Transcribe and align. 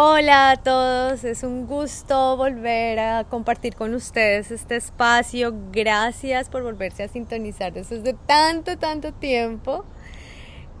Hola 0.00 0.52
a 0.52 0.56
todos, 0.56 1.24
es 1.24 1.42
un 1.42 1.66
gusto 1.66 2.36
volver 2.36 3.00
a 3.00 3.24
compartir 3.24 3.74
con 3.74 3.94
ustedes 3.94 4.52
este 4.52 4.76
espacio. 4.76 5.52
Gracias 5.72 6.48
por 6.48 6.62
volverse 6.62 7.02
a 7.02 7.08
sintonizar 7.08 7.72
después 7.72 8.04
de 8.04 8.14
tanto, 8.14 8.78
tanto 8.78 9.12
tiempo. 9.12 9.84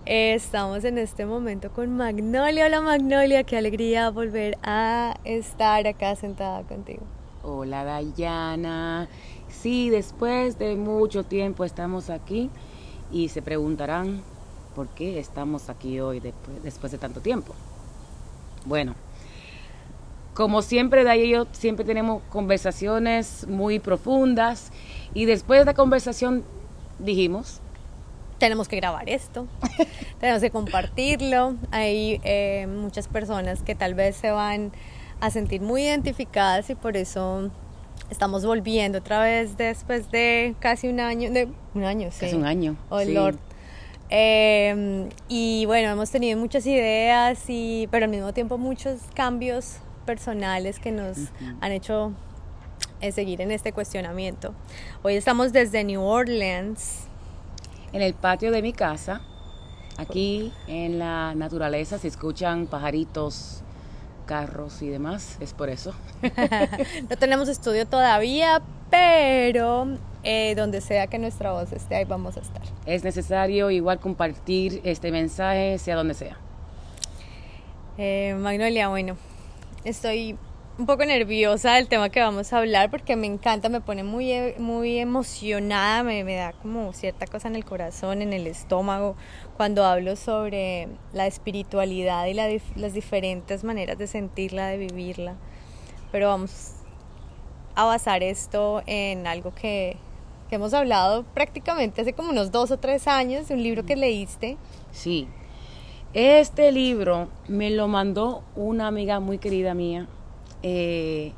Estamos 0.06 0.84
en 0.84 0.98
este 0.98 1.26
momento 1.26 1.72
con 1.72 1.96
Magnolia. 1.96 2.66
Hola 2.66 2.80
Magnolia, 2.80 3.42
qué 3.42 3.58
alegría 3.58 4.08
volver 4.10 4.56
a 4.62 5.16
estar 5.24 5.84
acá 5.88 6.14
sentada 6.14 6.62
contigo. 6.62 7.02
Hola 7.42 7.82
Dayana. 7.82 9.08
Sí, 9.48 9.90
después 9.90 10.60
de 10.60 10.76
mucho 10.76 11.24
tiempo 11.24 11.64
estamos 11.64 12.08
aquí 12.08 12.50
y 13.10 13.30
se 13.30 13.42
preguntarán 13.42 14.22
por 14.76 14.86
qué 14.90 15.18
estamos 15.18 15.70
aquí 15.70 15.98
hoy 15.98 16.20
después, 16.20 16.62
después 16.62 16.92
de 16.92 16.98
tanto 16.98 17.20
tiempo. 17.20 17.52
Bueno, 18.64 18.94
como 20.38 20.62
siempre, 20.62 21.02
de 21.02 21.10
ahí 21.10 21.30
yo 21.30 21.48
siempre 21.50 21.84
tenemos 21.84 22.22
conversaciones 22.28 23.44
muy 23.48 23.80
profundas 23.80 24.70
y 25.12 25.24
después 25.24 25.58
de 25.58 25.64
la 25.64 25.74
conversación 25.74 26.44
dijimos... 27.00 27.60
Tenemos 28.38 28.68
que 28.68 28.76
grabar 28.76 29.08
esto, 29.08 29.48
tenemos 30.20 30.40
que 30.40 30.50
compartirlo. 30.50 31.56
Hay 31.72 32.20
eh, 32.22 32.68
muchas 32.68 33.08
personas 33.08 33.64
que 33.64 33.74
tal 33.74 33.94
vez 33.94 34.14
se 34.14 34.30
van 34.30 34.70
a 35.18 35.30
sentir 35.30 35.60
muy 35.60 35.82
identificadas 35.82 36.70
y 36.70 36.76
por 36.76 36.96
eso 36.96 37.50
estamos 38.08 38.46
volviendo 38.46 38.98
otra 38.98 39.20
vez 39.20 39.56
después 39.56 40.08
de 40.12 40.54
casi 40.60 40.86
un 40.86 41.00
año, 41.00 41.32
de 41.32 41.48
un 41.74 41.82
año, 41.82 42.10
sí. 42.12 42.20
Casi 42.20 42.36
un 42.36 42.46
año. 42.46 42.76
Oh, 42.90 43.02
Lord. 43.02 43.40
Eh, 44.08 45.08
y 45.26 45.66
bueno, 45.66 45.90
hemos 45.90 46.12
tenido 46.12 46.38
muchas 46.38 46.64
ideas, 46.64 47.42
y, 47.48 47.88
pero 47.90 48.04
al 48.04 48.12
mismo 48.12 48.32
tiempo 48.32 48.56
muchos 48.56 49.00
cambios 49.14 49.80
personales 50.08 50.78
que 50.78 50.90
nos 50.90 51.18
han 51.60 51.70
hecho 51.70 52.12
eh, 53.02 53.12
seguir 53.12 53.42
en 53.42 53.50
este 53.50 53.74
cuestionamiento. 53.74 54.54
Hoy 55.02 55.16
estamos 55.16 55.52
desde 55.52 55.84
New 55.84 56.00
Orleans. 56.00 57.00
En 57.92 58.00
el 58.00 58.14
patio 58.14 58.50
de 58.50 58.62
mi 58.62 58.72
casa, 58.72 59.20
aquí 59.98 60.50
en 60.66 60.98
la 60.98 61.34
naturaleza, 61.34 61.98
se 61.98 62.08
escuchan 62.08 62.66
pajaritos, 62.68 63.60
carros 64.24 64.80
y 64.80 64.88
demás, 64.88 65.36
es 65.40 65.52
por 65.52 65.68
eso. 65.68 65.92
no 67.10 67.16
tenemos 67.18 67.50
estudio 67.50 67.86
todavía, 67.86 68.62
pero 68.88 69.88
eh, 70.22 70.54
donde 70.54 70.80
sea 70.80 71.08
que 71.08 71.18
nuestra 71.18 71.52
voz 71.52 71.70
esté, 71.72 71.96
ahí 71.96 72.06
vamos 72.06 72.38
a 72.38 72.40
estar. 72.40 72.62
Es 72.86 73.04
necesario 73.04 73.70
igual 73.70 74.00
compartir 74.00 74.80
este 74.84 75.12
mensaje, 75.12 75.76
sea 75.76 75.96
donde 75.96 76.14
sea. 76.14 76.38
Eh, 77.98 78.34
Magnolia, 78.38 78.88
bueno, 78.88 79.18
estoy 79.84 80.36
un 80.78 80.86
poco 80.86 81.04
nerviosa 81.04 81.74
del 81.74 81.88
tema 81.88 82.08
que 82.08 82.20
vamos 82.20 82.52
a 82.52 82.58
hablar 82.58 82.88
porque 82.88 83.16
me 83.16 83.26
encanta, 83.26 83.68
me 83.68 83.80
pone 83.80 84.04
muy, 84.04 84.32
muy 84.58 84.98
emocionada, 84.98 86.04
me, 86.04 86.22
da 86.22 86.52
como 86.52 86.92
cierta 86.92 87.26
cosa 87.26 87.48
en 87.48 87.56
el 87.56 87.64
corazón, 87.64 88.22
en 88.22 88.32
el 88.32 88.46
estómago, 88.46 89.16
cuando 89.56 89.84
hablo 89.84 90.14
sobre 90.14 90.88
la 91.12 91.26
espiritualidad 91.26 92.26
y 92.26 92.34
las 92.34 92.94
diferentes 92.94 93.64
maneras 93.64 93.98
de 93.98 94.06
sentirla, 94.06 94.68
de 94.68 94.78
vivirla. 94.78 95.34
Pero 96.12 96.28
vamos 96.28 96.74
a 97.74 97.84
basar 97.84 98.22
esto 98.22 98.82
en 98.86 99.26
algo 99.26 99.52
que, 99.52 99.96
que 100.48 100.54
hemos 100.54 100.74
hablado 100.74 101.24
prácticamente 101.24 102.02
hace 102.02 102.12
como 102.12 102.30
unos 102.30 102.52
dos 102.52 102.70
o 102.70 102.78
tres 102.78 103.08
años, 103.08 103.48
de 103.48 103.54
un 103.54 103.64
libro 103.64 103.84
que 103.84 103.96
leíste. 103.96 104.56
Sí, 104.92 105.28
este 106.14 106.72
libro 106.72 107.28
me 107.48 107.70
lo 107.70 107.86
mandó 107.88 108.42
una 108.56 108.86
amiga 108.86 109.20
muy 109.20 109.38
querida 109.38 109.74
mía. 109.74 110.06
Eh, 110.62 111.32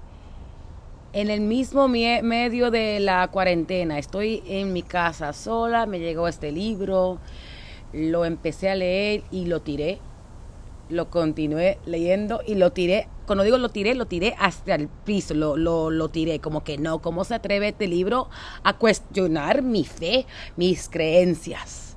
en 1.13 1.29
el 1.29 1.41
mismo 1.41 1.89
medio 1.89 2.71
de 2.71 3.01
la 3.01 3.27
cuarentena, 3.29 3.99
estoy 3.99 4.43
en 4.47 4.73
mi 4.73 4.83
casa 4.83 5.33
sola, 5.33 5.87
me 5.87 5.99
llegó 5.99 6.29
este 6.29 6.53
libro, 6.53 7.19
lo 7.93 8.25
empecé 8.25 8.71
a 8.71 8.77
leer 8.77 9.25
y 9.33 9.47
lo 9.47 9.61
tiré. 9.61 9.99
Lo 10.89 11.09
continué 11.09 11.79
leyendo 11.87 12.41
y 12.47 12.55
lo 12.57 12.73
tiré. 12.73 13.07
Cuando 13.27 13.45
digo 13.45 13.59
lo 13.59 13.69
tiré, 13.69 13.95
lo 13.95 14.07
tiré 14.07 14.35
hasta 14.39 14.75
el 14.75 14.89
piso, 14.89 15.35
lo, 15.35 15.57
lo, 15.57 15.91
lo 15.91 16.09
tiré. 16.09 16.41
Como 16.41 16.65
que 16.65 16.79
no, 16.79 17.01
¿cómo 17.01 17.25
se 17.25 17.35
atreve 17.35 17.69
este 17.69 17.87
libro 17.87 18.29
a 18.65 18.77
cuestionar 18.77 19.63
mi 19.63 19.85
fe, 19.85 20.27
mis 20.57 20.89
creencias? 20.89 21.90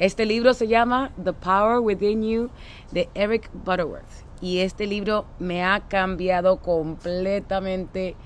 Este 0.00 0.24
libro 0.24 0.54
se 0.54 0.66
llama 0.66 1.12
The 1.22 1.34
Power 1.34 1.80
Within 1.80 2.22
You 2.22 2.50
de 2.90 3.10
Eric 3.12 3.50
Butterworth. 3.52 4.24
Y 4.40 4.60
este 4.60 4.86
libro 4.86 5.26
me 5.38 5.62
ha 5.62 5.80
cambiado 5.88 6.60
completamente 6.60 8.16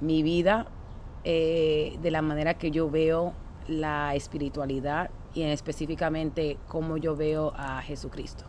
mi 0.00 0.24
vida 0.24 0.66
eh, 1.22 1.96
de 2.02 2.10
la 2.10 2.22
manera 2.22 2.54
que 2.54 2.72
yo 2.72 2.90
veo 2.90 3.34
la 3.68 4.16
espiritualidad 4.16 5.10
y 5.32 5.44
específicamente 5.44 6.58
cómo 6.66 6.96
yo 6.96 7.14
veo 7.14 7.52
a 7.56 7.80
Jesucristo, 7.82 8.44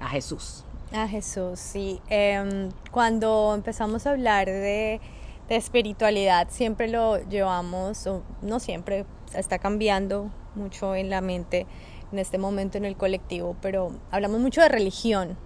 a 0.00 0.08
Jesús. 0.08 0.64
A 0.94 1.06
Jesús, 1.06 1.60
sí. 1.60 2.00
Em, 2.08 2.70
cuando 2.90 3.52
empezamos 3.54 4.06
a 4.06 4.12
hablar 4.12 4.46
de, 4.46 4.98
de, 5.46 5.56
espiritualidad, 5.56 6.48
siempre 6.48 6.88
lo 6.88 7.18
llevamos, 7.28 8.06
o 8.06 8.22
no 8.40 8.60
siempre, 8.60 9.04
está 9.34 9.58
cambiando 9.58 10.30
mucho 10.54 10.94
en 10.94 11.10
la 11.10 11.20
mente 11.20 11.66
en 12.14 12.20
este 12.20 12.38
momento 12.38 12.78
en 12.78 12.84
el 12.84 12.96
colectivo, 12.96 13.56
pero 13.60 13.90
hablamos 14.10 14.40
mucho 14.40 14.60
de 14.60 14.68
religión. 14.68 15.36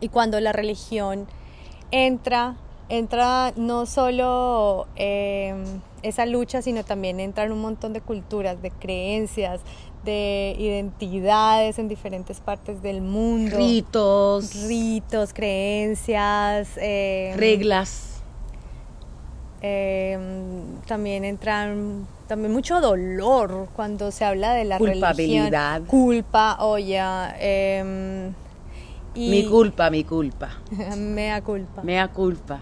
Y 0.00 0.08
cuando 0.08 0.40
la 0.40 0.52
religión 0.52 1.26
entra, 1.90 2.56
entra 2.88 3.52
no 3.56 3.84
solo 3.84 4.86
eh, 4.96 5.54
esa 6.02 6.24
lucha, 6.24 6.62
sino 6.62 6.84
también 6.84 7.20
entran 7.20 7.52
un 7.52 7.60
montón 7.60 7.92
de 7.92 8.00
culturas, 8.00 8.62
de 8.62 8.70
creencias, 8.70 9.60
de 10.04 10.56
identidades 10.58 11.78
en 11.78 11.88
diferentes 11.88 12.40
partes 12.40 12.80
del 12.80 13.02
mundo. 13.02 13.58
Ritos. 13.58 14.66
Ritos, 14.66 15.34
creencias. 15.34 16.70
Eh, 16.78 17.34
reglas. 17.36 18.22
Eh, 19.60 20.18
también 20.86 21.26
entran 21.26 22.06
también 22.30 22.52
mucho 22.52 22.80
dolor 22.80 23.68
cuando 23.74 24.12
se 24.12 24.24
habla 24.24 24.54
de 24.54 24.64
la 24.64 24.78
culpabilidad. 24.78 25.82
Culpa 25.88 26.58
oye 26.60 27.00
eh, 27.40 28.30
mi 29.16 29.44
culpa 29.46 29.90
mi 29.90 30.04
culpa. 30.04 30.50
Mea 30.96 31.42
culpa. 31.42 31.82
Mea 31.82 32.06
culpa. 32.06 32.60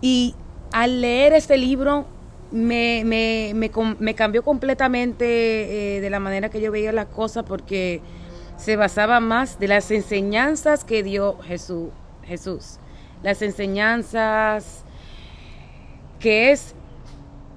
Y 0.00 0.36
al 0.70 1.00
leer 1.00 1.32
este 1.32 1.58
libro 1.58 2.06
me, 2.52 3.02
me, 3.04 3.50
me, 3.56 3.68
me 3.98 4.14
cambió 4.14 4.44
completamente 4.44 5.96
eh, 5.96 6.00
de 6.00 6.10
la 6.10 6.20
manera 6.20 6.48
que 6.48 6.60
yo 6.60 6.70
veía 6.70 6.92
las 6.92 7.06
cosas 7.06 7.42
porque 7.42 8.00
se 8.56 8.76
basaba 8.76 9.18
más 9.18 9.58
de 9.58 9.66
las 9.66 9.90
enseñanzas 9.90 10.84
que 10.84 11.02
dio 11.02 11.36
Jesús, 11.38 11.88
Jesús. 12.22 12.78
Las 13.24 13.42
enseñanzas 13.42 14.84
que 16.20 16.52
es 16.52 16.76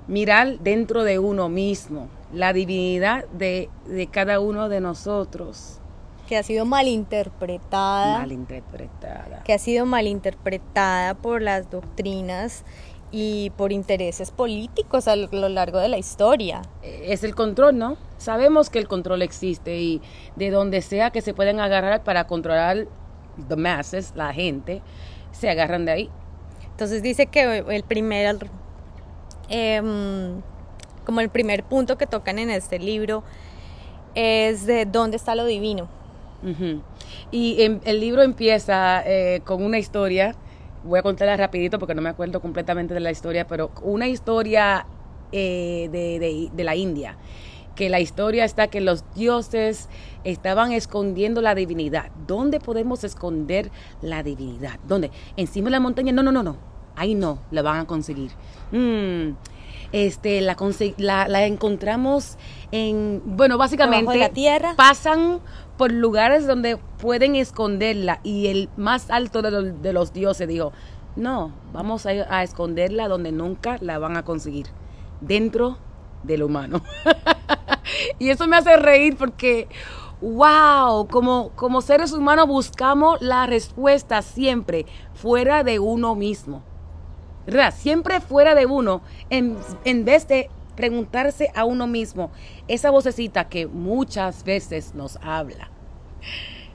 mirar 0.07 0.59
dentro 0.59 1.03
de 1.03 1.19
uno 1.19 1.49
mismo, 1.49 2.09
la 2.33 2.53
divinidad 2.53 3.25
de, 3.29 3.69
cada 4.11 4.39
uno 4.39 4.69
de 4.69 4.81
nosotros. 4.81 5.79
Que 6.27 6.37
ha 6.37 6.43
sido 6.43 6.65
malinterpretada. 6.65 8.19
Malinterpretada. 8.19 9.43
Que 9.43 9.53
ha 9.53 9.59
sido 9.59 9.85
malinterpretada 9.85 11.13
por 11.13 11.41
las 11.41 11.69
doctrinas 11.69 12.63
y 13.11 13.51
por 13.51 13.71
intereses 13.71 14.31
políticos 14.31 15.07
a 15.07 15.15
lo 15.15 15.49
largo 15.49 15.79
de 15.79 15.87
la 15.87 15.97
historia. 15.97 16.63
Es 16.81 17.23
el 17.23 17.35
control, 17.35 17.77
¿no? 17.77 17.97
Sabemos 18.17 18.69
que 18.69 18.79
el 18.79 18.87
control 18.87 19.21
existe 19.21 19.77
y 19.77 20.01
de 20.35 20.49
donde 20.49 20.81
sea 20.81 21.11
que 21.11 21.21
se 21.21 21.33
pueden 21.33 21.59
agarrar 21.59 22.03
para 22.03 22.25
controlar 22.25 22.87
the 23.47 23.55
masses, 23.55 24.13
la 24.15 24.33
gente, 24.33 24.81
se 25.31 25.49
agarran 25.49 25.85
de 25.85 25.91
ahí. 25.91 26.09
Entonces 26.71 27.03
dice 27.03 27.27
que 27.27 27.63
el 27.69 27.83
primer 27.83 28.27
Em, 29.49 30.41
como 31.05 31.21
el 31.21 31.29
primer 31.29 31.63
punto 31.63 31.97
que 31.97 32.07
tocan 32.07 32.39
en 32.39 32.49
este 32.49 32.79
libro 32.79 33.23
es 34.15 34.65
de 34.65 34.85
dónde 34.85 35.17
está 35.17 35.35
lo 35.35 35.45
divino. 35.45 35.87
Y 37.31 37.79
el 37.85 37.99
libro 37.99 38.21
empieza 38.21 39.01
eh, 39.05 39.41
con 39.45 39.63
una 39.63 39.79
historia, 39.79 40.35
voy 40.83 40.99
a 40.99 41.01
contarla 41.01 41.35
rapidito 41.37 41.79
porque 41.79 41.95
no 41.95 42.03
me 42.03 42.09
acuerdo 42.09 42.39
completamente 42.39 42.93
de 42.93 42.99
la 42.99 43.09
historia, 43.09 43.47
pero 43.47 43.71
una 43.81 44.07
historia 44.07 44.85
eh, 45.31 45.89
de, 45.91 46.49
de 46.53 46.63
la 46.63 46.75
India 46.75 47.17
que 47.75 47.89
la 47.89 47.99
historia 47.99 48.45
está 48.45 48.67
que 48.67 48.79
los 48.79 49.03
dioses 49.15 49.89
estaban 50.23 50.71
escondiendo 50.71 51.41
la 51.41 51.55
divinidad. 51.55 52.09
¿Dónde 52.25 52.59
podemos 52.59 53.03
esconder 53.03 53.69
la 54.01 54.23
divinidad? 54.23 54.79
¿Dónde? 54.87 55.11
¿Encima 55.35 55.65
de 55.65 55.71
la 55.71 55.79
montaña? 55.81 56.13
No, 56.13 56.23
no, 56.23 56.31
no, 56.31 56.41
no 56.41 56.74
ahí 56.95 57.15
no, 57.15 57.39
la 57.51 57.61
van 57.61 57.79
a 57.79 57.85
conseguir. 57.85 58.31
Mm, 58.71 59.31
este, 59.91 60.41
la, 60.41 60.57
la, 60.97 61.27
la 61.27 61.45
encontramos 61.45 62.37
en, 62.71 63.21
bueno, 63.25 63.57
básicamente 63.57 64.17
la 64.17 64.29
tierra. 64.29 64.73
pasan 64.75 65.39
por 65.77 65.91
lugares 65.91 66.47
donde 66.47 66.77
pueden 66.77 67.35
esconderla 67.35 68.19
y 68.23 68.47
el 68.47 68.69
más 68.77 69.09
alto 69.09 69.41
de, 69.41 69.93
los 69.93 70.13
dioses 70.13 70.47
dijo, 70.47 70.71
no, 71.15 71.51
vamos 71.73 72.05
a, 72.05 72.09
a, 72.09 72.43
esconderla 72.43 73.07
donde 73.07 73.31
nunca 73.31 73.77
la 73.81 73.99
van 73.99 74.17
a 74.17 74.23
conseguir, 74.23 74.67
dentro 75.21 75.77
del 76.23 76.43
humano. 76.43 76.81
y 78.19 78.29
eso 78.29 78.47
me 78.47 78.57
hace 78.57 78.75
reír 78.77 79.15
porque, 79.17 79.67
wow, 80.21 81.07
como, 81.07 81.51
como 81.55 81.81
seres 81.81 82.11
humanos 82.13 82.47
buscamos 82.47 83.21
la 83.21 83.45
respuesta 83.45 84.21
siempre 84.21 84.85
fuera 85.13 85.63
de 85.63 85.79
uno 85.79 86.15
mismo. 86.15 86.63
¿Verdad? 87.45 87.73
Siempre 87.75 88.21
fuera 88.21 88.55
de 88.55 88.65
uno, 88.65 89.01
en, 89.29 89.57
en 89.83 90.05
vez 90.05 90.27
de 90.27 90.49
preguntarse 90.75 91.51
a 91.55 91.65
uno 91.65 91.87
mismo, 91.87 92.31
esa 92.67 92.91
vocecita 92.91 93.47
que 93.47 93.67
muchas 93.67 94.43
veces 94.43 94.93
nos 94.93 95.17
habla. 95.21 95.71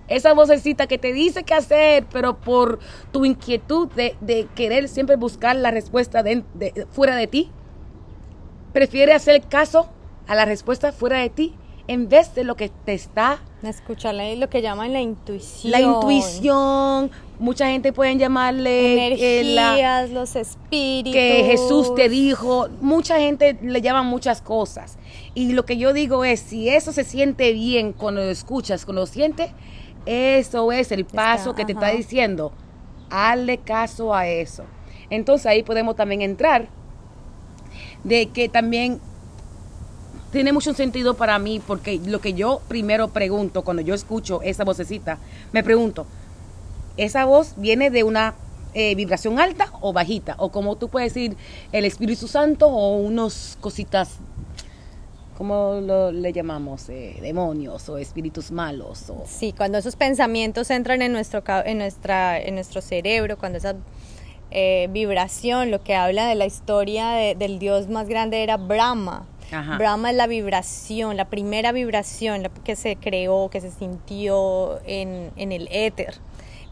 Esa 0.08 0.34
vocecita 0.34 0.88
que 0.88 0.98
te 0.98 1.12
dice 1.12 1.44
qué 1.44 1.54
hacer, 1.54 2.06
pero 2.10 2.40
por 2.40 2.80
tu 3.12 3.24
inquietud 3.24 3.88
de, 3.92 4.48
querer 4.56 4.88
siempre 4.88 5.16
buscar 5.16 5.54
la 5.54 5.70
respuesta 5.70 6.24
fuera 6.90 7.14
de 7.14 7.26
ti, 7.28 7.50
prefiere 8.72 9.12
hacer 9.12 9.42
caso 9.42 9.88
a 10.26 10.34
la 10.34 10.44
respuesta 10.44 10.92
fuera 10.92 11.18
de 11.18 11.30
ti 11.30 11.54
en 11.86 12.08
vez 12.08 12.34
de 12.34 12.44
lo 12.44 12.54
que 12.56 12.68
te 12.68 12.94
está 12.94 13.40
escucharla 13.64 14.32
lo 14.36 14.48
que 14.48 14.62
llaman 14.62 14.92
la 14.92 15.00
intuición 15.00 15.72
la 15.72 15.80
intuición 15.80 17.10
mucha 17.40 17.66
gente 17.66 17.92
pueden 17.92 18.18
llamarle 18.18 19.08
eh, 19.08 19.40
energías 19.40 20.10
los 20.10 20.36
espíritus. 20.36 21.12
que 21.12 21.44
Jesús 21.44 21.94
te 21.96 22.08
dijo. 22.08 22.68
Mucha 22.80 23.18
gente 23.18 23.58
le 23.60 23.80
llama 23.80 24.04
muchas 24.04 24.40
cosas. 24.40 24.98
Y 25.34 25.52
lo 25.52 25.64
que 25.64 25.76
yo 25.76 25.92
digo 25.92 26.24
es 26.24 26.38
si 26.38 26.68
eso 26.68 26.92
se 26.92 27.02
siente 27.02 27.52
bien 27.52 27.92
cuando 27.92 28.20
lo 28.20 28.30
escuchas 28.30 28.84
cuando 28.84 29.02
lo 29.02 29.06
sientes 29.06 29.50
eso 30.06 30.72
es 30.72 30.92
el 30.92 31.04
paso 31.04 31.54
que 31.54 31.64
te 31.64 31.72
está 31.72 31.90
diciendo. 31.90 32.52
Hazle 33.10 33.58
caso 33.58 34.14
a 34.14 34.26
eso. 34.26 34.64
Entonces 35.10 35.46
ahí 35.46 35.62
podemos 35.62 35.96
también 35.96 36.22
entrar 36.22 36.68
de 38.04 38.26
que 38.26 38.48
también 38.48 39.00
tiene 40.32 40.52
mucho 40.52 40.72
sentido 40.74 41.14
para 41.14 41.38
mí 41.38 41.60
porque 41.64 42.00
lo 42.04 42.20
que 42.20 42.34
yo 42.34 42.60
primero 42.68 43.08
pregunto 43.08 43.62
cuando 43.62 43.82
yo 43.82 43.94
escucho 43.94 44.40
esa 44.42 44.64
vocecita, 44.64 45.18
me 45.52 45.64
pregunto, 45.64 46.06
¿esa 47.04 47.24
voz 47.24 47.54
viene 47.56 47.90
de 47.90 48.04
una 48.04 48.34
eh, 48.74 48.94
vibración 48.94 49.38
alta 49.38 49.72
o 49.80 49.92
bajita? 49.92 50.34
O 50.38 50.50
como 50.50 50.76
tú 50.76 50.88
puedes 50.88 51.14
decir, 51.14 51.36
el 51.72 51.84
Espíritu 51.84 52.28
Santo 52.28 52.68
o 52.68 52.96
unos 52.98 53.56
cositas, 53.60 54.18
¿cómo 55.36 55.80
lo, 55.82 56.12
le 56.12 56.32
llamamos? 56.32 56.88
Eh, 56.88 57.18
demonios 57.20 57.88
o 57.88 57.98
espíritus 57.98 58.50
malos. 58.50 59.08
O... 59.10 59.24
Sí, 59.26 59.52
cuando 59.56 59.78
esos 59.78 59.96
pensamientos 59.96 60.70
entran 60.70 61.02
en 61.02 61.12
nuestro, 61.12 61.42
en 61.64 61.78
nuestra, 61.78 62.38
en 62.38 62.54
nuestro 62.54 62.80
cerebro, 62.80 63.38
cuando 63.38 63.58
esa 63.58 63.76
eh, 64.50 64.88
vibración, 64.90 65.70
lo 65.70 65.82
que 65.82 65.94
habla 65.94 66.26
de 66.26 66.34
la 66.34 66.46
historia 66.46 67.34
del 67.34 67.58
dios 67.58 67.88
más 67.88 68.08
grande 68.08 68.42
era 68.42 68.56
Brahma 68.56 69.26
Brahma 69.78 70.10
es 70.10 70.16
la 70.16 70.26
vibración, 70.26 71.16
la 71.16 71.24
primera 71.24 71.72
vibración 71.72 72.48
que 72.64 72.76
se 72.76 72.96
creó, 72.96 73.50
que 73.50 73.60
se 73.60 73.70
sintió 73.70 74.80
en, 74.84 75.32
el 75.36 75.68
éter. 75.72 76.14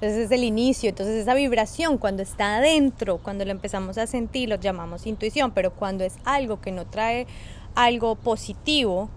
Entonces 0.01 0.27
es 0.27 0.31
el 0.31 0.45
inicio, 0.45 0.91
entonces 0.91 1.17
esa 1.17 1.35
vibración 1.35 1.99
cuando 1.99 2.23
está 2.23 2.59
adentro, 2.59 3.19
cuando 3.19 3.45
lo 3.45 3.51
empezamos 3.51 3.99
a 3.99 4.07
sentir, 4.07 4.49
lo 4.49 4.55
llamamos 4.55 5.09
intuición, 5.09 5.51
pero 5.51 5.73
cuando 5.73 6.05
es 6.05 6.15
algo 6.25 6.61
que 6.61 6.71
no 6.71 6.87
trae 6.87 7.27
algo 7.75 8.15
positivo, 8.15 9.11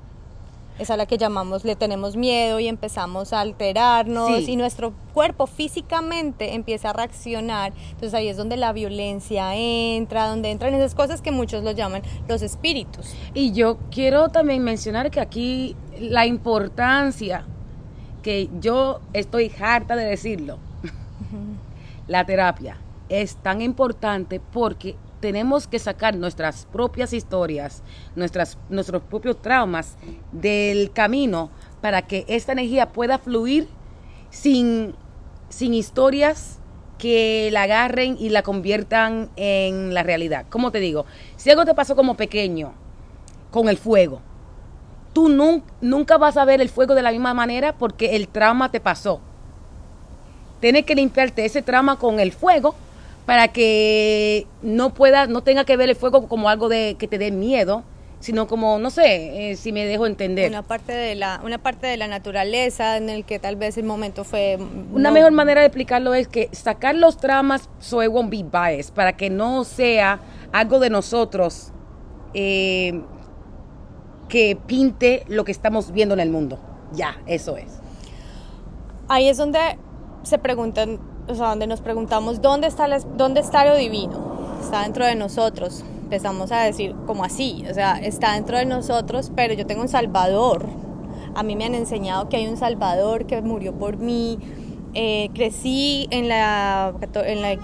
es 0.80 0.90
a 0.90 0.98
la 0.98 1.06
que 1.06 1.20
llamamos, 1.20 1.64
le 1.66 1.76
tenemos 1.76 2.16
miedo 2.16 2.60
y 2.60 2.68
empezamos 2.68 3.32
a 3.32 3.42
alterarnos 3.42 4.48
y 4.48 4.56
nuestro 4.56 4.94
cuerpo 5.14 5.46
físicamente 5.46 6.56
empieza 6.56 6.90
a 6.90 6.94
reaccionar. 6.94 7.74
Entonces 7.92 8.16
ahí 8.16 8.28
es 8.28 8.38
donde 8.38 8.58
la 8.58 8.74
violencia 8.74 9.56
entra, 9.56 10.28
donde 10.28 10.50
entran 10.50 10.74
esas 10.74 10.96
cosas 10.96 11.22
que 11.22 11.32
muchos 11.32 11.64
lo 11.64 11.72
llaman 11.72 12.02
los 12.28 12.42
espíritus. 12.42 13.14
Y 13.36 13.52
yo 13.52 13.78
quiero 13.92 14.30
también 14.30 14.64
mencionar 14.64 15.12
que 15.12 15.20
aquí 15.20 15.76
la 16.00 16.26
importancia, 16.26 17.46
que 18.24 18.50
yo 18.60 19.02
estoy 19.14 19.52
harta 19.60 19.96
de 19.96 20.06
decirlo, 20.06 20.58
la 22.08 22.26
terapia 22.26 22.78
es 23.10 23.36
tan 23.36 23.62
importante 23.62 24.40
porque 24.40 24.96
tenemos 25.20 25.68
que 25.68 25.80
sacar 25.80 26.16
nuestras 26.16 26.66
propias 26.66 27.14
historias, 27.14 27.84
nuestras, 28.16 28.58
nuestros 28.70 29.04
propios 29.04 29.42
traumas 29.42 29.98
del 30.32 30.92
camino 30.92 31.52
para 31.82 32.02
que 32.02 32.26
esta 32.28 32.52
energía 32.54 32.90
pueda 32.90 33.18
fluir 33.18 33.68
sin, 34.30 34.96
sin 35.50 35.74
historias 35.74 36.60
que 36.98 37.50
la 37.52 37.64
agarren 37.64 38.18
y 38.20 38.30
la 38.30 38.44
conviertan 38.44 39.30
en 39.36 39.94
la 39.94 40.04
realidad. 40.04 40.46
Como 40.50 40.72
te 40.72 40.80
digo, 40.80 41.06
si 41.36 41.50
algo 41.50 41.66
te 41.66 41.74
pasó 41.74 41.96
como 41.96 42.16
pequeño 42.16 42.74
con 43.52 43.70
el 43.70 43.78
fuego, 43.78 44.22
tú 45.14 45.30
nunca 45.82 46.18
vas 46.18 46.38
a 46.38 46.46
ver 46.46 46.62
el 46.62 46.70
fuego 46.70 46.96
de 46.96 47.02
la 47.02 47.12
misma 47.12 47.34
manera 47.34 47.78
porque 47.78 48.16
el 48.16 48.28
trauma 48.28 48.72
te 48.72 48.80
pasó. 48.80 49.22
Tienes 50.62 50.86
que 50.86 50.96
limpiarte 50.96 51.44
ese 51.44 51.62
trauma 51.62 51.98
con 51.98 52.20
el 52.20 52.32
fuego 52.32 52.76
para 53.26 53.50
que 53.50 54.48
no 54.62 54.94
pueda, 54.94 55.28
no 55.28 55.42
tenga 55.42 55.66
que 55.66 55.76
ver 55.76 55.90
el 55.90 55.96
fuego 55.96 56.28
como 56.28 56.50
algo 56.50 56.70
de 56.70 56.96
que 56.98 57.08
te 57.08 57.18
dé 57.18 57.32
miedo, 57.32 57.84
sino 58.20 58.48
como, 58.48 58.78
no 58.78 58.92
sé, 58.92 59.52
eh, 59.52 59.56
si 59.56 59.72
me 59.72 59.86
dejo 59.86 60.06
entender. 60.06 60.50
Una 60.50 60.62
parte 60.62 60.94
de 60.94 61.16
la, 61.16 61.42
una 61.44 61.58
parte 61.58 61.88
de 61.88 61.98
la 61.98 62.08
naturaleza 62.08 62.98
en 62.98 63.10
el 63.10 63.26
que 63.26 63.40
tal 63.40 63.56
vez 63.56 63.78
el 63.78 63.86
momento 63.86 64.24
fue... 64.24 64.60
Una 64.94 65.10
mejor 65.10 65.32
manera 65.32 65.62
de 65.62 65.68
explicarlo 65.68 66.14
es 66.14 66.28
que 66.28 66.50
sacar 66.52 66.94
los 66.96 67.18
tramas 67.18 67.68
so 67.80 68.04
it 68.04 68.10
won't 68.10 68.30
be 68.30 68.44
biased, 68.44 68.94
para 68.94 69.18
que 69.18 69.32
no 69.32 69.64
sea 69.64 70.20
algo 70.52 70.80
de 70.80 70.92
nosotros 70.92 71.72
eh, 72.36 73.02
que 74.30 74.56
pinte 74.68 75.24
lo 75.28 75.44
que 75.44 75.52
estamos 75.52 75.92
viendo 75.92 76.14
en 76.14 76.20
el 76.20 76.30
mundo. 76.30 76.60
Ya, 76.94 77.20
eso 77.26 77.58
es. 77.58 77.80
Ahí 79.08 79.28
es 79.28 79.38
donde 79.38 79.60
se 80.24 80.38
preguntan 80.38 81.00
o 81.28 81.36
sea, 81.36 81.50
donde 81.50 81.68
nos 81.68 81.82
preguntamos 81.82 82.42
dónde 82.42 82.68
está, 82.68 82.88
dónde 83.16 83.42
está 83.42 83.66
lo 83.66 83.76
divino, 83.76 84.20
está 84.62 84.84
dentro 84.84 85.06
de 85.06 85.16
nosotros. 85.16 85.84
Empezamos 86.04 86.52
a 86.52 86.62
decir 86.62 86.94
como 87.08 87.24
así, 87.24 87.64
o 87.70 87.74
sea, 87.74 87.94
está 87.94 88.34
dentro 88.34 88.58
de 88.58 88.66
nosotros, 88.66 89.32
pero 89.36 89.54
yo 89.54 89.66
tengo 89.66 89.82
un 89.82 89.88
Salvador. 89.88 90.66
A 91.36 91.44
mí 91.44 91.56
me 91.56 91.66
han 91.66 91.76
enseñado 91.76 92.28
que 92.28 92.38
hay 92.38 92.48
un 92.48 92.58
Salvador 92.58 93.26
que 93.26 93.42
murió 93.42 93.74
por 93.74 93.98
mí. 93.98 94.38
Eh, 94.94 95.30
crecí 95.34 96.08
en 96.12 96.28
la, 96.28 96.94
en 97.16 97.42
la 97.42 97.58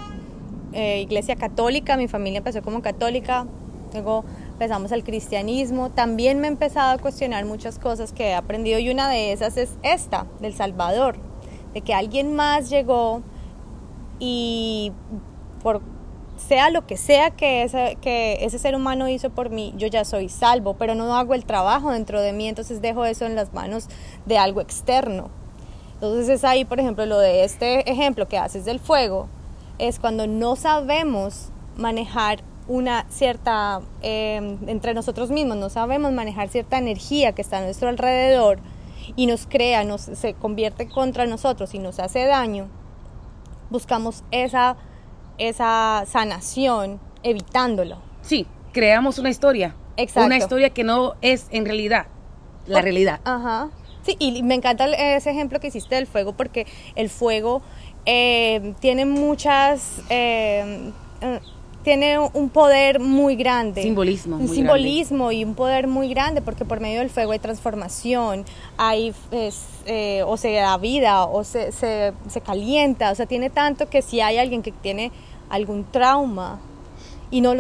eh, 0.71 1.01
iglesia 1.01 1.35
católica, 1.35 1.97
mi 1.97 2.07
familia 2.07 2.37
empezó 2.37 2.61
como 2.61 2.81
católica, 2.81 3.45
luego 3.91 4.23
empezamos 4.53 4.93
el 4.93 5.03
cristianismo. 5.03 5.89
También 5.89 6.39
me 6.39 6.47
he 6.47 6.51
empezado 6.51 6.93
a 6.93 6.97
cuestionar 6.99 7.43
muchas 7.43 7.79
cosas 7.79 8.13
que 8.13 8.29
he 8.29 8.33
aprendido 8.33 8.79
y 8.79 8.89
una 8.89 9.09
de 9.09 9.33
esas 9.33 9.57
es 9.57 9.71
esta, 9.83 10.25
del 10.39 10.53
Salvador, 10.53 11.17
de 11.73 11.81
que 11.81 11.93
alguien 11.93 12.35
más 12.35 12.69
llegó 12.69 13.21
y 14.19 14.91
por 15.63 15.81
sea 16.37 16.69
lo 16.69 16.85
que 16.85 16.97
sea 16.97 17.31
que 17.31 17.63
ese, 17.63 17.97
que 18.01 18.45
ese 18.45 18.59
ser 18.59 18.75
humano 18.75 19.09
hizo 19.09 19.29
por 19.29 19.49
mí, 19.49 19.73
yo 19.77 19.87
ya 19.87 20.05
soy 20.05 20.29
salvo, 20.29 20.75
pero 20.75 20.95
no 20.95 21.15
hago 21.15 21.33
el 21.33 21.45
trabajo 21.45 21.91
dentro 21.91 22.21
de 22.21 22.31
mí, 22.31 22.47
entonces 22.47 22.81
dejo 22.81 23.05
eso 23.05 23.25
en 23.25 23.35
las 23.35 23.53
manos 23.53 23.87
de 24.25 24.37
algo 24.37 24.61
externo. 24.61 25.29
Entonces 25.95 26.29
es 26.29 26.43
ahí, 26.43 26.63
por 26.63 26.79
ejemplo, 26.79 27.05
lo 27.05 27.17
de 27.17 27.43
este 27.43 27.89
ejemplo 27.89 28.27
que 28.27 28.37
haces 28.37 28.65
del 28.65 28.79
fuego, 28.79 29.27
es 29.79 29.99
cuando 29.99 30.27
no 30.27 30.55
sabemos 30.55 31.49
manejar 31.75 32.43
una 32.67 33.05
cierta, 33.09 33.81
em, 34.01 34.57
entre 34.67 34.93
nosotros 34.93 35.31
mismos, 35.31 35.57
no 35.57 35.69
sabemos 35.69 36.11
manejar 36.11 36.49
cierta 36.49 36.77
energía 36.77 37.31
que 37.31 37.41
está 37.41 37.59
a 37.59 37.61
nuestro 37.61 37.89
alrededor 37.89 38.59
y 39.15 39.25
nos 39.25 39.47
crea, 39.47 39.83
nos, 39.83 40.01
se 40.01 40.33
convierte 40.33 40.87
contra 40.87 41.25
nosotros 41.25 41.73
y 41.73 41.79
nos 41.79 41.99
hace 41.99 42.25
daño, 42.25 42.67
buscamos 43.69 44.23
esa, 44.31 44.77
esa 45.37 46.03
sanación 46.07 46.99
evitándolo. 47.23 47.99
Sí, 48.21 48.47
creamos 48.71 49.19
una 49.19 49.29
historia. 49.29 49.75
Exacto. 49.97 50.27
Una 50.27 50.37
historia 50.37 50.69
que 50.69 50.83
no 50.83 51.15
es 51.21 51.47
en 51.51 51.65
realidad 51.65 52.07
la 52.67 52.81
realidad. 52.81 53.21
Ajá. 53.23 53.69
Sí, 54.03 54.15
y 54.19 54.43
me 54.43 54.55
encanta 54.55 54.85
ese 54.85 55.31
ejemplo 55.31 55.59
que 55.59 55.67
hiciste 55.67 55.95
del 55.95 56.07
fuego 56.07 56.33
porque 56.33 56.67
el 56.95 57.09
fuego 57.09 57.61
eh, 58.05 58.73
tiene 58.79 59.05
muchas... 59.05 60.01
Eh, 60.09 60.91
tiene 61.87 62.19
un 62.19 62.49
poder 62.49 62.99
muy 62.99 63.37
grande. 63.37 63.81
Simbolismo. 63.81 64.35
Un 64.35 64.49
simbolismo 64.49 65.31
y 65.31 65.45
un 65.45 65.55
poder 65.55 65.87
muy 65.87 66.09
grande 66.09 66.41
porque 66.41 66.65
por 66.65 66.81
medio 66.81 66.99
del 66.99 67.09
fuego 67.09 67.31
hay 67.31 67.39
transformación, 67.39 68.43
hay 68.75 69.13
eh, 69.31 70.21
o 70.27 70.35
se 70.35 70.51
da 70.51 70.75
vida 70.75 71.23
o 71.23 71.45
se, 71.45 71.71
se, 71.71 72.41
calienta, 72.45 73.09
o 73.09 73.15
sea, 73.15 73.25
tiene 73.25 73.49
tanto 73.49 73.87
que 73.89 74.01
si 74.01 74.19
hay 74.19 74.37
alguien 74.37 74.63
que 74.63 74.73
tiene 74.73 75.13
algún 75.47 75.85
trauma 75.85 76.59
y 77.31 77.39
no 77.39 77.53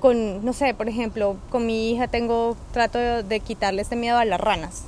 con 0.00 0.42
no 0.42 0.54
sé 0.54 0.72
por 0.72 0.88
ejemplo 0.88 1.36
con 1.50 1.66
mi 1.66 1.90
hija 1.90 2.08
tengo 2.08 2.56
trato 2.72 2.98
de, 2.98 3.40
quitarle 3.40 3.82
este 3.82 3.96
miedo 3.96 4.16
a 4.16 4.24
las 4.24 4.40
ranas 4.40 4.84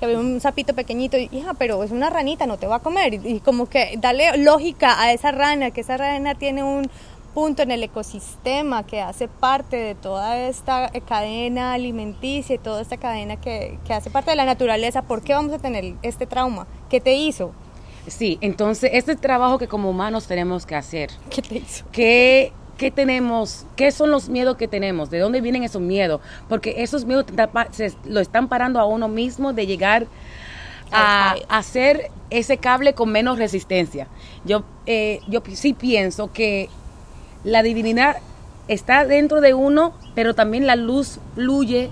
que 0.00 0.06
ve 0.06 0.16
un 0.16 0.40
sapito 0.40 0.74
pequeñito 0.74 1.16
y 1.18 1.28
hija 1.32 1.54
pero 1.54 1.82
es 1.84 1.90
una 1.90 2.10
ranita 2.10 2.46
no 2.46 2.56
te 2.58 2.66
va 2.66 2.76
a 2.76 2.80
comer 2.80 3.14
y, 3.14 3.40
como 3.40 3.66
que 3.66 3.98
darle 3.98 4.36
lógica 4.38 5.00
a 5.00 5.12
esa 5.12 5.30
rana 5.30 5.70
que 5.70 5.82
esa 5.82 5.96
rana 5.96 6.34
tiene 6.34 6.62
un 6.62 6.90
punto 7.38 7.62
en 7.62 7.70
el 7.70 7.84
ecosistema 7.84 8.84
que 8.84 9.00
hace 9.00 9.28
parte 9.28 9.76
de 9.76 9.94
toda 9.94 10.48
esta 10.48 10.90
cadena 11.06 11.72
alimenticia 11.72 12.56
y 12.56 12.58
toda 12.58 12.82
esta 12.82 12.96
cadena 12.96 13.36
que, 13.36 13.78
que 13.86 13.94
hace 13.94 14.10
parte 14.10 14.32
de 14.32 14.36
la 14.36 14.44
naturaleza 14.44 15.02
¿por 15.02 15.22
qué 15.22 15.34
vamos 15.34 15.52
a 15.52 15.58
tener 15.60 15.94
este 16.02 16.26
trauma? 16.26 16.66
¿qué 16.90 17.00
te 17.00 17.14
hizo? 17.14 17.52
Sí, 18.08 18.38
entonces 18.40 18.90
este 18.92 19.14
trabajo 19.14 19.56
que 19.56 19.68
como 19.68 19.88
humanos 19.88 20.26
tenemos 20.26 20.66
que 20.66 20.74
hacer. 20.74 21.10
¿Qué 21.30 21.40
te 21.40 21.58
hizo? 21.58 21.84
Que 21.92 22.52
¿Qué 22.76 22.90
tenemos? 22.90 23.66
¿Qué 23.76 23.92
son 23.92 24.10
los 24.10 24.28
miedos 24.28 24.56
que 24.56 24.66
tenemos? 24.66 25.08
¿De 25.08 25.20
dónde 25.20 25.40
vienen 25.40 25.62
esos 25.62 25.80
miedos? 25.80 26.20
Porque 26.48 26.82
esos 26.82 27.04
miedos 27.04 27.26
se, 27.70 27.92
lo 28.04 28.18
están 28.18 28.48
parando 28.48 28.80
a 28.80 28.84
uno 28.84 29.06
mismo 29.06 29.52
de 29.52 29.64
llegar 29.64 30.08
a, 30.90 31.36
hacer 31.48 32.10
ese 32.30 32.58
cable 32.58 32.94
con 32.94 33.10
menos 33.10 33.38
resistencia. 33.38 34.08
Yo, 34.44 34.64
eh, 34.86 35.20
yo 35.28 35.40
sí 35.52 35.72
pienso 35.72 36.32
que 36.32 36.68
la 37.44 37.62
divinidad 37.62 38.16
está 38.68 39.04
dentro 39.04 39.40
de 39.40 39.54
uno, 39.54 39.92
pero 40.14 40.34
también 40.34 40.66
la 40.66 40.76
luz 40.76 41.18
fluye 41.34 41.90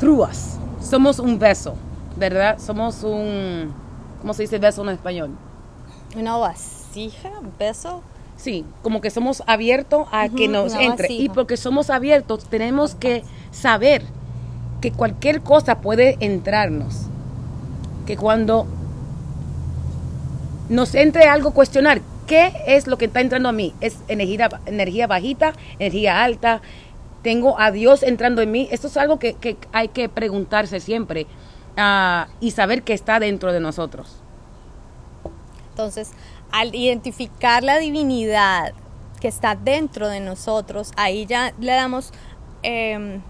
through 0.00 0.28
us. 0.28 0.56
Somos 0.80 1.18
un 1.18 1.38
beso, 1.38 1.74
¿verdad? 2.16 2.58
Somos 2.58 3.02
un, 3.04 3.72
¿cómo 4.20 4.34
se 4.34 4.42
dice 4.42 4.58
beso 4.58 4.82
en 4.82 4.90
español? 4.90 5.30
Una 6.16 6.36
vasija, 6.36 7.30
beso. 7.58 8.02
Sí, 8.36 8.64
como 8.82 9.00
que 9.00 9.10
somos 9.10 9.42
abiertos 9.46 10.08
a 10.10 10.28
que 10.28 10.48
nos 10.48 10.74
entre. 10.74 11.12
Y 11.12 11.28
porque 11.28 11.56
somos 11.56 11.88
abiertos, 11.88 12.44
tenemos 12.44 12.94
que 12.94 13.22
saber 13.52 14.02
que 14.80 14.92
cualquier 14.92 15.40
cosa 15.40 15.80
puede 15.80 16.16
entrarnos. 16.20 17.02
Que 18.06 18.16
cuando 18.16 18.66
nos 20.68 20.94
entre 20.94 21.24
algo 21.24 21.52
cuestionar, 21.52 22.00
¿qué 22.26 22.52
es 22.66 22.86
lo 22.86 22.98
que 22.98 23.06
está 23.06 23.20
entrando 23.20 23.48
a 23.48 23.52
mí? 23.52 23.74
¿Es 23.80 23.98
energía, 24.08 24.48
energía 24.66 25.06
bajita, 25.06 25.52
energía 25.78 26.22
alta? 26.22 26.62
¿Tengo 27.22 27.58
a 27.58 27.70
Dios 27.70 28.02
entrando 28.02 28.42
en 28.42 28.50
mí? 28.50 28.68
Esto 28.70 28.88
es 28.88 28.96
algo 28.96 29.18
que, 29.18 29.56
hay 29.72 29.88
que 29.88 30.08
preguntarse 30.08 30.80
siempre 30.80 31.26
ah, 31.76 32.28
y 32.40 32.50
saber 32.50 32.82
que 32.82 32.92
está 32.92 33.18
dentro 33.18 33.52
de 33.52 33.60
nosotros. 33.60 34.20
Entonces, 35.70 36.12
al 36.52 36.74
identificar 36.74 37.64
la 37.64 37.78
divinidad 37.78 38.74
que 39.20 39.28
está 39.28 39.56
dentro 39.56 40.08
de 40.08 40.20
nosotros, 40.20 40.92
ahí 40.96 41.26
ya 41.26 41.52
le 41.58 41.72
damos, 41.72 42.12
em, 42.62 43.22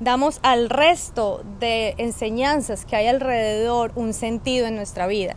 damos 0.00 0.38
al 0.42 0.70
resto 0.70 1.42
de 1.60 1.94
enseñanzas 1.98 2.86
que 2.86 2.96
hay 2.96 3.08
alrededor 3.08 3.92
un 3.94 4.14
sentido 4.14 4.66
en 4.68 4.76
nuestra 4.76 5.06
vida. 5.06 5.36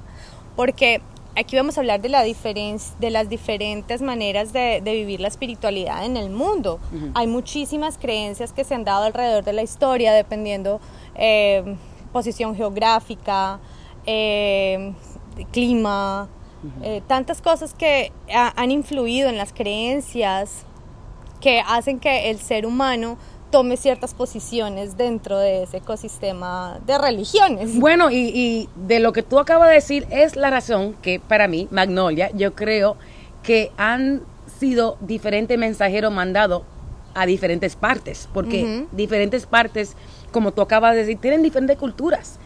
Porque 0.56 1.02
aquí 1.36 1.56
vamos 1.56 1.78
a 1.78 1.82
hablar 1.82 2.02
de, 2.02 2.10
la 2.10 2.24
de 2.24 3.10
las 3.10 3.30
diferentes 3.30 4.02
maneras 4.02 4.54
de, 4.54 4.82
vivir 4.84 5.20
la 5.20 5.28
espiritualidad 5.28 6.06
en 6.06 6.18
el 6.18 6.30
mundo. 6.30 6.80
Hay 7.14 7.28
muchísimas 7.28 7.98
creencias 7.98 8.54
que 8.54 8.64
se 8.64 8.76
han 8.76 8.84
dado 8.84 9.06
alrededor 9.06 9.44
de 9.44 9.54
la 9.54 9.62
historia, 9.62 10.14
dependiendo 10.14 10.80
eh, 11.16 11.76
posición 12.12 12.56
geográfica, 12.56 13.60
eh, 14.06 14.94
clima, 15.52 16.28
eh, 16.82 17.02
tantas 17.08 17.42
cosas 17.42 17.74
que 17.74 18.12
han 18.34 18.72
influido 18.72 19.30
en 19.30 19.38
las 19.38 19.54
creencias 19.54 20.66
que 21.40 21.62
hacen 21.66 22.00
que 22.00 22.30
el 22.30 22.40
ser 22.40 22.66
humano 22.66 23.18
tome 23.50 23.78
ciertas 23.78 24.14
posiciones 24.14 24.98
dentro 24.98 25.38
de 25.38 25.64
ese 25.64 25.78
ecosistema 25.78 26.80
de 26.86 26.98
religiones. 26.98 27.78
Bueno, 27.80 28.10
y, 28.12 28.70
de 28.76 29.00
lo 29.00 29.14
que 29.14 29.24
tú 29.24 29.40
acabas 29.40 29.70
de 29.70 29.76
decir 29.76 30.08
es 30.10 30.36
la 30.36 30.50
razón 30.50 30.96
que 31.02 31.20
para 31.20 31.48
mí, 31.48 31.68
Magnolia, 31.72 32.32
yo 32.34 32.54
creo 32.54 32.98
que 33.44 33.72
han 33.78 34.22
sido 34.60 34.98
diferentes 35.02 35.58
mensajeros 35.58 36.12
mandados 36.14 36.64
a 37.16 37.26
diferentes 37.26 37.76
partes, 37.76 38.30
porque 38.34 38.86
diferentes 38.92 39.46
partes, 39.46 39.96
como 40.32 40.52
tú 40.52 40.62
acabas 40.62 40.94
de 40.94 41.00
decir, 41.00 41.18
tienen 41.18 41.42
diferentes 41.42 41.78
culturas, 41.78 42.40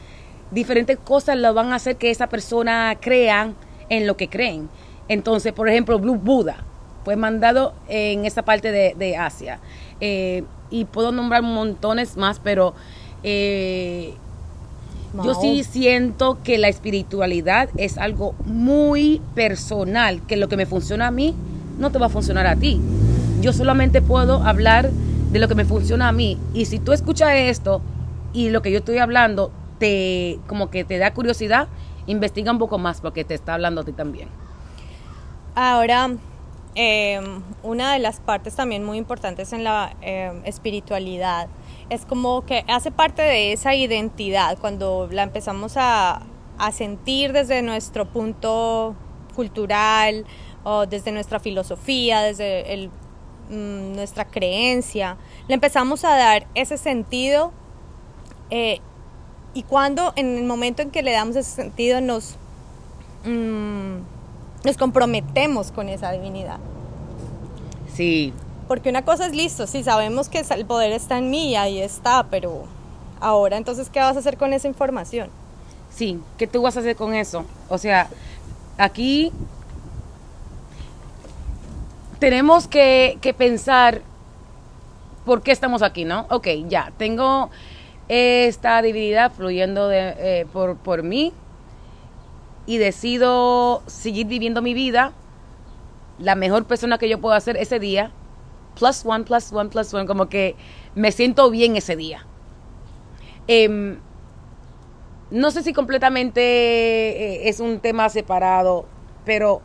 diferentes 0.52 0.98
cosas 0.98 1.38
lo 1.38 1.54
van 1.54 1.74
a 1.74 1.76
hacer 1.76 1.98
que 1.98 2.12
esa 2.12 2.28
persona 2.28 2.98
crea 3.00 3.54
en 3.90 4.08
lo 4.08 4.16
que 4.16 4.30
creen. 4.30 4.70
Entonces, 5.08 5.52
por 5.52 5.68
ejemplo, 5.68 6.00
Blue 6.00 6.16
Buddha 6.16 6.64
fue 7.04 7.16
mandado 7.16 7.74
en 7.90 8.26
esa 8.26 8.44
parte 8.44 8.72
de, 8.72 9.18
Asia. 9.18 9.60
Eh, 10.00 10.44
y 10.74 10.86
puedo 10.86 11.12
nombrar 11.12 11.44
montones 11.44 12.18
más, 12.18 12.40
pero 12.40 12.74
eh, 13.22 14.16
yo 15.24 15.36
sí 15.36 15.64
siento 15.64 16.40
que 16.44 16.58
la 16.58 16.68
espiritualidad 16.68 17.70
es 17.78 18.00
algo 18.00 18.34
muy 18.46 19.22
personal, 19.36 20.26
que 20.26 20.36
lo 20.36 20.50
que 20.50 20.58
me 20.58 20.66
funciona 20.66 21.08
a 21.08 21.12
mí 21.12 21.36
no 21.78 21.92
te 21.92 22.00
va 22.00 22.08
a 22.08 22.10
funcionar 22.10 22.48
a 22.48 22.56
ti. 22.56 22.82
Yo 23.40 23.54
solamente 23.54 24.02
puedo 24.02 24.42
hablar 24.44 24.90
de 25.32 25.38
lo 25.38 25.48
que 25.48 25.54
me 25.54 25.64
funciona 25.64 26.08
a 26.08 26.12
mí. 26.12 26.40
Y 26.56 26.66
si 26.66 26.80
tú 26.80 26.92
escuchas 26.92 27.30
esto 27.36 27.82
y 28.34 28.50
lo 28.50 28.64
que 28.64 28.72
yo 28.72 28.80
estoy 28.80 28.98
hablando 28.98 29.52
te 29.78 30.40
como 30.48 30.72
que 30.72 30.84
te 30.84 30.98
da 30.98 31.14
curiosidad, 31.14 31.68
investiga 32.08 32.52
un 32.52 32.58
poco 32.58 32.80
más 32.80 33.00
porque 33.00 33.24
te 33.24 33.36
está 33.36 33.54
hablando 33.54 33.82
a 33.82 33.84
ti 33.84 33.92
también. 33.92 34.28
Ahora, 35.54 36.10
em, 36.76 37.44
una 37.62 37.94
de 37.94 38.00
las 38.00 38.20
partes 38.20 38.56
también 38.56 38.84
muy 38.84 38.98
importantes 38.98 39.54
en 39.54 39.64
la 39.64 39.96
em, 40.02 40.42
espiritualidad 40.46 41.48
es 41.90 42.06
como 42.06 42.46
que 42.46 42.66
hace 42.68 42.92
parte 42.92 43.22
de 43.22 43.54
esa 43.54 43.76
identidad 43.76 44.58
cuando 44.60 45.08
la 45.12 45.24
empezamos 45.24 45.74
a, 45.78 46.24
sentir 46.72 47.34
desde 47.34 47.62
nuestro 47.62 48.06
punto 48.06 48.96
cultural 49.36 50.26
o 50.64 50.86
desde 50.86 51.12
nuestra 51.12 51.42
filosofía, 51.42 52.22
desde 52.22 52.90
mm, 53.50 53.96
nuestra 53.96 54.24
creencia, 54.24 55.18
le 55.50 55.56
empezamos 55.56 56.06
a 56.06 56.16
dar 56.16 56.48
ese 56.56 56.78
sentido 56.78 57.52
eh, 58.50 58.80
y 59.54 59.64
cuando 59.64 60.14
en 60.16 60.38
el 60.38 60.46
momento 60.46 60.82
en 60.82 60.90
que 60.90 61.04
le 61.04 61.12
damos 61.12 61.36
ese 61.36 61.52
sentido 61.52 62.00
nos, 62.00 62.38
mm, 63.26 63.98
nos 64.64 64.78
comprometemos 64.78 65.72
con 65.72 65.90
esa 65.90 66.12
divinidad. 66.12 66.60
Sí. 67.94 68.34
Porque 68.68 68.90
una 68.90 69.04
cosa 69.04 69.26
es 69.26 69.36
listo, 69.36 69.68
sí, 69.68 69.84
sabemos 69.84 70.30
que 70.30 70.40
el 70.40 70.66
poder 70.66 70.94
está 70.94 71.18
en 71.18 71.30
mí 71.30 71.52
y 71.52 71.56
ahí 71.56 71.80
está, 71.80 72.28
pero 72.30 72.64
ahora 73.20 73.58
entonces, 73.58 73.90
¿qué 73.90 74.00
vas 74.00 74.16
a 74.16 74.20
hacer 74.20 74.38
con 74.38 74.54
esa 74.54 74.68
información? 74.68 75.30
Sí, 75.94 76.20
¿qué 76.38 76.48
tú 76.48 76.62
vas 76.62 76.76
a 76.78 76.80
hacer 76.80 76.96
con 76.96 77.14
eso? 77.14 77.46
O 77.70 77.78
sea, 77.78 78.08
aquí 78.78 79.32
tenemos 82.20 82.68
que, 82.68 83.18
que 83.22 83.34
pensar 83.34 84.02
por 85.26 85.42
qué 85.42 85.52
estamos 85.52 85.82
aquí, 85.82 86.06
¿no? 86.06 86.26
Ok, 86.30 86.48
ya, 86.68 86.92
tengo 86.98 87.50
esta 88.08 88.82
divinidad 88.82 89.32
fluyendo 89.32 89.88
de, 89.88 90.16
eh, 90.18 90.48
por, 90.52 90.78
por 90.78 91.04
mí 91.04 91.34
y 92.66 92.78
decido 92.78 93.84
seguir 93.88 94.28
viviendo 94.28 94.62
mi 94.62 94.74
vida 94.74 95.14
la 96.20 96.36
mejor 96.36 96.66
persona 96.66 96.98
que 96.98 97.10
yo 97.10 97.20
puedo 97.20 97.36
hacer 97.36 97.58
ese 97.58 97.80
día, 97.80 98.12
plus 98.78 99.06
one, 99.06 99.24
plus 99.26 99.52
one, 99.52 99.70
plus 99.70 99.94
one, 99.94 100.06
como 100.06 100.30
que 100.30 100.56
me 100.96 101.12
siento 101.12 101.50
bien 101.50 101.76
ese 101.76 101.96
día. 101.96 102.26
Em, 103.48 104.00
no 105.32 105.52
sé 105.52 105.64
si 105.64 105.74
completamente 105.74 106.42
eh, 106.42 107.50
es 107.50 107.60
un 107.60 107.80
tema 107.80 108.10
separado, 108.10 108.86
pero 109.26 109.62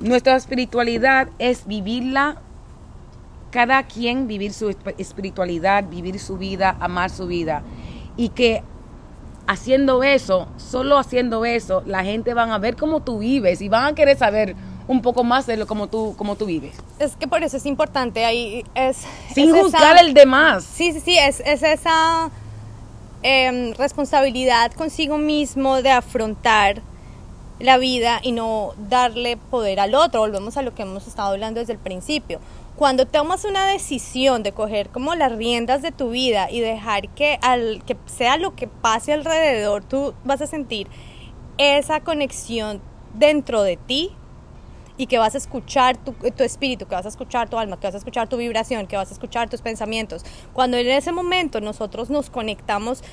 nuestra 0.00 0.36
espiritualidad 0.36 1.28
es 1.38 1.66
vivirla 1.66 2.40
cada 3.50 3.82
quien 3.82 4.28
vivir 4.28 4.52
su 4.52 4.74
espiritualidad, 4.98 5.84
vivir 5.88 6.20
su 6.20 6.38
vida, 6.38 6.76
amar 6.80 7.10
su 7.10 7.26
vida. 7.26 7.62
Y 8.16 8.28
que 8.28 8.62
haciendo 9.50 10.04
eso, 10.04 10.46
solo 10.58 10.96
haciendo 10.96 11.44
eso, 11.44 11.82
la 11.84 12.04
gente 12.04 12.34
van 12.34 12.52
a 12.52 12.58
ver 12.58 12.76
cómo 12.76 13.00
tú 13.00 13.18
vives 13.18 13.60
y 13.60 13.68
van 13.68 13.84
a 13.84 13.94
querer 13.96 14.16
saber 14.16 14.54
un 14.86 15.02
poco 15.02 15.24
más 15.24 15.44
de 15.46 15.56
lo 15.56 15.66
como 15.66 15.88
tú 15.88 16.14
como 16.16 16.36
tú 16.36 16.46
vives. 16.46 16.76
Es 17.00 17.16
que 17.16 17.26
por 17.26 17.42
eso 17.42 17.56
es 17.56 17.66
importante 17.66 18.24
ahí 18.24 18.64
es 18.76 18.98
sin 19.34 19.52
juzgar 19.52 19.98
el 19.98 20.14
demás. 20.14 20.62
Sí, 20.62 20.92
sí, 20.92 21.00
sí, 21.00 21.18
es, 21.18 21.40
esa 21.40 22.30
em, 23.22 23.74
responsabilidad 23.74 24.70
consigo 24.72 25.18
mismo 25.18 25.82
de 25.82 25.90
afrontar 25.90 26.80
la 27.58 27.76
vida 27.76 28.20
y 28.22 28.30
no 28.30 28.74
darle 28.88 29.36
poder 29.36 29.80
al 29.80 29.96
otro. 29.96 30.20
Volvemos 30.20 30.56
a 30.58 30.62
lo 30.62 30.76
que 30.76 30.82
hemos 30.82 31.08
estado 31.08 31.30
hablando 31.30 31.58
desde 31.58 31.72
el 31.72 31.80
principio 31.80 32.38
cuando 32.80 33.04
tomas 33.04 33.44
una 33.44 33.66
decisión 33.66 34.42
de 34.42 34.52
coger 34.52 34.88
como 34.88 35.14
las 35.14 35.36
riendas 35.36 35.82
de 35.82 35.92
tu 35.92 36.08
vida 36.08 36.50
y 36.50 36.60
dejar 36.60 37.10
que 37.10 37.38
al 37.42 37.84
que 37.84 37.94
sea 38.06 38.38
lo 38.38 38.56
que 38.56 38.68
pase 38.68 39.12
alrededor, 39.12 39.84
tú 39.84 40.14
vas 40.24 40.40
a 40.40 40.46
sentir 40.46 40.88
esa 41.58 42.00
conexión 42.00 42.80
dentro 43.12 43.64
de 43.64 43.76
ti 43.76 44.12
y 44.96 45.08
que 45.08 45.18
vas 45.18 45.34
a 45.34 45.38
escuchar 45.38 45.98
tu, 45.98 46.12
tu, 46.12 46.42
espíritu, 46.42 46.86
que 46.86 46.94
vas 46.94 47.04
a 47.04 47.10
escuchar 47.10 47.50
tu 47.50 47.58
alma, 47.58 47.78
que 47.78 47.86
vas 47.86 47.96
a 47.96 47.98
escuchar 47.98 48.30
tu 48.30 48.38
vibración, 48.38 48.86
que 48.86 48.96
vas 48.96 49.10
a 49.10 49.12
escuchar 49.12 49.50
tus 49.50 49.60
pensamientos. 49.60 50.24
Cuando 50.54 50.78
en 50.78 50.88
ese 50.88 51.12
momento 51.12 51.60
nosotros 51.60 52.08
nos 52.08 52.30
conectamos 52.30 53.04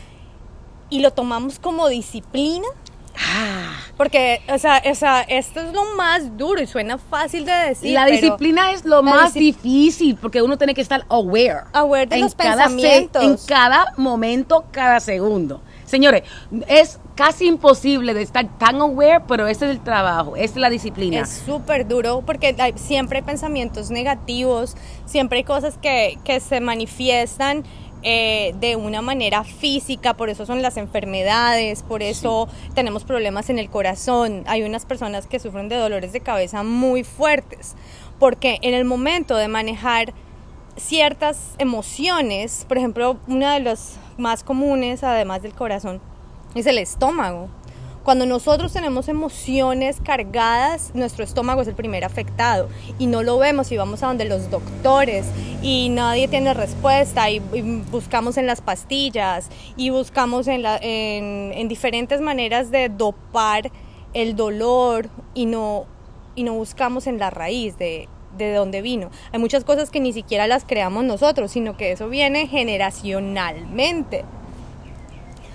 y 0.90 1.02
lo 1.02 1.12
tomamos 1.12 1.60
como 1.60 1.90
disciplina, 1.90 2.68
porque, 3.96 4.42
o 4.54 4.58
sea, 4.58 4.82
o 4.90 4.96
sea, 4.96 5.22
esto 5.22 5.62
es 5.62 5.74
lo 5.74 5.96
más 5.96 6.38
duro 6.38 6.62
y 6.62 6.68
suena 6.68 6.98
fácil 6.98 7.46
de 7.46 7.52
decir. 7.52 7.94
la 7.94 8.06
pero 8.06 8.16
disciplina 8.16 8.72
es 8.72 8.86
lo 8.86 9.02
más 9.04 9.34
difícil 9.34 10.16
porque 10.16 10.42
uno 10.42 10.58
tiene 10.58 10.74
que 10.74 10.82
estar 10.82 11.06
aware. 11.10 11.62
Aware 11.74 12.06
de 12.08 12.16
en 12.18 12.22
los 12.22 12.36
cada 12.36 12.66
pensamientos. 12.68 13.24
en 13.24 13.38
cada 13.48 13.86
momento, 13.98 14.66
cada 14.72 15.00
segundo. 15.00 15.62
Señores, 15.86 16.24
es 16.68 17.00
casi 17.16 17.48
imposible 17.48 18.14
de 18.14 18.22
estar 18.22 18.46
tan 18.58 18.82
aware, 18.82 19.22
pero 19.26 19.48
ese 19.48 19.66
es 19.66 19.72
el 19.72 19.80
trabajo, 19.80 20.36
esa 20.36 20.44
es 20.46 20.58
la 20.58 20.70
disciplina. 20.70 21.22
Es 21.22 21.30
súper 21.46 21.88
duro 21.88 22.24
porque 22.26 22.54
hay- 22.60 22.74
siempre 22.76 23.20
hay 23.20 23.24
pensamientos 23.24 23.90
negativos, 23.90 24.76
siempre 25.06 25.38
hay 25.40 25.44
cosas 25.46 25.78
que, 25.82 26.18
que 26.26 26.42
se 26.42 26.60
manifiestan 26.60 27.64
eh, 28.04 28.54
de 28.60 28.76
una 28.76 29.02
manera 29.02 29.44
física, 29.44 30.14
por 30.14 30.30
eso 30.30 30.46
son 30.46 30.62
las 30.62 30.78
enfermedades, 30.78 31.84
por 31.84 32.04
eso 32.04 32.48
tenemos 32.76 33.04
problemas 33.04 33.50
en 33.50 33.60
el 33.60 33.70
corazón. 33.70 34.44
Hay 34.48 34.64
unas 34.64 34.86
personas 34.86 35.28
que 35.28 35.40
sufren 35.40 35.68
de 35.70 35.76
dolores 35.76 36.14
de 36.14 36.22
cabeza 36.22 36.64
muy 36.64 37.04
fuertes, 37.04 37.76
porque 38.20 38.60
en 38.62 38.74
el 38.74 38.86
momento 38.86 39.36
de 39.36 39.48
manejar 39.48 40.14
ciertas 40.78 41.56
emociones, 41.58 42.66
por 42.68 42.78
ejemplo, 42.78 43.18
una 43.28 43.56
de 43.56 43.62
las 43.62 43.98
más 44.18 44.44
comunes, 44.44 45.04
además 45.04 45.42
del 45.42 45.54
corazón, 45.54 46.00
es 46.56 46.66
el 46.66 46.78
estómago. 46.78 47.50
Cuando 48.08 48.26
nosotros 48.26 48.72
tenemos 48.72 49.10
emociones 49.10 49.98
cargadas, 50.02 50.92
nuestro 50.94 51.26
estómago 51.26 51.62
es 51.62 51.68
el 51.68 51.76
primer 51.76 52.06
afectado 52.06 52.70
y 52.98 53.08
no 53.08 53.22
lo 53.22 53.38
vemos 53.38 53.70
y 53.74 53.76
vamos 53.76 54.02
a 54.02 54.08
donde 54.08 54.24
los 54.24 54.50
doctores 54.50 55.26
y 55.62 55.90
nadie 55.90 56.30
tiene 56.30 56.54
respuesta 56.54 57.30
y, 57.30 57.42
y 57.54 57.62
buscamos 57.92 58.38
en 58.38 58.48
las 58.48 58.62
pastillas 58.62 59.50
y 59.76 59.90
buscamos 59.90 60.48
en, 60.48 60.62
la- 60.64 60.78
en- 60.82 61.52
en 61.54 61.68
diferentes 61.68 62.22
maneras 62.22 62.72
de 62.72 62.88
dopar 62.88 63.72
el 64.14 64.38
dolor 64.38 65.10
y 65.34 65.46
no, 65.46 65.84
y 66.34 66.44
no 66.44 66.54
buscamos 66.54 67.08
en 67.08 67.20
la 67.20 67.30
raíz 67.30 67.78
de, 67.78 68.08
de 68.38 68.54
dónde 68.54 68.82
vino. 68.82 69.10
Hay 69.34 69.40
muchas 69.42 69.66
cosas 69.66 69.90
que 69.90 70.00
ni 70.00 70.14
siquiera 70.14 70.48
las 70.48 70.64
creamos 70.64 71.04
nosotros, 71.04 71.52
sino 71.52 71.76
que 71.76 71.92
eso 71.92 72.08
viene 72.08 72.48
generacionalmente. 72.48 74.24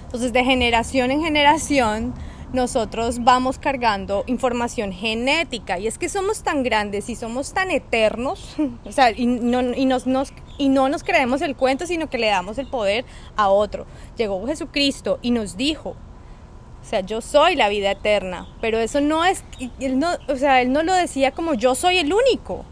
Entonces, 0.04 0.34
de 0.34 0.44
generación 0.44 1.10
en 1.10 1.22
generación, 1.22 2.12
nosotros 2.52 3.24
vamos 3.24 3.58
cargando 3.58 4.24
información 4.26 4.92
genética. 4.92 5.78
Y 5.78 5.86
es 5.86 5.98
que 5.98 6.08
somos 6.08 6.42
tan 6.42 6.62
grandes 6.62 7.08
y 7.08 7.16
somos 7.16 7.52
tan 7.52 7.70
eternos, 7.70 8.54
o 8.84 8.92
sea, 8.92 9.10
y 9.10 9.26
no, 9.26 9.60
y 9.74 9.86
nos, 9.86 10.06
nos- 10.06 10.32
y 10.58 10.68
no 10.68 10.88
nos 10.88 11.02
creemos 11.02 11.40
el 11.42 11.56
cuento, 11.56 11.86
sino 11.86 12.08
que 12.10 12.18
le 12.18 12.26
damos 12.28 12.58
el 12.58 12.66
poder 12.68 13.04
a 13.36 13.48
otro. 13.48 13.86
Llegó 14.16 14.46
Jesucristo 14.46 15.18
y 15.22 15.30
nos 15.30 15.56
dijo, 15.56 15.90
o 15.90 16.84
sea, 16.84 17.00
yo 17.00 17.20
soy 17.20 17.54
la 17.56 17.68
vida 17.68 17.90
eterna, 17.92 18.46
pero 18.60 18.78
eso 18.78 19.00
no 19.00 19.24
es, 19.24 19.44
él 19.80 19.98
no, 19.98 20.10
o 20.28 20.36
sea, 20.36 20.60
él 20.60 20.72
no 20.72 20.82
lo 20.82 20.92
decía 20.94 21.30
como 21.30 21.54
yo 21.54 21.74
soy 21.74 21.98
el 21.98 22.12
único 22.12 22.64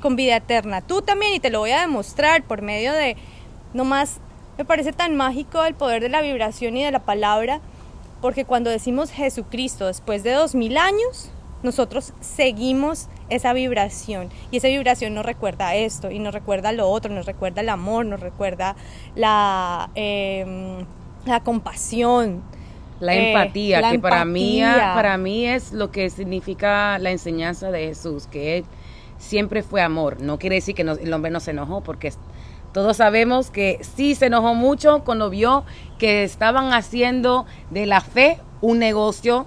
con 0.00 0.16
vida 0.16 0.36
eterna. 0.36 0.80
Tú 0.80 1.02
también 1.02 1.34
y 1.34 1.40
te 1.40 1.50
lo 1.50 1.60
voy 1.60 1.70
a 1.72 1.82
demostrar 1.82 2.42
por 2.44 2.62
medio 2.62 2.92
de, 2.94 3.16
nomás, 3.74 4.18
me 4.58 4.64
parece 4.64 4.92
tan 4.92 5.14
mágico 5.14 5.62
el 5.64 5.74
poder 5.74 6.02
de 6.02 6.08
la 6.08 6.22
vibración 6.22 6.76
y 6.76 6.84
de 6.84 6.90
la 6.90 7.04
palabra, 7.04 7.60
porque 8.20 8.44
cuando 8.44 8.70
decimos 8.70 9.10
Jesucristo 9.10 9.86
después 9.86 10.22
de 10.22 10.32
dos 10.32 10.54
mil 10.54 10.76
años, 10.76 11.30
nosotros 11.62 12.12
seguimos 12.20 13.08
esa 13.28 13.52
vibración 13.52 14.30
y 14.50 14.56
esa 14.56 14.68
vibración 14.68 15.14
nos 15.14 15.26
recuerda 15.26 15.74
esto 15.74 16.10
y 16.10 16.18
nos 16.18 16.32
recuerda 16.32 16.72
lo 16.72 16.88
otro, 16.88 17.12
nos 17.14 17.26
recuerda 17.26 17.60
el 17.60 17.68
amor, 17.68 18.06
nos 18.06 18.20
recuerda 18.20 18.76
la, 19.14 19.90
em, 19.94 20.84
la 21.26 21.40
compasión. 21.40 22.42
La 22.98 23.14
Eh, 23.14 23.32
empatía, 23.32 23.80
la 23.80 23.92
que 23.92 23.98
para 23.98 24.24
mí, 24.26 24.60
empatía. 24.60 24.92
para 24.94 25.16
mí 25.16 25.46
es 25.46 25.72
lo 25.72 25.90
que 25.90 26.10
significa 26.10 26.98
la 26.98 27.10
enseñanza 27.10 27.70
de 27.70 27.86
Jesús, 27.88 28.26
que 28.26 28.58
él 28.58 28.64
siempre 29.18 29.62
fue 29.62 29.80
amor. 29.82 30.20
No 30.20 30.38
quiere 30.38 30.56
decir 30.56 30.74
que 30.74 30.84
no- 30.84 30.92
el 30.92 31.12
hombre 31.12 31.30
no 31.30 31.40
se 31.40 31.52
enojó, 31.52 31.82
porque 31.82 32.08
es- 32.08 32.18
todos 32.72 32.96
sabemos 32.96 33.50
que 33.50 33.80
sí 33.96 34.14
se 34.14 34.26
enojó 34.26 34.54
mucho 34.54 35.02
cuando 35.04 35.28
vio 35.30 35.64
que 35.98 36.24
estaban 36.24 36.72
haciendo 36.72 37.46
de 37.70 37.86
la 37.86 38.00
fe 38.00 38.38
un 38.60 38.78
negocio 38.78 39.46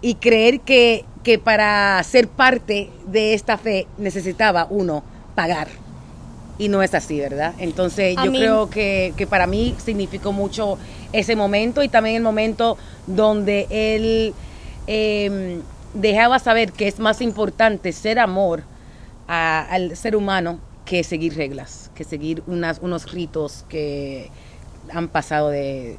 y 0.00 0.14
creer 0.16 0.60
que, 0.60 1.04
que 1.22 1.38
para 1.38 2.02
ser 2.04 2.28
parte 2.28 2.90
de 3.06 3.34
esta 3.34 3.56
fe 3.58 3.86
necesitaba 3.98 4.66
uno 4.70 5.02
pagar. 5.34 5.68
Y 6.56 6.68
no 6.68 6.82
es 6.82 6.94
así, 6.94 7.18
¿verdad? 7.18 7.52
Entonces 7.58 8.16
A 8.16 8.24
yo 8.26 8.30
mí- 8.30 8.38
creo 8.38 8.70
que, 8.70 9.12
que 9.16 9.26
para 9.26 9.46
mí 9.46 9.74
significó 9.82 10.32
mucho 10.32 10.78
ese 11.12 11.34
momento 11.36 11.82
y 11.82 11.88
también 11.88 12.16
el 12.16 12.22
momento 12.22 12.76
donde 13.06 13.66
él 13.70 14.34
eh, 14.86 15.60
dejaba 15.94 16.38
saber 16.38 16.72
que 16.72 16.86
es 16.86 16.98
más 17.00 17.20
importante 17.20 17.92
ser 17.92 18.18
amor 18.18 18.62
a- 19.26 19.62
al 19.70 19.96
ser 19.96 20.14
humano 20.16 20.58
que 20.84 21.02
seguir 21.04 21.34
reglas, 21.34 21.90
que 21.94 22.04
seguir 22.04 22.42
unas, 22.46 22.78
unos 22.80 23.10
ritos 23.10 23.64
que 23.68 24.30
han 24.92 25.08
pasado 25.08 25.48
de, 25.48 25.98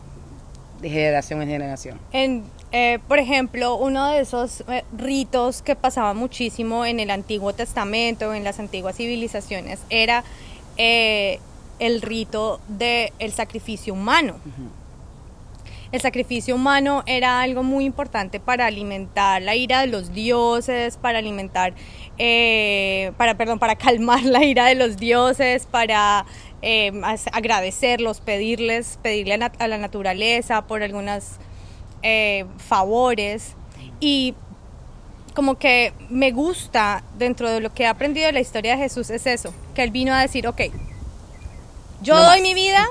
de 0.81 0.89
generación 0.89 1.41
en 1.41 1.47
generación. 1.49 1.99
En, 2.11 2.43
eh, 2.71 2.99
por 3.07 3.19
ejemplo, 3.19 3.75
uno 3.75 4.11
de 4.11 4.19
esos 4.19 4.63
eh, 4.67 4.83
ritos 4.95 5.61
que 5.61 5.75
pasaba 5.75 6.13
muchísimo 6.13 6.85
en 6.85 6.99
el 6.99 7.09
Antiguo 7.09 7.53
Testamento, 7.53 8.33
en 8.33 8.43
las 8.43 8.59
antiguas 8.59 8.95
civilizaciones, 8.97 9.79
era 9.89 10.23
eh, 10.77 11.39
el 11.79 12.01
rito 12.01 12.59
del 12.67 13.31
sacrificio 13.31 13.93
humano. 13.93 14.35
El 15.91 16.01
sacrificio 16.01 16.55
humano 16.55 17.03
era 17.05 17.41
algo 17.41 17.63
muy 17.63 17.85
importante 17.85 18.39
para 18.39 18.65
alimentar 18.65 19.41
la 19.41 19.55
ira 19.55 19.81
de 19.81 19.87
los 19.87 20.13
dioses, 20.13 20.97
para 20.97 21.19
alimentar, 21.19 21.73
eh, 22.17 23.11
para, 23.17 23.35
perdón, 23.37 23.59
para 23.59 23.75
calmar 23.75 24.23
la 24.23 24.43
ira 24.43 24.65
de 24.65 24.75
los 24.75 24.97
dioses, 24.97 25.65
para 25.65 26.25
eh, 26.61 26.91
agradecerlos, 27.31 28.21
pedirles, 28.21 28.99
pedirle 29.01 29.35
a, 29.35 29.51
a 29.59 29.67
la 29.67 29.77
naturaleza 29.77 30.61
por 30.67 30.83
algunos 30.83 31.37
favores. 32.57 33.55
Y 33.99 34.35
como 35.33 35.55
que 35.57 35.93
me 36.09 36.31
gusta 36.31 37.03
dentro 37.17 37.49
de 37.49 37.59
lo 37.59 37.73
que 37.73 37.83
he 37.83 37.87
aprendido 37.87 38.27
de 38.27 38.31
la 38.33 38.39
historia 38.39 38.73
de 38.75 38.83
Jesús 38.83 39.09
es 39.09 39.25
eso, 39.27 39.53
que 39.73 39.83
él 39.83 39.91
vino 39.91 40.13
a 40.13 40.21
decir, 40.21 40.47
ok, 40.47 40.61
yo 42.01 42.15
No 42.15 42.23
doy 42.23 42.39
más. 42.39 42.41
mi 42.41 42.53
vida, 42.53 42.87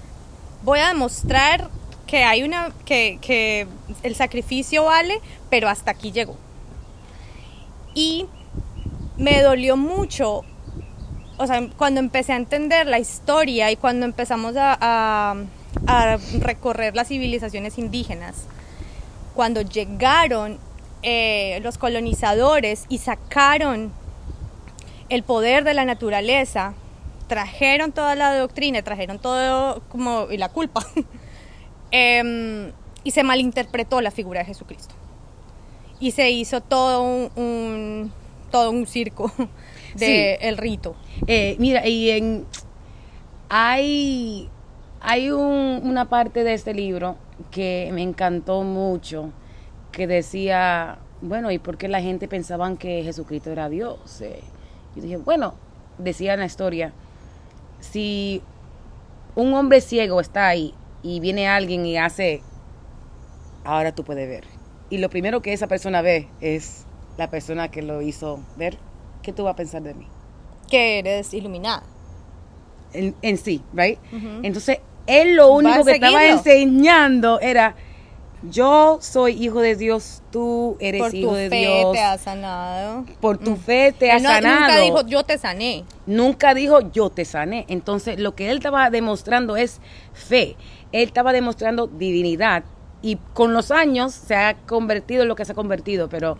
voy 0.62 0.80
a 0.80 0.88
demostrar 0.88 1.70
que 2.06 2.24
hay 2.24 2.42
una 2.42 2.72
que, 2.84 3.18
que 3.20 3.66
el 4.02 4.14
sacrificio 4.16 4.84
vale, 4.84 5.20
pero 5.50 5.68
hasta 5.68 5.92
aquí 5.92 6.10
llegó. 6.12 6.36
Y 7.94 8.26
me 9.16 9.42
dolió 9.42 9.76
mucho, 9.76 10.42
o 11.36 11.46
sea, 11.46 11.68
cuando 11.76 12.00
empecé 12.00 12.32
a 12.32 12.36
entender 12.36 12.86
la 12.86 12.98
historia 12.98 13.70
y 13.70 13.76
cuando 13.76 14.06
empezamos 14.06 14.54
a, 14.56 15.36
recorrer 16.40 16.94
las 16.94 17.08
civilizaciones 17.08 17.78
indígenas, 17.78 18.44
cuando 19.34 19.60
llegaron 19.62 20.58
eh, 21.02 21.60
los 21.62 21.78
colonizadores 21.78 22.86
y 22.88 22.98
sacaron 22.98 23.92
el 25.08 25.22
poder 25.22 25.64
de 25.64 25.74
la 25.74 25.84
naturaleza, 25.84 26.74
trajeron 27.26 27.92
toda 27.92 28.14
la 28.14 28.36
doctrina, 28.36 28.82
trajeron 28.82 29.18
todo 29.18 29.82
como 29.88 30.28
y 30.30 30.38
la 30.38 30.48
culpa, 30.48 30.86
em, 31.90 32.72
y 33.02 33.10
se 33.10 33.22
malinterpretó 33.22 34.00
la 34.00 34.10
figura 34.10 34.40
de 34.40 34.46
Jesucristo. 34.46 34.94
Y 36.00 36.12
se 36.12 36.30
hizo 36.30 36.60
todo 36.60 37.02
un- 37.02 38.12
todo 38.54 38.70
un 38.70 38.86
circo 38.86 39.32
de 39.96 40.36
Sí. 40.38 40.46
el 40.46 40.56
rito. 40.58 40.94
Eh, 41.26 41.56
mira, 41.58 41.84
y 41.88 42.10
en, 42.10 42.46
hay, 43.48 44.48
hay 45.00 45.30
un- 45.30 45.80
una 45.82 46.08
parte 46.08 46.44
de 46.44 46.54
este 46.54 46.72
libro 46.72 47.16
que 47.50 47.90
me 47.92 48.02
encantó 48.02 48.62
mucho, 48.62 49.30
que 49.90 50.06
decía, 50.06 50.98
bueno, 51.20 51.50
¿y 51.50 51.58
por 51.58 51.76
qué 51.78 51.88
la 51.88 52.00
gente 52.00 52.28
pensaban 52.28 52.76
que 52.76 53.02
Jesucristo 53.02 53.50
era 53.50 53.68
Dios? 53.68 54.20
Eh, 54.20 54.38
yo 54.94 55.02
dije, 55.02 55.16
bueno, 55.16 55.54
decía 55.98 56.34
en 56.34 56.40
la 56.40 56.46
historia, 56.46 56.92
si 57.80 58.40
un 59.34 59.52
hombre 59.54 59.80
ciego 59.80 60.20
está 60.20 60.46
ahí 60.46 60.74
y 61.02 61.18
viene 61.18 61.48
alguien 61.48 61.84
y 61.86 61.96
hace, 61.98 62.40
ahora 63.64 63.92
tú 63.96 64.04
puedes 64.04 64.28
ver. 64.28 64.44
Y 64.90 64.98
lo 64.98 65.10
primero 65.10 65.42
que 65.42 65.52
esa 65.52 65.66
persona 65.66 66.02
ve 66.02 66.28
es 66.40 66.86
la 67.16 67.30
persona 67.30 67.70
que 67.70 67.82
lo 67.82 68.02
hizo 68.02 68.40
ver, 68.56 68.76
¿qué 69.22 69.32
tú 69.32 69.44
vas 69.44 69.52
a 69.54 69.56
pensar 69.56 69.82
de 69.82 69.94
mí? 69.94 70.06
Que 70.70 70.98
eres 70.98 71.32
iluminada. 71.34 71.82
en, 72.92 73.14
en 73.22 73.38
sí, 73.38 73.62
right? 73.72 73.98
Entonces, 74.42 74.78
él 75.06 75.36
lo 75.36 75.52
único 75.52 75.84
que 75.84 75.92
estaba 75.92 76.24
enseñando 76.26 77.40
era, 77.40 77.74
yo 78.50 78.98
soy 79.00 79.32
hijo 79.42 79.60
de 79.60 79.74
Dios, 79.76 80.22
tú 80.30 80.76
eres 80.80 81.02
Por 81.02 81.14
hijo 81.14 81.30
tu 81.30 81.34
de 81.34 81.48
fe 81.50 81.56
Dios. 81.60 81.92
te 81.92 82.00
ha 82.00 82.18
sanado. 82.18 83.04
Por 83.20 83.38
tu 83.38 83.56
fe 83.56 83.92
te 83.98 84.10
ha 84.12 84.16
Él 84.16 84.22
no- 84.22 84.28
sanado. 84.28 84.60
Nunca 84.60 84.78
dijo, 84.80 85.06
yo 85.06 85.22
te 85.24 85.38
sané. 85.38 85.84
Nunca 86.06 86.54
dijo 86.54 86.80
yo 86.92 87.10
te 87.10 87.24
sané. 87.24 87.64
Entonces 87.68 88.18
lo 88.18 88.34
que 88.34 88.50
él 88.50 88.58
estaba 88.58 88.90
demostrando 88.90 89.56
es 89.56 89.80
fe. 90.12 90.56
Él 90.92 91.02
estaba 91.08 91.32
demostrando 91.32 91.86
divinidad. 91.86 92.64
Y 93.02 93.16
con 93.34 93.52
los 93.54 93.70
años 93.70 94.12
se 94.14 94.34
ha 94.34 94.54
convertido 94.66 95.22
en 95.22 95.28
lo 95.28 95.36
que 95.36 95.44
se 95.44 95.52
ha 95.52 95.54
convertido. 95.54 96.08
Pero 96.08 96.38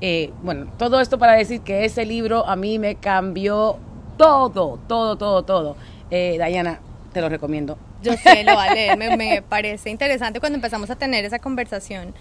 eh, 0.00 0.32
bueno, 0.42 0.68
todo 0.78 1.00
esto 1.00 1.18
para 1.18 1.34
decir 1.34 1.62
que 1.62 1.84
ese 1.84 2.04
libro 2.04 2.46
a 2.46 2.56
mí 2.56 2.78
me 2.78 2.96
cambió 2.96 3.78
todo, 4.16 4.78
todo, 4.88 5.16
todo, 5.16 5.44
todo. 5.44 5.76
Eh, 6.10 6.38
Diana, 6.44 6.80
te 7.12 7.20
lo 7.20 7.28
recomiendo. 7.28 7.78
Yo 8.02 8.16
sé, 8.16 8.44
lo 8.44 8.54
va 8.56 8.64
a 8.64 8.70
leer. 8.70 8.96
Me, 8.96 9.10
me 9.10 9.42
parece 9.42 9.90
interesante 9.90 10.40
cuando 10.40 10.56
empezamos 10.56 10.90
a 10.90 10.96
tener 10.96 11.24
esa 11.24 11.38
conversación. 11.38 12.14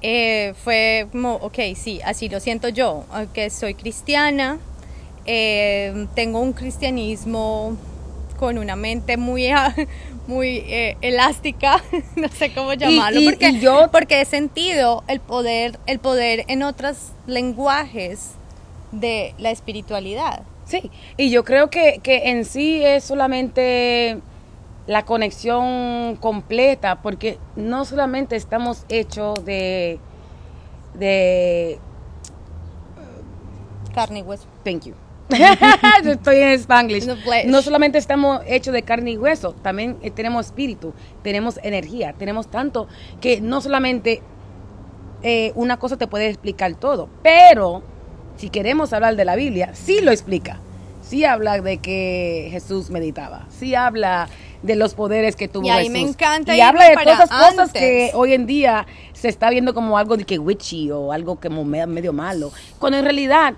eh, 0.00 0.54
fue 0.64 1.08
como, 1.12 1.34
ok, 1.36 1.58
sí, 1.76 2.00
así 2.04 2.28
lo 2.28 2.40
siento 2.40 2.68
yo, 2.68 3.06
aunque 3.10 3.50
soy 3.50 3.74
cristiana, 3.74 4.60
eh, 5.26 6.06
tengo 6.14 6.40
un 6.40 6.52
cristianismo 6.52 7.76
con 8.38 8.58
una 8.58 8.76
mente 8.76 9.16
muy, 9.16 9.48
muy 10.28 10.58
eh, 10.66 10.96
elástica, 11.00 11.82
no 12.16 12.28
sé 12.28 12.52
cómo 12.54 12.74
llamarlo, 12.74 13.18
y- 13.18 13.24
porque, 13.28 13.48
y 13.48 13.58
yo- 13.60 13.88
porque 13.90 14.20
he 14.20 14.24
sentido 14.24 15.02
el 15.08 15.18
poder, 15.20 15.78
el 15.86 15.98
poder 15.98 16.44
en 16.46 16.62
otros 16.62 17.12
lenguajes 17.26 18.34
de 18.92 19.34
la 19.38 19.50
espiritualidad. 19.50 20.42
Sí, 20.66 20.90
y 21.16 21.30
yo 21.30 21.44
creo 21.44 21.70
que, 21.70 21.98
que 22.02 22.28
en 22.30 22.44
sí 22.44 22.84
es 22.84 23.02
solamente 23.04 24.20
la 24.86 25.04
conexión 25.06 26.16
completa, 26.20 27.00
porque 27.02 27.38
no 27.56 27.84
solamente 27.86 28.36
estamos 28.36 28.84
hechos 28.90 29.44
de, 29.46 29.98
de, 30.94 31.78
Carne 33.94 34.18
y 34.20 34.22
hueso. 34.22 34.44
thank 34.62 34.84
you. 34.84 34.94
Yo 36.04 36.12
Estoy 36.12 36.36
en 36.38 36.50
Spanglish. 36.52 37.06
No 37.46 37.62
solamente 37.62 37.98
estamos 37.98 38.40
hechos 38.46 38.72
de 38.72 38.82
carne 38.82 39.12
y 39.12 39.16
hueso, 39.18 39.52
también 39.52 39.96
eh, 40.02 40.10
tenemos 40.10 40.46
espíritu, 40.46 40.94
tenemos 41.22 41.58
energía, 41.62 42.14
tenemos 42.18 42.48
tanto 42.48 42.88
que 43.20 43.40
no 43.40 43.60
solamente 43.60 44.22
eh, 45.22 45.52
una 45.54 45.78
cosa 45.78 45.96
te 45.96 46.06
puede 46.06 46.28
explicar 46.28 46.74
todo, 46.76 47.08
pero 47.22 47.82
si 48.36 48.50
queremos 48.50 48.92
hablar 48.92 49.16
de 49.16 49.24
la 49.24 49.36
Biblia, 49.36 49.70
sí 49.74 50.00
lo 50.00 50.10
explica. 50.12 50.60
Sí 51.02 51.24
habla 51.24 51.58
de 51.60 51.78
que 51.78 52.48
Jesús 52.50 52.90
meditaba, 52.90 53.46
sí 53.48 53.74
habla 53.74 54.28
de 54.62 54.76
los 54.76 54.92
poderes 54.94 55.36
que 55.36 55.48
tuvo 55.48 55.64
Y 55.66 55.70
ahí 55.70 55.88
Jesús. 55.88 55.92
me 55.92 56.00
encanta 56.10 56.54
y 56.54 56.60
habla 56.60 56.86
de 56.88 56.94
para 56.94 57.12
cosas, 57.12 57.30
cosas 57.30 57.72
que 57.72 58.10
hoy 58.14 58.34
en 58.34 58.44
día 58.46 58.86
se 59.14 59.28
está 59.28 59.48
viendo 59.48 59.72
como 59.72 59.96
algo 59.96 60.16
de 60.18 60.24
que 60.24 60.38
witchy 60.38 60.90
o 60.90 61.12
algo 61.12 61.36
como 61.40 61.64
me- 61.64 61.86
medio 61.86 62.12
malo, 62.12 62.50
cuando 62.78 62.98
en 62.98 63.04
realidad 63.04 63.54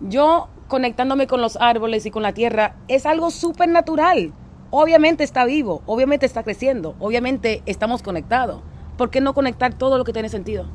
yo 0.00 0.48
conectándome 0.74 1.28
con 1.28 1.40
los 1.40 1.56
árboles 1.60 2.04
y 2.04 2.10
con 2.10 2.24
la 2.24 2.32
tierra 2.32 2.74
es 2.88 3.06
algo 3.06 3.30
súper 3.30 3.68
natural. 3.68 4.32
Obviamente 4.72 5.22
está 5.22 5.44
vivo, 5.44 5.82
obviamente 5.86 6.26
está 6.26 6.42
creciendo, 6.42 6.96
obviamente 6.98 7.62
estamos 7.64 8.02
conectados. 8.02 8.60
¿Por 8.98 9.08
qué 9.08 9.20
no 9.20 9.34
conectar 9.34 9.72
todo 9.74 9.98
lo 9.98 10.04
que 10.04 10.12
tiene 10.12 10.28
sentido? 10.28 10.66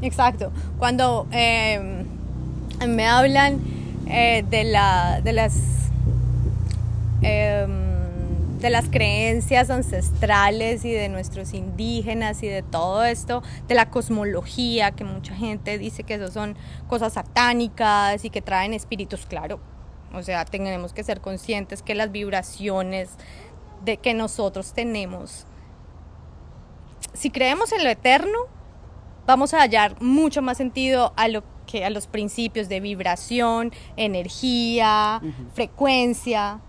Exacto. 0.00 0.52
Cuando 0.78 1.26
eh, 1.32 2.04
me 2.86 3.06
hablan 3.08 3.58
eh, 4.06 4.44
de, 4.48 4.62
la, 4.62 5.20
de 5.24 5.32
las 5.32 5.56
em, 7.22 7.87
de 8.58 8.70
las 8.70 8.88
creencias 8.88 9.70
ancestrales 9.70 10.84
y 10.84 10.92
de 10.92 11.08
nuestros 11.08 11.54
indígenas 11.54 12.42
y 12.42 12.48
de 12.48 12.62
todo 12.62 13.04
esto, 13.04 13.42
de 13.68 13.74
la 13.74 13.90
cosmología, 13.90 14.90
que 14.90 15.04
mucha 15.04 15.34
gente 15.34 15.78
dice 15.78 16.02
que 16.02 16.14
eso 16.14 16.28
son 16.30 16.56
cosas 16.88 17.12
satánicas 17.12 18.24
y 18.24 18.30
que 18.30 18.42
traen 18.42 18.74
espíritus, 18.74 19.26
claro. 19.26 19.60
O 20.12 20.22
sea, 20.22 20.44
tenemos 20.44 20.92
que 20.92 21.04
ser 21.04 21.20
conscientes 21.20 21.82
que 21.82 21.94
las 21.94 22.10
vibraciones 22.10 23.10
de 23.84 23.98
que 23.98 24.14
nosotros 24.14 24.72
tenemos, 24.72 25.46
si 27.12 27.30
creemos 27.30 27.72
en 27.72 27.84
lo 27.84 27.90
eterno, 27.90 28.38
vamos 29.26 29.54
a 29.54 29.60
hallar 29.60 30.00
mucho 30.00 30.42
más 30.42 30.56
sentido 30.56 31.12
a 31.16 31.28
lo 31.28 31.44
que 31.66 31.84
a 31.84 31.90
los 31.90 32.06
principios 32.06 32.68
de 32.68 32.80
vibración, 32.80 33.72
energía, 33.96 35.20
frecuencia, 35.52 36.60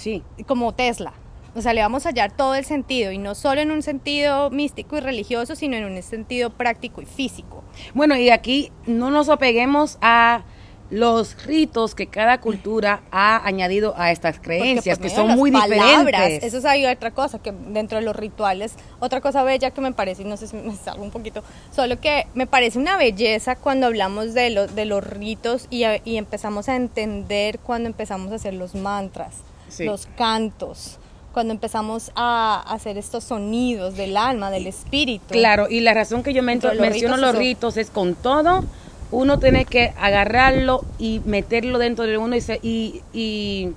Sí, 0.00 0.22
como 0.46 0.72
Tesla. 0.72 1.12
O 1.54 1.60
sea, 1.60 1.74
le 1.74 1.82
vamos 1.82 2.06
a 2.06 2.08
hallar 2.08 2.32
todo 2.32 2.54
el 2.54 2.64
sentido 2.64 3.12
y 3.12 3.18
no 3.18 3.34
solo 3.34 3.60
en 3.60 3.70
un 3.70 3.82
sentido 3.82 4.48
místico 4.50 4.96
y 4.96 5.00
religioso, 5.00 5.56
sino 5.56 5.76
en 5.76 5.84
un 5.84 6.02
sentido 6.02 6.48
práctico 6.48 7.02
y 7.02 7.06
físico. 7.06 7.62
Bueno, 7.92 8.16
y 8.16 8.30
aquí 8.30 8.72
no 8.86 9.10
nos 9.10 9.28
apeguemos 9.28 9.98
a 10.00 10.42
los 10.88 11.44
ritos 11.44 11.94
que 11.94 12.06
cada 12.06 12.40
cultura 12.40 13.02
ha 13.12 13.46
añadido 13.46 13.94
a 13.96 14.10
estas 14.10 14.36
Porque 14.36 14.46
creencias, 14.58 14.98
que 14.98 15.10
son 15.10 15.28
muy 15.36 15.52
palabras, 15.52 15.94
diferentes. 16.06 16.44
Eso 16.44 16.58
es 16.58 16.64
ahí 16.64 16.86
otra 16.86 17.10
cosa, 17.10 17.38
que 17.40 17.52
dentro 17.52 17.98
de 17.98 18.04
los 18.04 18.16
rituales, 18.16 18.74
otra 19.00 19.20
cosa 19.20 19.42
bella 19.42 19.70
que 19.70 19.80
me 19.82 19.92
parece, 19.92 20.22
y 20.22 20.24
no 20.24 20.36
sé 20.36 20.46
si 20.48 20.56
me 20.56 20.74
salgo 20.76 21.02
un 21.04 21.10
poquito, 21.10 21.44
solo 21.70 22.00
que 22.00 22.26
me 22.34 22.46
parece 22.46 22.78
una 22.78 22.96
belleza 22.96 23.54
cuando 23.56 23.86
hablamos 23.86 24.34
de, 24.34 24.50
lo- 24.50 24.66
de 24.66 24.84
los 24.84 25.04
ritos 25.04 25.66
y, 25.70 25.84
y 26.04 26.16
empezamos 26.16 26.68
a 26.68 26.74
entender 26.76 27.58
cuando 27.60 27.88
empezamos 27.88 28.32
a 28.32 28.36
hacer 28.36 28.54
los 28.54 28.74
mantras, 28.74 29.34
Sí. 29.70 29.84
los 29.84 30.06
cantos, 30.16 30.98
cuando 31.32 31.52
empezamos 31.52 32.10
a 32.16 32.60
hacer 32.72 32.98
estos 32.98 33.24
sonidos 33.24 33.96
del 33.96 34.16
alma, 34.16 34.50
del 34.50 34.66
espíritu. 34.66 35.26
Claro, 35.28 35.68
y 35.70 35.80
la 35.80 35.94
razón 35.94 36.22
que 36.22 36.32
yo 36.34 36.42
men- 36.42 36.60
los 36.62 36.76
menciono 36.78 37.16
ritos, 37.16 37.20
los 37.32 37.36
ritos 37.36 37.76
es 37.76 37.90
con 37.90 38.14
todo, 38.16 38.64
uno 39.12 39.38
tiene 39.38 39.64
que 39.64 39.92
agarrarlo 39.98 40.84
y 40.98 41.20
meterlo 41.24 41.78
dentro 41.78 42.04
de 42.06 42.18
uno 42.18 42.34
y, 42.36 42.40
se- 42.40 42.58
y, 42.62 43.02
y 43.12 43.72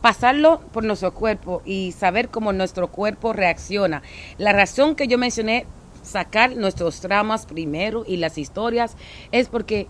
pasarlo 0.00 0.60
por 0.72 0.84
nuestro 0.84 1.12
cuerpo 1.12 1.62
y 1.64 1.92
saber 1.92 2.28
cómo 2.28 2.52
nuestro 2.52 2.88
cuerpo 2.88 3.32
reacciona. 3.32 4.02
La 4.38 4.52
razón 4.52 4.94
que 4.94 5.06
yo 5.08 5.18
mencioné, 5.18 5.66
sacar 6.02 6.56
nuestros 6.56 7.00
dramas 7.02 7.44
primero 7.46 8.04
y 8.06 8.16
las 8.16 8.38
historias, 8.38 8.96
es 9.32 9.48
porque 9.48 9.86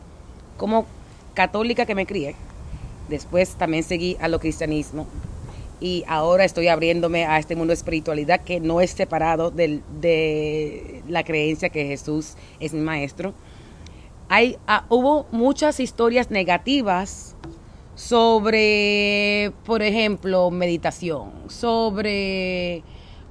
como 0.56 0.86
católica 1.34 1.86
que 1.86 1.94
me 1.94 2.06
crié, 2.06 2.34
después 3.08 3.54
también 3.54 3.82
seguí 3.84 4.16
a 4.20 4.26
lo 4.28 4.40
cristianismo 4.40 5.06
y 5.80 6.04
ahora 6.06 6.44
estoy 6.44 6.68
abriéndome 6.68 7.24
a 7.24 7.38
este 7.38 7.56
mundo 7.56 7.70
de 7.70 7.76
espiritualidad 7.76 8.40
que 8.42 8.60
no 8.60 8.80
es 8.80 8.90
separado 8.90 9.50
del- 9.50 9.82
de 10.00 11.02
la 11.08 11.24
creencia 11.24 11.70
que 11.70 11.86
Jesús 11.86 12.34
es 12.60 12.72
mi 12.74 12.80
maestro. 12.80 13.32
Hay, 14.28 14.58
ah, 14.66 14.84
hubo 14.90 15.26
muchas 15.32 15.80
historias 15.80 16.30
negativas 16.30 17.34
sobre, 17.94 19.52
por 19.64 19.82
ejemplo, 19.82 20.50
meditación, 20.50 21.30
sobre 21.48 22.82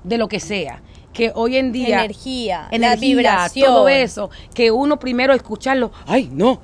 de 0.03 0.17
lo 0.17 0.27
que 0.27 0.39
sea, 0.39 0.81
que 1.13 1.31
hoy 1.35 1.57
en 1.57 1.71
día 1.71 2.03
Energía, 2.05 2.67
la 2.71 2.75
energía, 2.75 3.15
vibración. 3.17 3.65
todo 3.67 3.89
eso, 3.89 4.29
que 4.53 4.71
uno 4.71 4.97
primero 4.99 5.33
escucharlo, 5.33 5.91
ay, 6.07 6.29
no. 6.31 6.59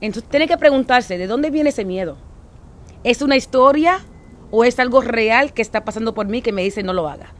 Entonces 0.00 0.30
tiene 0.30 0.46
que 0.46 0.56
preguntarse, 0.56 1.18
¿de 1.18 1.26
dónde 1.26 1.50
viene 1.50 1.70
ese 1.70 1.84
miedo? 1.84 2.16
¿Es 3.04 3.20
una 3.22 3.36
historia 3.36 4.00
o 4.50 4.64
es 4.64 4.78
algo 4.78 5.00
real 5.00 5.52
que 5.52 5.62
está 5.62 5.84
pasando 5.84 6.14
por 6.14 6.26
mí 6.28 6.42
que 6.42 6.52
me 6.52 6.62
dice 6.62 6.82
no 6.82 6.92
lo 6.92 7.08
haga? 7.08 7.34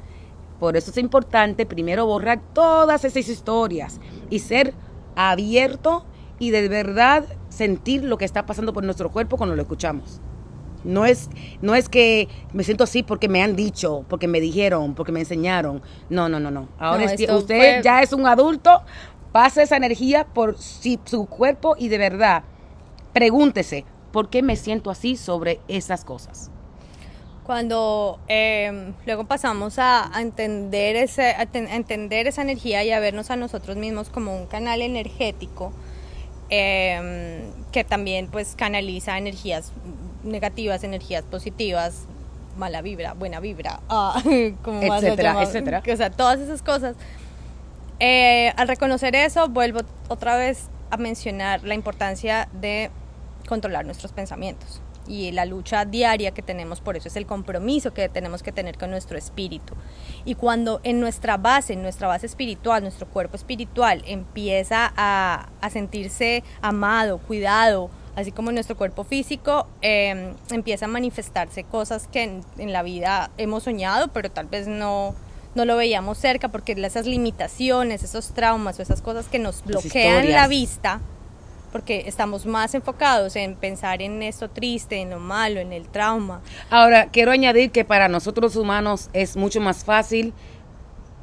Por 0.60 0.76
eso 0.76 0.90
es 0.90 0.98
importante 0.98 1.66
primero 1.66 2.04
borrar 2.06 2.40
todas 2.52 3.04
esas 3.04 3.28
historias 3.28 4.00
y 4.30 4.40
ser 4.40 4.74
abierto 5.14 6.04
y 6.38 6.50
de 6.50 6.68
verdad 6.68 7.24
sentir 7.48 8.04
lo 8.04 8.18
que 8.18 8.24
está 8.24 8.46
pasando 8.46 8.72
por 8.72 8.84
nuestro 8.84 9.10
cuerpo 9.10 9.36
cuando 9.36 9.56
lo 9.56 9.62
escuchamos. 9.62 10.20
No 10.84 11.06
es, 11.06 11.28
no 11.60 11.74
es 11.74 11.88
que 11.88 12.28
me 12.52 12.62
siento 12.62 12.84
así 12.84 13.02
porque 13.02 13.28
me 13.28 13.42
han 13.42 13.56
dicho, 13.56 14.04
porque 14.08 14.28
me 14.28 14.40
dijeron, 14.40 14.94
porque 14.94 15.10
me 15.12 15.20
enseñaron. 15.20 15.82
No, 16.08 16.28
no, 16.28 16.38
no, 16.38 16.50
no. 16.52 16.68
Ahora 16.78 17.04
No, 17.04 17.10
es- 17.10 17.20
usted 17.30 17.56
fue- 17.56 17.80
ya 17.82 18.00
es 18.02 18.12
un 18.12 18.26
adulto, 18.26 18.82
pasa 19.32 19.62
esa 19.62 19.76
energía 19.76 20.24
por 20.24 20.56
si- 20.56 21.00
su 21.04 21.26
cuerpo 21.26 21.74
y 21.78 21.88
de 21.88 21.98
verdad 21.98 22.44
pregúntese, 23.12 23.84
¿por 24.12 24.28
qué 24.30 24.42
me 24.42 24.56
siento 24.56 24.90
así 24.90 25.16
sobre 25.16 25.60
esas 25.68 26.04
cosas? 26.04 26.50
Cuando 27.48 28.20
eh, 28.28 28.92
luego 29.06 29.24
pasamos 29.24 29.78
a, 29.78 30.14
a 30.14 30.20
entender 30.20 30.96
ese, 30.96 31.30
a, 31.30 31.46
ten- 31.46 31.66
a 31.68 31.76
entender 31.76 32.26
esa 32.26 32.42
energía 32.42 32.84
y 32.84 32.90
a 32.92 33.00
vernos 33.00 33.30
a 33.30 33.36
nosotros 33.36 33.78
mismos 33.78 34.10
como 34.10 34.36
un 34.36 34.44
canal 34.44 34.82
energético 34.82 35.72
eh, 36.50 37.42
que 37.72 37.84
también 37.84 38.26
pues 38.26 38.54
canaliza 38.54 39.16
energías 39.16 39.72
negativas, 40.24 40.84
energías 40.84 41.24
positivas, 41.24 42.02
mala 42.58 42.82
vibra, 42.82 43.14
buena 43.14 43.40
vibra, 43.40 43.80
ah, 43.88 44.20
como 44.62 44.82
Etcétera, 44.82 45.42
etcétera. 45.42 45.82
O 45.90 45.96
sea, 45.96 46.10
todas 46.10 46.40
esas 46.40 46.60
cosas. 46.60 46.96
Eh, 47.98 48.52
al 48.56 48.68
reconocer 48.68 49.14
eso, 49.16 49.48
vuelvo 49.48 49.80
otra 50.08 50.36
vez 50.36 50.68
a 50.90 50.98
mencionar 50.98 51.64
la 51.64 51.72
importancia 51.72 52.46
de 52.52 52.90
controlar 53.48 53.86
nuestros 53.86 54.12
pensamientos 54.12 54.82
y 55.08 55.32
la 55.32 55.44
lucha 55.44 55.84
diaria 55.84 56.32
que 56.32 56.42
tenemos 56.42 56.80
por 56.80 56.96
eso 56.96 57.08
es 57.08 57.16
el 57.16 57.26
compromiso 57.26 57.92
que 57.92 58.08
tenemos 58.08 58.42
que 58.42 58.52
tener 58.52 58.78
con 58.78 58.90
nuestro 58.90 59.18
espíritu. 59.18 59.74
Y 60.24 60.34
cuando 60.34 60.80
en 60.82 61.00
nuestra 61.00 61.36
base, 61.36 61.72
en 61.72 61.82
nuestra 61.82 62.08
base 62.08 62.26
espiritual, 62.26 62.82
nuestro 62.82 63.06
cuerpo 63.08 63.36
espiritual 63.36 64.02
empieza 64.06 64.92
a, 64.96 65.48
a 65.60 65.70
sentirse 65.70 66.44
amado, 66.60 67.18
cuidado, 67.18 67.90
así 68.18 68.32
como 68.32 68.50
nuestro 68.52 68.76
cuerpo 68.76 69.04
físico, 69.04 69.68
eh, 69.80 70.34
empieza 70.50 70.86
a 70.86 70.88
manifestarse 70.88 71.64
cosas 71.64 72.08
que 72.08 72.24
en, 72.24 72.44
en, 72.58 72.72
la 72.72 72.82
vida 72.82 73.30
hemos 73.38 73.62
soñado, 73.62 74.08
pero 74.08 74.28
tal 74.30 74.46
vez 74.46 74.66
no, 74.66 75.14
no 75.54 75.64
lo 75.64 75.76
veíamos 75.76 76.18
cerca 76.18 76.48
porque 76.48 76.72
esas 76.72 77.06
limitaciones, 77.06 78.02
esos 78.02 78.34
traumas 78.34 78.78
o 78.78 78.82
esas 78.82 79.02
cosas 79.02 79.28
que 79.28 79.38
nos 79.38 79.64
bloquean 79.64 80.30
la 80.32 80.48
vista, 80.48 81.00
porque 81.70 82.04
estamos 82.06 82.46
más 82.46 82.74
enfocados 82.74 83.36
en 83.36 83.56
pensar 83.56 84.02
en 84.02 84.22
esto 84.22 84.48
triste, 84.48 84.96
en 84.96 85.10
lo 85.10 85.18
malo, 85.18 85.60
en 85.60 85.72
el 85.72 85.88
trauma. 85.88 86.40
Ahora, 86.70 87.08
quiero 87.10 87.30
añadir 87.30 87.70
que 87.70 87.84
para 87.84 88.08
nosotros 88.08 88.56
humanos 88.56 89.10
es 89.12 89.36
mucho 89.36 89.60
más 89.60 89.84
fácil 89.84 90.32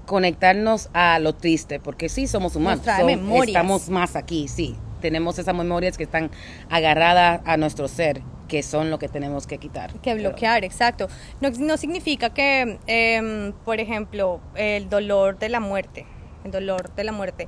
conectarnos 0.05 0.89
a 0.93 1.19
lo 1.19 1.33
triste, 1.33 1.79
porque 1.79 2.09
sí 2.09 2.27
somos 2.27 2.55
humanos, 2.55 2.85
so, 2.85 3.09
estamos 3.43 3.89
más 3.89 4.15
aquí, 4.15 4.47
sí, 4.47 4.75
tenemos 5.01 5.39
esas 5.39 5.55
memorias 5.55 5.97
que 5.97 6.03
están 6.03 6.31
agarradas 6.69 7.41
a 7.45 7.57
nuestro 7.57 7.87
ser, 7.87 8.21
que 8.47 8.61
son 8.63 8.91
lo 8.91 8.99
que 8.99 9.07
tenemos 9.07 9.47
que 9.47 9.57
quitar. 9.57 9.93
Que 10.01 10.13
bloquear, 10.13 10.61
Pero. 10.61 10.71
exacto. 10.71 11.07
No, 11.41 11.49
no, 11.49 11.77
significa 11.77 12.29
que, 12.31 12.79
eh, 12.87 13.53
por 13.65 13.79
ejemplo, 13.79 14.39
el 14.55 14.89
dolor 14.89 15.39
de 15.39 15.49
la 15.49 15.59
muerte, 15.59 16.05
el 16.43 16.51
dolor 16.51 16.93
de 16.93 17.03
la 17.03 17.11
muerte, 17.11 17.47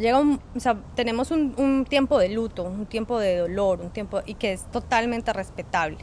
llega 0.00 0.18
un, 0.18 0.40
o 0.56 0.60
sea, 0.60 0.76
tenemos 0.94 1.30
un, 1.30 1.54
un, 1.58 1.84
tiempo 1.84 2.18
de 2.18 2.30
luto, 2.30 2.64
un 2.64 2.86
tiempo 2.86 3.18
de 3.18 3.36
dolor, 3.36 3.80
un 3.80 3.90
tiempo 3.90 4.22
y 4.24 4.34
que 4.34 4.52
es 4.52 4.64
totalmente 4.72 5.32
respetable. 5.32 5.98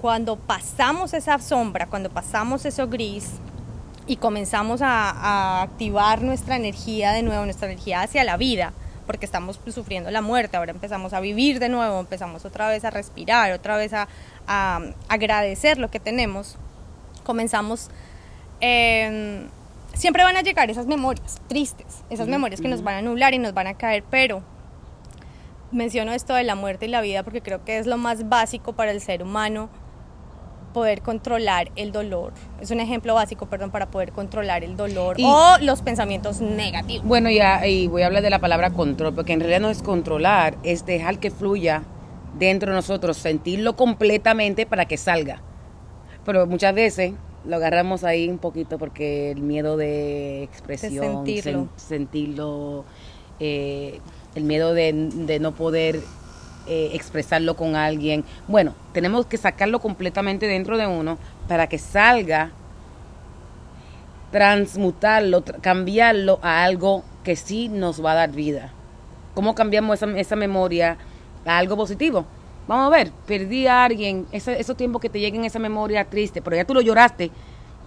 Cuando 0.00 0.36
pasamos 0.36 1.12
esa 1.12 1.38
sombra, 1.38 1.86
cuando 1.86 2.08
pasamos 2.10 2.64
eso 2.64 2.88
gris 2.88 3.32
y 4.06 4.16
comenzamos 4.16 4.80
a, 4.82 5.10
a 5.10 5.62
activar 5.62 6.22
nuestra 6.22 6.56
energía 6.56 7.12
de 7.12 7.22
nuevo, 7.22 7.44
nuestra 7.44 7.66
energía 7.70 8.02
hacia 8.02 8.24
la 8.24 8.36
vida, 8.36 8.72
porque 9.06 9.26
estamos 9.26 9.58
sufriendo 9.68 10.10
la 10.10 10.22
muerte, 10.22 10.56
ahora 10.56 10.70
empezamos 10.70 11.12
a 11.12 11.20
vivir 11.20 11.58
de 11.58 11.68
nuevo, 11.68 11.98
empezamos 11.98 12.44
otra 12.44 12.68
vez 12.68 12.84
a 12.84 12.90
respirar, 12.90 13.52
otra 13.52 13.76
vez 13.76 13.92
a, 13.92 14.08
a 14.46 14.80
agradecer 15.08 15.78
lo 15.78 15.90
que 15.90 16.00
tenemos, 16.00 16.56
comenzamos... 17.24 17.90
Eh, 18.62 19.48
siempre 19.94 20.24
van 20.24 20.36
a 20.36 20.42
llegar 20.42 20.70
esas 20.70 20.86
memorias 20.86 21.40
tristes, 21.48 22.04
esas 22.10 22.28
memorias 22.28 22.60
que 22.60 22.68
nos 22.68 22.82
van 22.82 22.96
a 22.96 23.02
nublar 23.02 23.34
y 23.34 23.38
nos 23.38 23.54
van 23.54 23.66
a 23.66 23.74
caer, 23.74 24.04
pero 24.08 24.42
menciono 25.72 26.12
esto 26.12 26.34
de 26.34 26.44
la 26.44 26.54
muerte 26.54 26.86
y 26.86 26.88
la 26.88 27.00
vida 27.00 27.22
porque 27.22 27.42
creo 27.42 27.64
que 27.64 27.78
es 27.78 27.86
lo 27.86 27.96
más 27.96 28.28
básico 28.28 28.72
para 28.72 28.90
el 28.90 29.00
ser 29.00 29.22
humano 29.22 29.70
poder 30.72 31.02
controlar 31.02 31.70
el 31.76 31.92
dolor. 31.92 32.32
Es 32.60 32.70
un 32.70 32.80
ejemplo 32.80 33.14
básico, 33.14 33.46
perdón, 33.46 33.70
para 33.70 33.90
poder 33.90 34.12
controlar 34.12 34.64
el 34.64 34.76
dolor 34.76 35.18
y, 35.18 35.24
o 35.24 35.58
los 35.60 35.82
pensamientos 35.82 36.40
negativos. 36.40 37.04
Bueno, 37.06 37.28
ya 37.30 37.66
y 37.66 37.88
voy 37.88 38.02
a 38.02 38.06
hablar 38.06 38.22
de 38.22 38.30
la 38.30 38.38
palabra 38.38 38.70
control, 38.70 39.14
porque 39.14 39.32
en 39.32 39.40
realidad 39.40 39.60
no 39.60 39.70
es 39.70 39.82
controlar, 39.82 40.56
es 40.62 40.86
dejar 40.86 41.18
que 41.18 41.30
fluya 41.30 41.82
dentro 42.38 42.70
de 42.70 42.76
nosotros, 42.76 43.16
sentirlo 43.16 43.76
completamente 43.76 44.64
para 44.64 44.86
que 44.86 44.96
salga. 44.96 45.42
Pero 46.24 46.46
muchas 46.46 46.74
veces 46.74 47.14
lo 47.44 47.56
agarramos 47.56 48.04
ahí 48.04 48.28
un 48.28 48.38
poquito 48.38 48.78
porque 48.78 49.30
el 49.30 49.40
miedo 49.40 49.76
de 49.76 50.42
expresión, 50.42 51.24
de 51.24 51.32
sentirlo, 51.32 51.68
sen, 51.76 51.88
sentirlo 51.88 52.84
eh, 53.38 54.00
el 54.34 54.44
miedo 54.44 54.74
de, 54.74 54.92
de 54.92 55.40
no 55.40 55.52
poder 55.52 56.00
eh, 56.66 56.90
expresarlo 56.92 57.56
con 57.56 57.74
alguien. 57.74 58.24
Bueno, 58.46 58.74
tenemos 58.92 59.26
que 59.26 59.38
sacarlo 59.38 59.80
completamente 59.80 60.46
dentro 60.46 60.76
de 60.76 60.86
uno 60.86 61.18
para 61.48 61.68
que 61.68 61.78
salga, 61.78 62.52
transmutarlo, 64.30 65.42
cambiarlo 65.62 66.38
a 66.42 66.62
algo 66.62 67.02
que 67.24 67.34
sí 67.36 67.68
nos 67.68 68.04
va 68.04 68.12
a 68.12 68.16
dar 68.16 68.32
vida. 68.32 68.72
¿Cómo 69.34 69.54
cambiamos 69.54 70.02
esa, 70.02 70.18
esa 70.18 70.36
memoria 70.36 70.98
a 71.46 71.58
algo 71.58 71.76
positivo? 71.76 72.26
Vamos 72.70 72.86
a 72.86 72.96
ver, 72.96 73.10
perdí 73.26 73.66
a 73.66 73.82
alguien, 73.82 74.28
ese, 74.30 74.60
esos 74.60 74.76
tiempos 74.76 75.02
que 75.02 75.08
te 75.08 75.18
lleguen 75.18 75.44
esa 75.44 75.58
memoria 75.58 76.04
triste, 76.04 76.40
pero 76.40 76.54
ya 76.54 76.64
tú 76.64 76.72
lo 76.72 76.80
lloraste. 76.80 77.32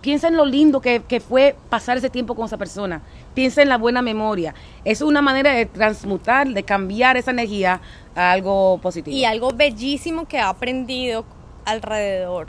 Piensa 0.02 0.28
en 0.28 0.36
lo 0.36 0.44
lindo 0.44 0.82
que, 0.82 1.02
que, 1.08 1.22
fue 1.22 1.56
pasar 1.70 1.96
ese 1.96 2.10
tiempo 2.10 2.36
con 2.36 2.48
esa 2.48 2.58
persona. 2.58 3.02
Piensa 3.34 3.62
en 3.62 3.70
la 3.70 3.78
buena 3.78 4.02
memoria. 4.02 4.54
Es 4.84 5.02
una 5.02 5.22
manera 5.22 5.54
de 5.54 5.68
transmutar, 5.68 6.50
de 6.50 6.64
cambiar 6.64 7.16
esa 7.16 7.32
energía 7.32 7.80
a 8.14 8.34
algo 8.34 8.78
positivo. 8.80 9.16
Y 9.16 9.24
algo 9.24 9.54
bellísimo 9.54 10.28
que 10.28 10.38
ha 10.40 10.50
aprendido 10.50 11.24
alrededor. 11.64 12.48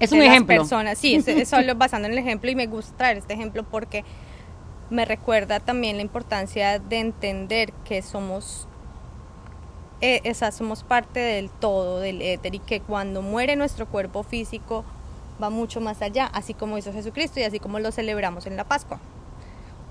Es 0.00 0.10
un 0.10 0.20
ejemplo. 0.20 0.56
Personas. 0.56 0.98
Sí, 0.98 1.14
es, 1.14 1.28
es 1.28 1.48
solo 1.48 1.76
basando 1.76 2.08
en 2.08 2.14
el 2.14 2.18
ejemplo 2.18 2.50
y 2.50 2.56
me 2.56 2.66
gusta 2.66 2.96
traer 2.96 3.18
este 3.18 3.34
ejemplo 3.34 3.62
porque 3.62 4.04
me 4.90 5.04
recuerda 5.04 5.60
también 5.60 5.94
la 5.94 6.02
importancia 6.02 6.80
de 6.80 6.98
entender 6.98 7.72
que 7.84 8.02
somos 8.02 8.66
eh, 10.00 10.20
esa, 10.24 10.52
somos 10.52 10.84
parte 10.84 11.20
del 11.20 11.50
todo, 11.50 12.00
del 12.00 12.22
éter, 12.22 12.54
y 12.54 12.58
que 12.60 12.80
cuando 12.80 13.22
muere 13.22 13.56
nuestro 13.56 13.86
cuerpo 13.86 14.22
físico 14.22 14.84
va 15.42 15.50
mucho 15.50 15.80
más 15.80 16.02
allá, 16.02 16.26
así 16.26 16.54
como 16.54 16.78
hizo 16.78 16.92
Jesucristo 16.92 17.40
y 17.40 17.44
así 17.44 17.58
como 17.58 17.78
lo 17.78 17.92
celebramos 17.92 18.46
en 18.46 18.56
la 18.56 18.64
Pascua. 18.64 19.00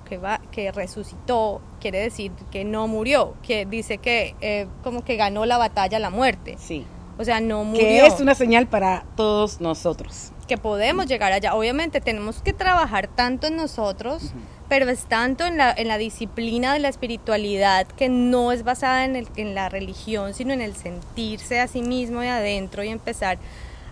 Que, 0.08 0.18
va, 0.18 0.40
que 0.52 0.72
resucitó, 0.72 1.60
quiere 1.82 2.00
decir 2.00 2.32
que 2.50 2.64
no 2.64 2.88
murió, 2.88 3.34
que 3.44 3.66
dice 3.66 3.98
que 3.98 4.36
eh, 4.40 4.68
como 4.82 5.04
que 5.04 5.18
ganó 5.18 5.46
la 5.46 5.58
batalla 5.58 6.00
la 6.00 6.10
muerte. 6.10 6.56
Sí. 6.58 6.86
O 7.18 7.26
sea, 7.26 7.42
no 7.42 7.66
murió. 7.66 7.82
Que 7.82 8.06
es 8.06 8.22
una 8.22 8.34
señal 8.34 8.68
para 8.68 9.04
todos 9.18 9.60
nosotros. 9.60 10.32
Que 10.48 10.58
podemos 10.58 11.08
llegar 11.08 11.32
allá. 11.32 11.56
Obviamente 11.56 12.02
tenemos 12.02 12.42
que 12.42 12.54
trabajar 12.54 13.08
tanto 13.08 13.48
en 13.48 13.58
nosotros. 13.58 14.24
Uh 14.24 14.28
-huh 14.28 14.58
pero 14.70 14.90
es 14.90 15.06
tanto 15.06 15.46
en 15.46 15.58
la, 15.58 15.72
en 15.72 15.88
la 15.88 15.98
disciplina 15.98 16.74
de 16.74 16.80
la 16.80 16.90
espiritualidad 16.90 17.88
que 17.88 18.10
no 18.10 18.52
es 18.52 18.64
basada 18.64 19.06
en, 19.06 19.16
el, 19.16 19.28
en 19.38 19.56
la 19.56 19.70
religión, 19.70 20.34
sino 20.34 20.54
en 20.54 20.62
el 20.62 20.76
sentirse 20.76 21.60
a 21.60 21.68
sí 21.68 21.82
mismo 21.82 22.20
de 22.20 22.30
adentro 22.30 22.84
y 22.84 22.90
empezar 22.90 23.38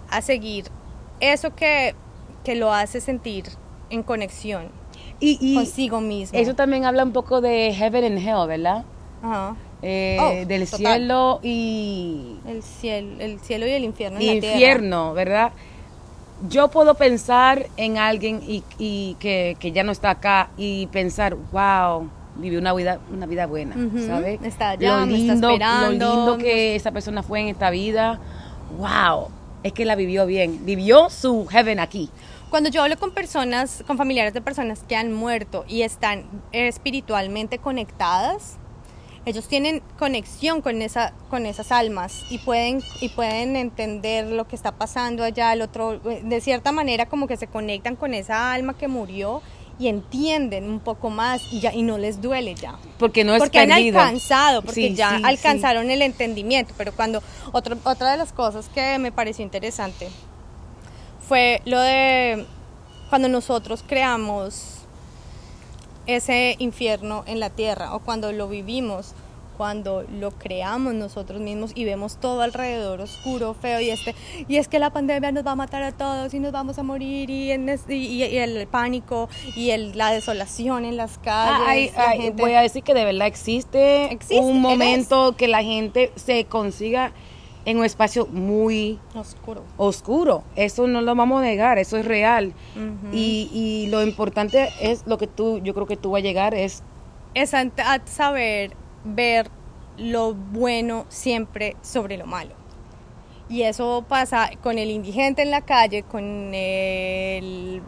a 0.09 0.21
seguir 0.21 0.65
eso 1.19 1.55
que, 1.55 1.95
que 2.43 2.55
lo 2.55 2.73
hace 2.73 2.99
sentir 2.99 3.45
en 3.89 4.03
conexión 4.03 4.69
y, 5.19 5.37
y 5.39 5.55
consigo 5.55 6.01
mismo. 6.01 6.37
Eso 6.37 6.55
también 6.55 6.83
habla 6.83 7.03
un 7.03 7.13
poco 7.13 7.39
de 7.39 7.73
heaven 7.73 8.03
and 8.03 8.17
hell, 8.17 8.47
¿verdad? 8.47 8.83
Ajá. 9.23 9.55
Eh, 9.81 10.17
oh, 10.19 10.47
del 10.47 10.67
total. 10.67 10.97
cielo 10.97 11.39
y... 11.43 12.37
El 12.47 12.63
cielo, 12.63 13.15
el 13.19 13.39
cielo 13.39 13.67
y 13.67 13.71
el 13.71 13.83
infierno. 13.83 14.19
Y 14.19 14.29
infierno, 14.29 15.13
¿verdad? 15.13 15.53
Yo 16.49 16.69
puedo 16.69 16.95
pensar 16.95 17.67
en 17.77 17.97
alguien 17.97 18.41
y, 18.45 18.63
y 18.77 19.15
que, 19.19 19.55
que, 19.59 19.71
ya 19.71 19.83
no 19.83 19.91
está 19.91 20.11
acá 20.11 20.49
y 20.57 20.87
pensar, 20.87 21.35
wow, 21.51 22.09
vivió 22.35 22.59
una 22.59 22.73
vida, 22.73 22.99
una 23.11 23.25
vida 23.25 23.45
buena, 23.45 23.75
uh 23.75 23.79
-huh. 23.79 24.07
¿sabes? 24.07 24.41
Está 24.43 24.71
allá, 24.71 24.99
lo 24.99 25.05
lindo, 25.05 25.33
está 25.33 25.51
esperando. 25.51 26.05
lo 26.07 26.15
lindo 26.15 26.37
que 26.37 26.75
esa 26.75 26.91
persona 26.91 27.23
fue 27.23 27.39
en 27.41 27.47
esta 27.47 27.69
vida, 27.69 28.19
wow, 28.77 29.29
es 29.63 29.73
que 29.73 29.85
la 29.85 29.95
vivió 29.95 30.25
bien, 30.25 30.65
vivió 30.65 31.09
su 31.09 31.45
heaven 31.47 31.79
aquí. 31.79 32.09
Cuando 32.49 32.69
yo 32.69 32.83
hablo 32.83 32.97
con 32.97 33.11
personas, 33.11 33.83
con 33.87 33.97
familiares 33.97 34.33
de 34.33 34.41
personas 34.41 34.83
que 34.87 34.95
han 34.95 35.11
muerto 35.11 35.65
y 35.67 35.81
están 35.81 36.25
espiritualmente 36.51 37.57
conectadas, 37.57 38.57
ellos 39.25 39.47
tienen 39.47 39.81
conexión 39.97 40.61
con 40.61 40.81
esa 40.81 41.13
con 41.29 41.45
esas 41.45 41.71
almas 41.71 42.25
y 42.29 42.37
pueden 42.37 42.81
y 43.01 43.09
pueden 43.09 43.55
entender 43.55 44.27
lo 44.27 44.47
que 44.47 44.55
está 44.55 44.71
pasando 44.73 45.23
allá 45.23 45.51
el 45.53 45.61
otro 45.61 45.99
de 45.99 46.41
cierta 46.41 46.71
manera 46.71 47.07
como 47.07 47.27
que 47.27 47.37
se 47.37 47.47
conectan 47.47 47.95
con 47.95 48.13
esa 48.13 48.53
alma 48.53 48.77
que 48.77 48.87
murió 48.87 49.41
y 49.77 49.87
entienden 49.89 50.69
un 50.69 50.79
poco 50.79 51.09
más 51.09 51.51
y 51.51 51.59
ya 51.59 51.73
y 51.73 51.81
no 51.81 51.97
les 51.97 52.21
duele 52.21 52.55
ya 52.55 52.75
porque 52.97 53.23
no 53.23 53.33
es 53.33 53.39
porque 53.39 53.65
perdido. 53.65 53.99
han 53.99 54.05
alcanzado 54.05 54.61
porque 54.61 54.89
sí, 54.89 54.95
ya 54.95 55.17
sí, 55.17 55.23
alcanzaron 55.25 55.87
sí. 55.87 55.93
el 55.93 56.01
entendimiento 56.01 56.73
pero 56.77 56.93
cuando 56.93 57.21
otro, 57.51 57.77
otra 57.83 58.11
de 58.11 58.17
las 58.17 58.31
cosas 58.31 58.69
que 58.69 58.97
me 58.99 59.11
pareció 59.11 59.43
interesante 59.43 60.09
fue 61.27 61.61
lo 61.65 61.79
de 61.79 62.45
cuando 63.09 63.27
nosotros 63.27 63.83
creamos 63.85 64.74
ese 66.07 66.55
infierno 66.59 67.23
en 67.27 67.39
la 67.39 67.49
tierra 67.49 67.95
o 67.95 67.99
cuando 67.99 68.31
lo 68.31 68.47
vivimos, 68.47 69.13
cuando 69.57 70.03
lo 70.19 70.31
creamos 70.31 70.93
nosotros 70.93 71.39
mismos 71.39 71.71
y 71.75 71.85
vemos 71.85 72.17
todo 72.19 72.41
alrededor 72.41 73.01
oscuro, 73.01 73.53
feo 73.53 73.79
y 73.79 73.89
este 73.89 74.13
y 74.47 74.57
es 74.57 74.67
que 74.67 74.79
la 74.79 74.89
pandemia 74.89 75.31
nos 75.31 75.45
va 75.45 75.51
a 75.51 75.55
matar 75.55 75.81
a 75.83 75.91
todos 75.91 76.33
y 76.33 76.39
nos 76.39 76.51
vamos 76.51 76.77
a 76.77 76.83
morir 76.83 77.29
y, 77.29 77.51
en, 77.51 77.69
y, 77.87 77.93
y 77.93 78.23
el 78.23 78.67
pánico 78.67 79.29
y 79.55 79.69
el, 79.69 79.97
la 79.97 80.11
desolación 80.11 80.83
en 80.85 80.97
las 80.97 81.17
calles. 81.17 81.63
Ay, 81.67 81.91
ay, 81.95 82.21
gente... 82.21 82.41
Voy 82.41 82.53
a 82.53 82.61
decir 82.61 82.83
que 82.83 82.93
de 82.93 83.05
verdad 83.05 83.27
existe, 83.27 84.11
existe 84.11 84.39
un 84.39 84.61
momento 84.61 85.35
que 85.37 85.47
la 85.47 85.63
gente 85.63 86.11
se 86.15 86.45
consiga 86.45 87.13
en 87.65 87.77
un 87.77 87.85
espacio 87.85 88.27
muy 88.27 88.99
oscuro. 89.15 89.63
oscuro. 89.77 90.43
Eso 90.55 90.87
no 90.87 91.01
lo 91.01 91.15
vamos 91.15 91.39
a 91.41 91.45
negar, 91.45 91.79
eso 91.79 91.97
es 91.97 92.05
real. 92.05 92.53
Uh 92.75 92.79
-huh. 92.79 93.09
y, 93.11 93.49
y, 93.53 93.87
lo 93.89 94.03
importante 94.03 94.69
es 94.79 95.05
lo 95.07 95.17
que 95.17 95.27
tú, 95.27 95.59
yo 95.63 95.73
creo 95.73 95.87
que 95.87 95.97
tú 95.97 96.11
vas 96.11 96.19
a 96.19 96.23
llegar 96.23 96.53
es... 96.53 96.83
Es 97.33 97.53
a, 97.53 97.61
a 97.61 98.05
saber 98.05 98.75
ver 99.03 99.49
lo 99.97 100.33
bueno 100.33 101.05
siempre 101.09 101.75
sobre 101.81 102.17
lo 102.17 102.25
malo. 102.25 102.53
Y 103.49 103.61
eso 103.61 104.05
pasa 104.07 104.49
con 104.63 104.79
el 104.79 104.89
indigente 104.89 105.43
en 105.43 105.51
la 105.51 105.61
calle, 105.61 106.03
con 106.03 106.51
el, 106.53 107.81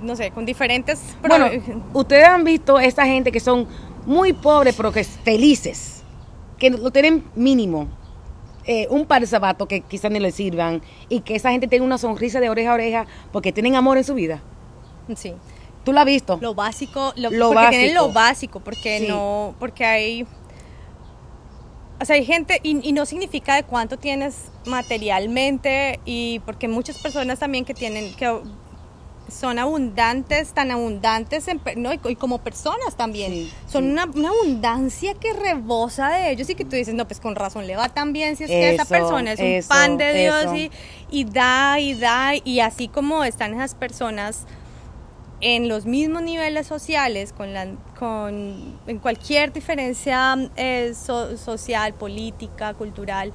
no 0.00 0.16
sé, 0.16 0.30
con 0.30 0.46
diferentes... 0.46 1.16
Bueno, 1.20 1.48
ustedes 1.92 2.26
han 2.26 2.44
visto 2.44 2.78
esta 2.78 3.04
gente 3.04 3.30
que 3.30 3.40
son 3.40 3.66
muy 4.06 4.32
pobres 4.32 4.74
pero 4.74 4.90
que 4.90 5.04
felices, 5.04 6.02
que 6.58 6.70
lo 6.70 6.90
tienen 6.90 7.24
mínimo, 7.34 7.88
eh, 8.66 8.86
un 8.90 9.06
par 9.06 9.20
de 9.20 9.26
zapatos 9.26 9.66
que 9.68 9.80
quizás 9.80 10.10
ni 10.10 10.20
les 10.20 10.34
sirvan 10.34 10.82
y 11.08 11.20
que 11.20 11.34
esa 11.34 11.50
gente 11.50 11.66
tenga 11.68 11.84
una 11.84 11.98
sonrisa 11.98 12.40
de 12.40 12.48
oreja 12.50 12.70
a 12.70 12.74
oreja 12.74 13.06
porque 13.32 13.52
tienen 13.52 13.74
amor 13.74 13.98
en 13.98 14.04
su 14.04 14.14
vida. 14.14 14.40
Sí. 15.16 15.32
¿Tú 15.84 15.92
lo 15.92 15.98
has 16.00 16.06
visto? 16.06 16.38
Lo 16.40 16.54
básico, 16.54 17.12
lo, 17.16 17.30
Lo 17.30 17.48
porque 17.52 17.68
tienen 17.70 17.88
básico. 17.94 18.06
lo 18.06 18.12
básico, 18.12 18.60
porque 18.60 18.98
Sí. 19.00 19.06
no, 19.08 19.54
porque 19.58 19.84
hay, 19.84 20.26
o 22.00 22.04
sea, 22.04 22.14
hay 22.16 22.24
gente, 22.24 22.60
y, 22.62 22.88
y 22.88 22.92
no 22.92 23.04
significa 23.04 23.56
de 23.56 23.64
cuánto 23.64 23.96
tienes 23.96 24.50
materialmente, 24.66 25.98
y 26.04 26.38
porque 26.46 26.68
muchas 26.68 26.98
personas 26.98 27.38
también 27.40 27.64
que 27.64 27.74
tienen, 27.74 28.14
que 28.14 28.32
son 29.32 29.58
abundantes, 29.58 30.52
tan 30.52 30.70
abundantes, 30.70 31.48
en 31.48 31.60
¿no? 31.76 31.92
y, 31.92 32.00
y 32.08 32.16
como 32.16 32.38
personas 32.38 32.96
también, 32.96 33.32
Sí, 33.32 33.52
son 33.66 33.84
sí. 33.84 33.90
Una, 33.90 34.04
una 34.04 34.28
abundancia 34.28 35.14
que 35.14 35.32
rebosa 35.32 36.10
de 36.10 36.30
ellos 36.30 36.48
y 36.50 36.54
que 36.54 36.64
tú 36.64 36.76
dices, 36.76 36.94
no, 36.94 37.06
pues 37.08 37.18
con 37.20 37.34
razón 37.34 37.66
le 37.66 37.74
va 37.76 37.88
tan 37.88 38.12
bien 38.12 38.36
si 38.36 38.44
es 38.44 38.50
que 38.50 38.70
esa 38.74 38.84
persona 38.84 39.32
es 39.32 39.40
un 39.40 39.46
eso, 39.46 39.68
pan 39.68 39.96
de 39.96 40.12
Dios 40.14 40.52
y, 40.54 40.70
y 41.10 41.24
da 41.24 41.80
y 41.80 41.94
da, 41.94 42.32
y 42.44 42.60
así 42.60 42.88
como 42.88 43.24
están 43.24 43.54
esas 43.54 43.74
personas 43.74 44.44
en 45.40 45.68
los 45.68 45.86
mismos 45.86 46.22
niveles 46.22 46.68
sociales, 46.68 47.32
con 47.32 47.52
la, 47.52 47.66
con, 47.98 48.78
en 48.86 48.98
cualquier 49.00 49.52
diferencia 49.52 50.36
eh, 50.54 50.94
so- 50.94 51.36
social, 51.36 51.94
política, 51.94 52.74
cultural, 52.74 53.32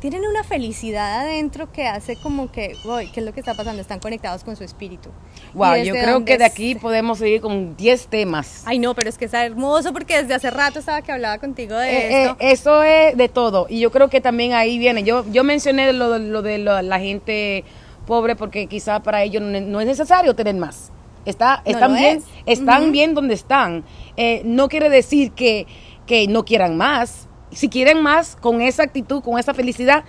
tienen 0.00 0.22
una 0.24 0.42
felicidad 0.44 1.20
adentro 1.20 1.70
que 1.72 1.86
hace 1.86 2.16
como 2.16 2.50
que, 2.50 2.74
uy, 2.84 3.10
¿qué 3.12 3.20
es 3.20 3.26
lo 3.26 3.32
que 3.34 3.40
está 3.40 3.54
pasando? 3.54 3.80
Están 3.82 4.00
conectados 4.00 4.42
con 4.44 4.56
su 4.56 4.64
espíritu. 4.64 5.10
Wow, 5.54 5.76
yo 5.76 5.92
creo 5.92 6.24
que 6.24 6.38
de 6.38 6.44
aquí 6.44 6.74
podemos 6.74 7.18
seguir 7.18 7.40
con 7.42 7.76
10 7.76 8.06
temas. 8.08 8.62
Ay, 8.66 8.78
no, 8.78 8.94
pero 8.94 9.08
es 9.10 9.18
que 9.18 9.26
está 9.26 9.44
hermoso 9.44 9.92
porque 9.92 10.22
desde 10.22 10.34
hace 10.34 10.50
rato 10.50 10.78
estaba 10.78 11.02
que 11.02 11.12
hablaba 11.12 11.38
contigo 11.38 11.76
de 11.76 11.90
Eh, 11.90 12.22
esto. 12.24 12.36
eh, 12.40 12.50
eso 12.52 12.82
es 12.82 13.16
de 13.16 13.28
todo. 13.28 13.66
Y 13.68 13.80
yo 13.80 13.90
creo 13.92 14.08
que 14.08 14.20
también 14.20 14.54
ahí 14.54 14.78
viene. 14.78 15.02
Yo, 15.02 15.24
yo 15.30 15.44
mencioné 15.44 15.92
lo, 15.92 16.10
de- 16.10 16.18
lo 16.20 16.42
de 16.42 16.58
lo- 16.58 16.80
la 16.82 16.98
gente 16.98 17.64
pobre 18.06 18.36
porque 18.36 18.66
quizá 18.66 19.00
para 19.02 19.22
ellos 19.22 19.42
no, 19.42 19.60
no 19.60 19.80
es 19.80 19.86
necesario 19.86 20.34
tener 20.34 20.54
más. 20.54 20.90
Está, 21.26 21.60
están 21.66 21.94
bien, 21.94 22.16
es. 22.46 22.58
están 22.58 22.92
bien 22.92 23.12
donde 23.14 23.34
están. 23.34 23.84
Eh, 24.16 24.40
no 24.46 24.68
quiere 24.70 24.88
decir 24.88 25.32
que, 25.32 25.66
que 26.06 26.26
no 26.26 26.44
quieran 26.46 26.78
más. 26.78 27.28
Si 27.52 27.68
quieren 27.68 28.02
más, 28.02 28.36
con 28.36 28.60
esa 28.60 28.82
actitud, 28.84 29.22
con 29.22 29.38
esa 29.38 29.54
felicidad, 29.54 30.04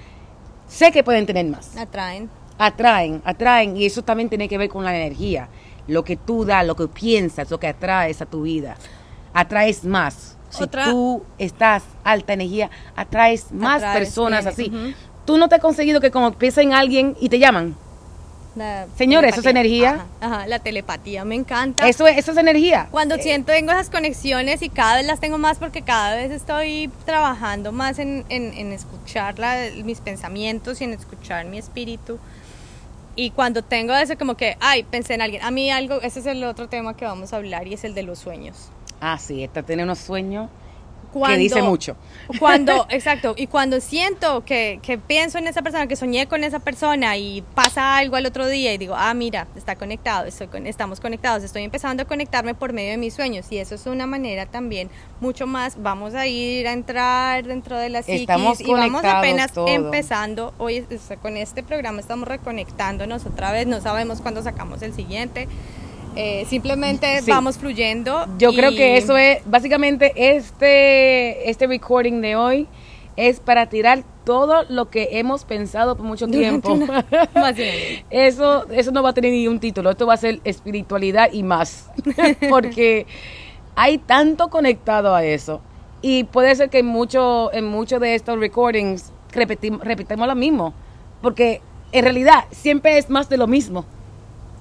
sé 0.68 0.92
que 0.92 1.04
pueden 1.04 1.26
tener 1.26 1.46
más. 1.48 1.76
Atraen. 1.78 2.30
Atraen, 2.58 3.22
atraen. 3.26 3.76
Y 3.78 3.86
eso 3.86 4.04
también 4.04 4.30
tiene 4.30 4.48
que 4.48 4.58
ver 4.58 4.70
con 4.70 4.84
la 4.84 4.96
energía. 4.96 5.50
Lo 5.88 6.04
que 6.04 6.16
tú 6.18 6.46
das, 6.46 6.66
lo 6.66 6.76
que 6.76 6.88
piensas, 6.88 7.50
lo 7.50 7.60
que 7.60 7.68
atraes 7.68 8.22
a 8.22 8.26
tu 8.26 8.44
vida. 8.44 8.76
Atraes 9.34 9.84
más. 9.84 10.38
Si 10.50 10.64
Otra- 10.64 10.86
tú 10.86 11.24
estás 11.38 11.84
alta 12.04 12.34
energía, 12.34 12.70
atraes 12.96 13.52
más 13.52 13.78
Atraes, 13.78 13.98
personas 14.00 14.56
bien, 14.58 14.76
así. 14.76 14.96
Tú 15.26 15.38
no 15.38 15.48
te 15.50 15.56
has 15.56 15.62
conseguido 15.62 16.02
que 16.02 16.12
como 16.12 16.34
piensa 16.34 16.62
en 16.62 16.74
alguien 16.74 17.16
y 17.20 17.30
te 17.30 17.40
llaman. 17.40 17.76
La 18.56 18.86
Señores, 18.98 19.32
eso 19.32 19.40
es 19.42 19.46
energía. 19.46 20.06
Ajá, 20.20 20.36
ajá, 20.40 20.48
la 20.48 20.60
telepatía 20.60 21.24
me 21.24 21.36
encanta. 21.36 21.88
Eso 21.88 22.06
es, 22.06 22.18
eso 22.18 22.32
es 22.32 22.38
energía. 22.38 22.90
Cuando 22.92 23.16
Eh, 23.16 23.22
siento 23.24 23.54
tengo 23.54 23.72
esas 23.72 23.90
conexiones 23.90 24.62
y 24.62 24.68
cada 24.70 24.98
vez 24.98 25.06
las 25.06 25.20
tengo 25.22 25.38
más 25.38 25.58
porque 25.58 25.82
cada 25.84 26.16
vez 26.16 26.32
estoy 26.32 26.90
trabajando 27.06 27.72
más 27.72 27.98
en, 28.00 28.26
en, 28.30 28.54
en 28.54 28.74
escuchar 28.74 29.40
la- 29.40 29.70
mis 29.86 30.02
pensamientos 30.02 30.82
y 30.82 30.84
en 30.84 30.92
escuchar 30.94 31.46
mi 31.46 31.58
espíritu. 31.60 32.20
Y 33.16 33.32
cuando 33.32 33.62
tengo 33.62 33.94
eso 33.94 34.18
como 34.18 34.36
que, 34.36 34.58
ay, 34.60 34.84
pensé 34.84 35.14
en 35.14 35.22
alguien. 35.22 35.42
A 35.44 35.52
mí 35.52 35.70
algo, 35.72 36.02
ese 36.02 36.20
es 36.20 36.26
el 36.26 36.44
otro 36.44 36.68
tema 36.68 36.96
que 36.96 37.06
vamos 37.06 37.32
a 37.34 37.38
hablar 37.38 37.68
y 37.68 37.74
es 37.74 37.84
el 37.86 37.94
de 37.94 38.04
los 38.04 38.20
sueños. 38.20 38.70
Ah, 39.00 39.18
sí, 39.18 39.44
esta 39.44 39.64
tiene 39.64 39.84
unos 39.84 40.00
sueños 40.00 40.50
Cuando- 41.12 41.36
que 41.36 41.42
dice 41.42 41.62
mucho. 41.62 41.96
Cuando, 42.40 42.86
exacto, 42.90 43.34
y 43.38 43.48
cuando 43.48 43.80
siento 43.82 44.46
que, 44.46 44.80
que 44.82 44.98
pienso 44.98 45.38
en 45.38 45.48
esa 45.48 45.62
persona, 45.62 45.88
que 45.88 45.96
soñé 45.96 46.28
con 46.28 46.44
esa 46.44 46.60
persona 46.60 47.18
y 47.18 47.42
pasa 47.56 47.98
algo 47.98 48.16
al 48.16 48.26
otro 48.26 48.48
día 48.48 48.74
y 48.74 48.78
digo, 48.78 48.96
ah, 48.98 49.14
mira, 49.14 49.48
está 49.56 49.76
conectado, 49.76 50.26
estoy 50.28 50.48
con- 50.48 50.66
estamos 50.68 51.00
conectados, 51.02 51.44
estoy 51.44 51.64
empezando 51.64 52.04
a 52.04 52.06
conectarme 52.06 52.54
por 52.56 52.72
medio 52.74 52.92
de 52.92 52.98
mis 52.98 53.14
sueños 53.14 53.48
y 53.52 53.58
eso 53.58 53.76
es 53.76 53.86
una 53.86 54.08
manera 54.08 54.46
también 54.46 54.90
mucho 55.20 55.46
más, 55.48 55.82
vamos 55.82 56.14
a 56.16 56.26
ir 56.28 56.68
a 56.68 56.72
entrar 56.74 57.46
dentro 57.46 57.78
de 57.78 57.90
la 57.90 58.02
psiquis 58.04 58.22
Estamos 58.22 58.62
y 58.62 58.72
vamos 58.72 59.04
apenas 59.04 59.52
todo. 59.52 59.68
empezando, 59.68 60.54
hoy 60.58 60.86
o 60.90 60.98
sea, 60.98 61.18
con 61.18 61.36
este 61.38 61.64
programa 61.64 62.00
estamos 62.00 62.28
reconectándonos 62.28 63.26
otra 63.26 63.52
vez, 63.52 63.68
no 63.68 63.82
sabemos 63.82 64.22
cuándo 64.22 64.42
sacamos 64.44 64.82
el 64.82 64.94
siguiente. 64.94 65.48
Eh, 66.16 66.46
simplemente 66.48 67.22
Sí. 67.22 67.32
vamos 67.32 67.58
fluyendo. 67.58 68.26
Yo 68.38 68.52
creo 68.54 68.72
que 68.72 68.98
eso 68.98 69.16
es, 69.18 69.40
básicamente, 69.46 70.12
este, 70.36 71.50
este 71.50 71.68
recording 71.68 72.22
de 72.22 72.36
hoy 72.36 72.68
es 73.16 73.40
para 73.40 73.68
tirar 73.68 74.04
todo 74.26 74.64
lo 74.70 74.90
que 74.90 75.10
hemos 75.14 75.46
pensado 75.46 75.96
por 75.96 76.06
mucho 76.06 76.28
tiempo. 76.28 76.74
una- 76.74 77.06
más. 77.36 77.56
Eso, 78.10 78.68
eso 78.72 78.92
no 78.92 79.04
va 79.04 79.10
a 79.10 79.14
tener 79.14 79.32
ni 79.32 79.48
un 79.48 79.60
título, 79.60 79.90
esto 79.92 80.06
va 80.06 80.14
a 80.16 80.18
ser 80.18 80.40
espiritualidad 80.44 81.30
y 81.32 81.44
más, 81.44 81.90
porque 82.50 83.06
hay 83.76 83.98
tanto 83.98 84.50
conectado 84.50 85.16
a 85.16 85.24
eso. 85.24 85.62
Y 86.02 86.24
puede 86.26 86.56
ser 86.56 86.70
que 86.70 86.80
en 86.80 86.88
muchos 86.88 87.52
en 87.54 87.66
muchos 87.66 88.02
de 88.02 88.16
estos 88.16 88.40
recordings 88.40 89.12
repetimos, 89.32 89.82
repitamos 89.82 90.28
lo 90.28 90.36
mismo, 90.36 90.74
porque 91.22 91.62
en 91.92 92.04
realidad 92.04 92.46
siempre 92.52 92.98
es 92.98 93.10
más 93.10 93.30
de 93.30 93.38
lo 93.38 93.48
mismo. 93.48 93.86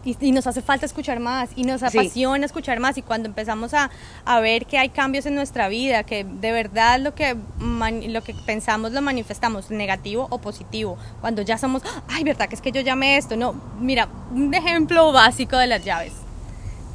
Y, 0.03 0.17
y 0.19 0.33
nos 0.33 0.47
hace 0.47 0.63
falta 0.63 0.87
escuchar 0.87 1.21
más 1.21 1.51
y 1.57 1.65
nos 1.65 1.81
Sí. 1.81 1.87
apasiona 1.99 2.47
escuchar 2.47 2.81
más 2.81 2.97
y 2.97 3.03
cuando 3.03 3.29
empezamos 3.29 3.75
a, 3.75 3.91
a 4.25 4.41
ver 4.41 4.65
que 4.65 4.79
hay 4.79 4.89
cambios 4.89 5.27
en 5.27 5.35
nuestra 5.35 5.69
vida, 5.69 6.05
que 6.05 6.25
de 6.25 6.53
verdad 6.53 6.99
lo 7.01 7.15
que, 7.15 7.37
man- 7.59 8.11
lo 8.11 8.23
que 8.23 8.33
pensamos 8.47 8.93
lo 8.93 9.03
manifestamos, 9.03 9.71
negativo 9.71 10.27
o 10.31 10.39
positivo, 10.39 10.97
cuando 11.21 11.43
ya 11.43 11.59
somos, 11.59 11.83
ay, 12.09 12.25
verdad 12.25 12.49
que 12.49 12.55
es 12.55 12.63
que 12.63 12.73
yo 12.73 12.81
llamé 12.81 13.19
esto, 13.19 13.37
no, 13.37 13.53
mira, 13.79 14.09
un 14.31 14.55
ejemplo 14.55 15.13
básico 15.13 15.59
de 15.59 15.67
las 15.67 15.85
llaves, 15.85 16.15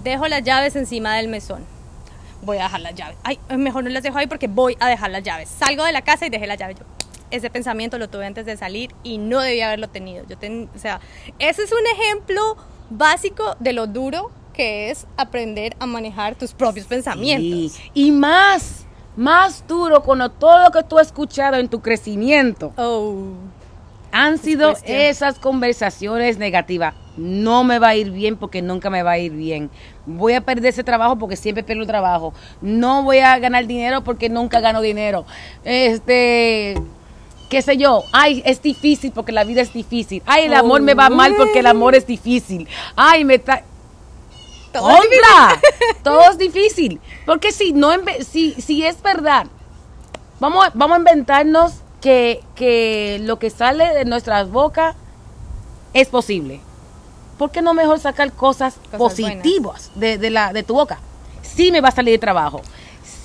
dejo 0.03 0.27
las 0.27 0.41
llaves 0.43 0.75
encima 0.75 1.15
del 1.15 1.27
mesón, 1.27 1.63
voy 2.41 2.57
a 2.57 2.63
dejar 2.63 2.81
las 2.81 2.95
llaves, 2.95 3.17
ay, 3.23 3.37
mejor 3.55 3.83
no 3.83 3.91
las 3.91 4.01
dejo 4.01 4.17
ahí 4.17 4.25
porque 4.25 4.47
voy 4.47 4.75
a 4.79 4.87
dejar 4.87 5.11
las 5.11 5.21
llaves, 5.21 5.47
salgo 5.49 5.83
de 5.83 5.91
la 5.91 6.01
casa 6.01 6.25
y 6.25 6.31
dejé 6.31 6.47
las 6.47 6.57
llaves, 6.57 6.77
yo, 6.79 6.85
ese 7.29 7.51
pensamiento 7.51 7.99
lo 7.99 8.07
tuve 8.09 8.25
antes 8.25 8.47
de 8.47 8.57
salir 8.57 8.95
y 9.03 9.19
no 9.19 9.41
debía 9.41 9.67
haberlo 9.67 9.89
tenido. 9.89 10.25
Yo 10.27 10.37
ten- 10.37 10.69
o 10.75 10.79
sea, 10.79 11.01
ese 11.39 11.63
es 11.63 11.71
un 11.71 11.85
ejemplo 11.99 12.55
básico 12.89 13.55
de 13.59 13.73
lo 13.73 13.87
duro 13.87 14.31
que 14.53 14.89
es 14.89 15.05
aprender 15.17 15.75
a 15.79 15.85
manejar 15.85 16.35
tus 16.35 16.53
propios 16.53 16.85
pensamientos. 16.85 17.73
Sí. 17.73 17.91
Y 17.93 18.11
más, 18.11 18.85
más 19.15 19.67
duro 19.67 20.01
cuando 20.01 20.29
todo 20.29 20.63
lo 20.63 20.71
que 20.71 20.83
tú 20.83 20.97
has 20.97 21.07
escuchado 21.07 21.57
en 21.57 21.67
tu 21.67 21.81
crecimiento 21.81 22.73
Oh, 22.77 23.33
han 24.11 24.37
sido 24.37 24.73
esas 24.85 25.39
conversaciones 25.39 26.37
negativas. 26.37 26.93
No 27.17 27.65
me 27.65 27.79
va 27.79 27.89
a 27.89 27.95
ir 27.95 28.11
bien 28.11 28.37
porque 28.37 28.61
nunca 28.61 28.89
me 28.89 29.03
va 29.03 29.11
a 29.11 29.17
ir 29.17 29.33
bien. 29.33 29.69
Voy 30.05 30.33
a 30.33 30.41
perder 30.41 30.67
ese 30.67 30.83
trabajo 30.85 31.17
porque 31.17 31.35
siempre 31.35 31.63
pierdo 31.63 31.85
trabajo. 31.85 32.33
No 32.61 33.03
voy 33.03 33.19
a 33.19 33.37
ganar 33.39 33.67
dinero 33.67 34.05
porque 34.05 34.29
nunca 34.29 34.61
gano 34.61 34.79
dinero. 34.81 35.25
Este, 35.65 36.75
qué 37.49 37.61
sé 37.61 37.77
yo. 37.77 38.03
Ay, 38.11 38.41
es 38.45 38.61
difícil 38.61 39.11
porque 39.11 39.31
la 39.31 39.43
vida 39.43 39.61
es 39.61 39.73
difícil. 39.73 40.21
Ay, 40.25 40.45
el 40.45 40.53
amor 40.53 40.81
me 40.81 40.93
va 40.93 41.09
mal 41.09 41.35
porque 41.35 41.59
el 41.59 41.67
amor 41.67 41.95
es 41.95 42.05
difícil. 42.05 42.67
Ay, 42.95 43.25
me 43.25 43.35
está 43.35 43.63
todo. 44.71 44.89
Todo 46.03 46.31
es 46.31 46.37
difícil. 46.37 46.99
Porque 47.25 47.51
si 47.51 47.73
no 47.73 47.91
si, 48.27 48.53
si 48.53 48.85
es 48.85 49.01
verdad, 49.01 49.47
vamos, 50.39 50.67
vamos 50.73 50.95
a 50.95 50.99
inventarnos 50.99 51.73
que, 52.01 52.43
que 52.55 53.19
lo 53.21 53.39
que 53.39 53.49
sale 53.49 53.93
de 53.93 54.05
nuestras 54.05 54.51
bocas 54.51 54.95
es 55.93 56.07
posible. 56.09 56.59
¿Por 57.37 57.51
qué 57.51 57.61
no 57.61 57.73
mejor 57.73 57.99
sacar 57.99 58.31
cosas, 58.31 58.75
Cosas 58.75 58.97
positivas 58.97 59.91
de, 59.95 60.17
de 60.17 60.29
la, 60.29 60.53
de 60.53 60.63
tu 60.63 60.73
boca? 60.73 60.99
Sí 61.41 61.71
me 61.71 61.81
va 61.81 61.89
a 61.89 61.91
salir 61.91 62.13
de 62.13 62.19
trabajo. 62.19 62.61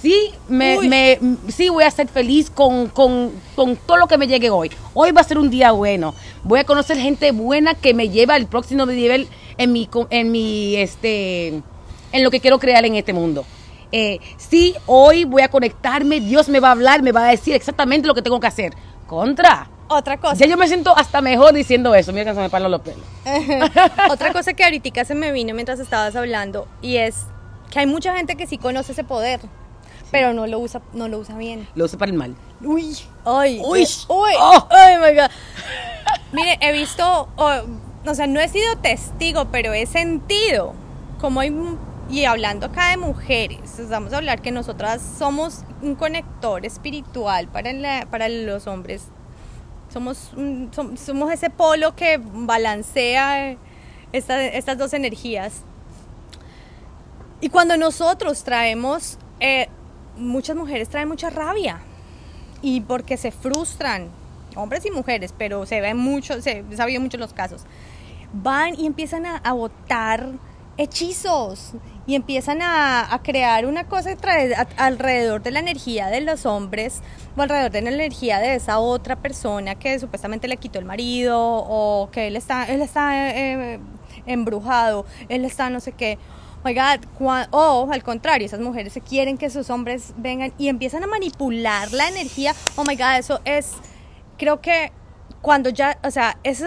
Sí, 0.02 0.30
me, 0.48 1.18
sí 1.48 1.68
voy 1.68 1.84
a 1.84 1.90
ser 1.90 2.08
feliz 2.08 2.48
con, 2.48 2.88
con, 2.88 3.30
con 3.54 3.76
todo 3.76 3.98
lo 3.98 4.06
que 4.06 4.16
me 4.16 4.26
llegue 4.26 4.48
hoy. 4.48 4.70
Hoy 4.94 5.12
va 5.12 5.20
a 5.20 5.24
ser 5.24 5.36
un 5.36 5.50
día 5.50 5.72
bueno. 5.72 6.14
Voy 6.42 6.58
a 6.58 6.64
conocer 6.64 6.96
gente 6.96 7.32
buena 7.32 7.74
que 7.74 7.92
me 7.92 8.08
lleva 8.08 8.34
al 8.34 8.46
próximo 8.46 8.86
nivel 8.86 9.28
en 9.58 9.72
mi, 9.72 9.88
en 10.08 10.32
mi, 10.32 10.76
este, 10.76 11.48
en 12.12 12.24
lo 12.24 12.30
que 12.30 12.40
quiero 12.40 12.59
crear 12.59 12.84
en 12.86 12.96
este 12.96 13.12
mundo. 13.12 13.44
Eh, 13.92 14.20
sí, 14.38 14.74
hoy 14.86 15.24
voy 15.24 15.42
a 15.42 15.48
conectarme, 15.48 16.20
Dios 16.20 16.48
me 16.48 16.61
va 16.61 16.68
a 16.68 16.72
hablar, 16.72 17.03
me 17.03 17.12
va 17.12 17.26
a 17.26 17.30
decir 17.30 17.55
exactamente 17.55 18.09
lo 18.09 18.14
que 18.14 18.22
tengo 18.22 18.40
que 18.40 18.46
hacer. 18.46 18.72
Contra. 19.07 19.68
Otra 19.88 20.18
cosa. 20.18 20.36
Ya 20.36 20.46
yo 20.46 20.57
me 20.57 20.68
siento 20.68 20.96
hasta 20.96 21.20
mejor 21.20 21.53
diciendo 21.53 21.94
eso. 21.96 22.12
Mira 22.12 22.26
que 22.26 22.34
se 22.34 22.40
me 22.40 22.48
paran 22.48 22.70
los 22.70 22.80
pelos. 22.80 23.03
Otra 24.11 24.32
cosa 24.32 24.55
que 24.55 24.62
ahorita 24.62 25.05
se 25.05 25.16
me 25.16 25.32
vino 25.32 25.53
mientras 25.53 25.80
estabas 25.80 26.14
hablando 26.14 26.68
y 26.80 26.98
es 26.98 27.26
que 27.70 27.80
hay 27.80 27.86
mucha 27.86 28.16
gente 28.16 28.36
que 28.36 28.46
sí 28.46 28.57
conoce 28.57 28.92
ese 28.92 29.03
poder, 29.03 29.40
pero 30.11 30.32
no 30.32 30.46
lo 30.46 30.58
usa, 30.58 30.82
no 30.92 31.08
lo 31.08 31.18
usa 31.18 31.36
bien. 31.36 31.68
Lo 31.74 31.84
uso 31.84 31.98
para 31.98 32.11
el 32.11 32.16
mal. 32.18 32.34
Uy, 32.62 32.96
ay, 33.24 33.61
Uy, 33.64 33.82
eh, 33.82 33.86
uy, 34.08 34.30
oh. 34.38 34.66
ay, 34.70 34.96
my 34.98 35.14
God. 35.20 35.30
Mire, 36.32 36.58
he 36.61 36.72
visto, 36.72 37.28
o, 37.36 37.50
o 38.06 38.14
sea, 38.14 38.26
no 38.26 38.40
he 38.40 38.48
sido 38.48 38.76
testigo, 38.78 39.46
pero 39.52 39.72
he 39.72 39.86
sentido 39.86 40.74
como 41.20 41.40
hay, 41.40 41.54
y 42.08 42.24
hablando 42.24 42.66
acá 42.66 42.90
de 42.90 42.96
mujeres, 42.96 43.61
vamos 43.88 44.12
a 44.12 44.16
hablar 44.16 44.40
que 44.42 44.50
nosotras 44.50 45.00
somos 45.18 45.64
un 45.82 45.94
conector 45.94 46.64
espiritual 46.66 47.46
para, 47.48 47.72
la- 47.72 48.06
para 48.11 48.28
los 48.28 48.66
hombres. 48.66 49.04
Somos, 49.92 50.30
somos 51.04 51.32
ese 51.32 51.50
polo 51.50 51.94
que 51.96 52.20
balancea 52.22 53.56
esta- 54.12 54.44
estas 54.44 54.78
dos 54.78 54.92
energías. 54.92 55.62
Y 57.40 57.48
cuando 57.48 57.76
nosotros 57.76 58.44
traemos, 58.44 59.18
eh, 59.40 59.68
muchas 60.16 60.56
mujeres 60.56 60.88
traen 60.88 61.08
mucha 61.08 61.30
rabia 61.30 61.80
y 62.62 62.80
porque 62.82 63.16
se 63.16 63.30
frustran, 63.30 64.08
hombres 64.56 64.84
y 64.86 64.90
mujeres, 64.90 65.34
pero 65.36 65.66
se 65.66 65.80
ve 65.80 65.94
mucho, 65.94 66.40
se 66.42 66.64
ha 66.78 66.82
habido 66.82 67.00
muchos 67.00 67.20
los 67.20 67.32
casos, 67.32 67.64
van 68.32 68.78
y 68.78 68.86
empiezan 68.86 69.26
a, 69.26 69.52
botar 69.52 70.28
hechizos 70.76 71.72
y 72.06 72.14
empiezan 72.14 72.61
a, 72.62 73.20
crear 73.22 73.66
una 73.66 73.84
cosa 73.84 74.11
alrededor 74.76 75.42
de 75.42 75.50
la 75.50 75.61
energía 75.61 76.08
de 76.08 76.20
los 76.20 76.46
hombres 76.46 77.02
o 77.36 77.42
alrededor 77.42 77.70
de 77.70 77.82
la 77.82 77.90
energía 77.90 78.38
de 78.38 78.54
esa 78.54 78.78
otra 78.78 79.16
persona 79.16 79.74
que 79.74 79.98
supuestamente 79.98 80.48
le 80.48 80.56
quitó 80.56 80.78
el 80.78 80.84
marido 80.84 81.38
o 81.38 82.11
que 82.11 82.28
él 82.28 82.36
está, 82.36 82.64
él 82.66 82.82
está 82.82 83.30
eh, 83.30 83.80
embrujado, 84.26 85.04
él 85.28 85.44
está 85.44 85.70
no 85.70 85.80
sé 85.80 85.92
qué. 85.92 86.18
Oh 86.62 86.68
my 86.68 86.74
God, 86.74 87.06
cua- 87.18 87.48
o 87.52 87.88
al 87.90 88.02
contrario, 88.02 88.46
esas 88.46 88.61
mujeres 88.61 88.92
se 88.92 89.00
quieren 89.00 89.38
que 89.38 89.48
sus 89.48 89.70
hombres 89.70 90.12
vengan 90.18 90.52
y 90.58 90.68
empiezan 90.68 91.02
a 91.02 91.06
manipular 91.06 91.90
la 91.92 92.08
energía. 92.08 92.54
Oh 92.76 92.84
my 92.84 92.96
God, 92.96 93.16
eso 93.18 93.40
es, 93.46 93.72
creo 94.36 94.61
que 94.61 94.92
cuando 95.40 95.70
ya, 95.70 95.98
o 96.04 96.11
sea, 96.11 96.36
eso, 96.42 96.66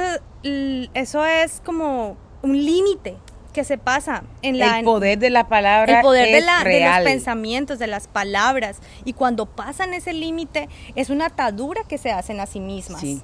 eso 0.94 1.26
es 1.26 1.62
como 1.64 2.18
un 2.42 2.66
límite 2.66 3.18
que 3.54 3.64
se 3.64 3.78
pasa 3.78 4.24
en 4.42 4.58
la 4.58 4.80
el 4.80 4.86
poder 4.86 5.20
de 5.20 5.30
la 5.30 5.48
palabra 5.48 5.98
el 5.98 6.02
poder 6.02 6.26
de, 6.26 6.42
la, 6.42 6.64
de 6.64 6.80
los 6.80 7.00
pensamientos, 7.04 7.78
de 7.78 7.86
las 7.86 8.08
palabras. 8.08 8.80
Y 9.06 9.14
cuando 9.14 9.46
pasan 9.46 9.94
ese 9.94 10.12
límite, 10.12 10.70
es 10.96 11.12
una 11.12 11.28
atadura 11.28 11.84
que 11.88 12.00
se 12.00 12.12
hacen 12.12 12.40
a 12.40 12.48
sí 12.48 12.60
mismas. 12.60 13.02
Sí. 13.02 13.22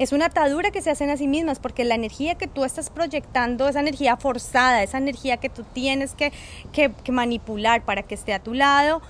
Es 0.00 0.12
una 0.12 0.26
atadura 0.26 0.70
que 0.70 0.80
se 0.80 0.90
hacen 0.90 1.10
a 1.10 1.18
sí 1.18 1.28
mismas, 1.28 1.58
porque 1.58 1.84
la 1.84 1.94
energía 1.94 2.34
que 2.34 2.46
tú 2.46 2.64
estás 2.64 2.88
proyectando, 2.88 3.68
esa 3.68 3.80
energía 3.80 4.16
forzada, 4.16 4.82
esa 4.82 4.96
energía 4.96 5.36
que 5.36 5.50
tú 5.50 5.62
tienes 5.74 6.14
que, 6.14 6.32
que- 6.72 6.90
que 7.04 7.12
manipular 7.12 7.84
para 7.84 8.02
que 8.02 8.14
esté 8.14 8.32
a 8.32 8.38
tu 8.42 8.54
lado 8.54 9.02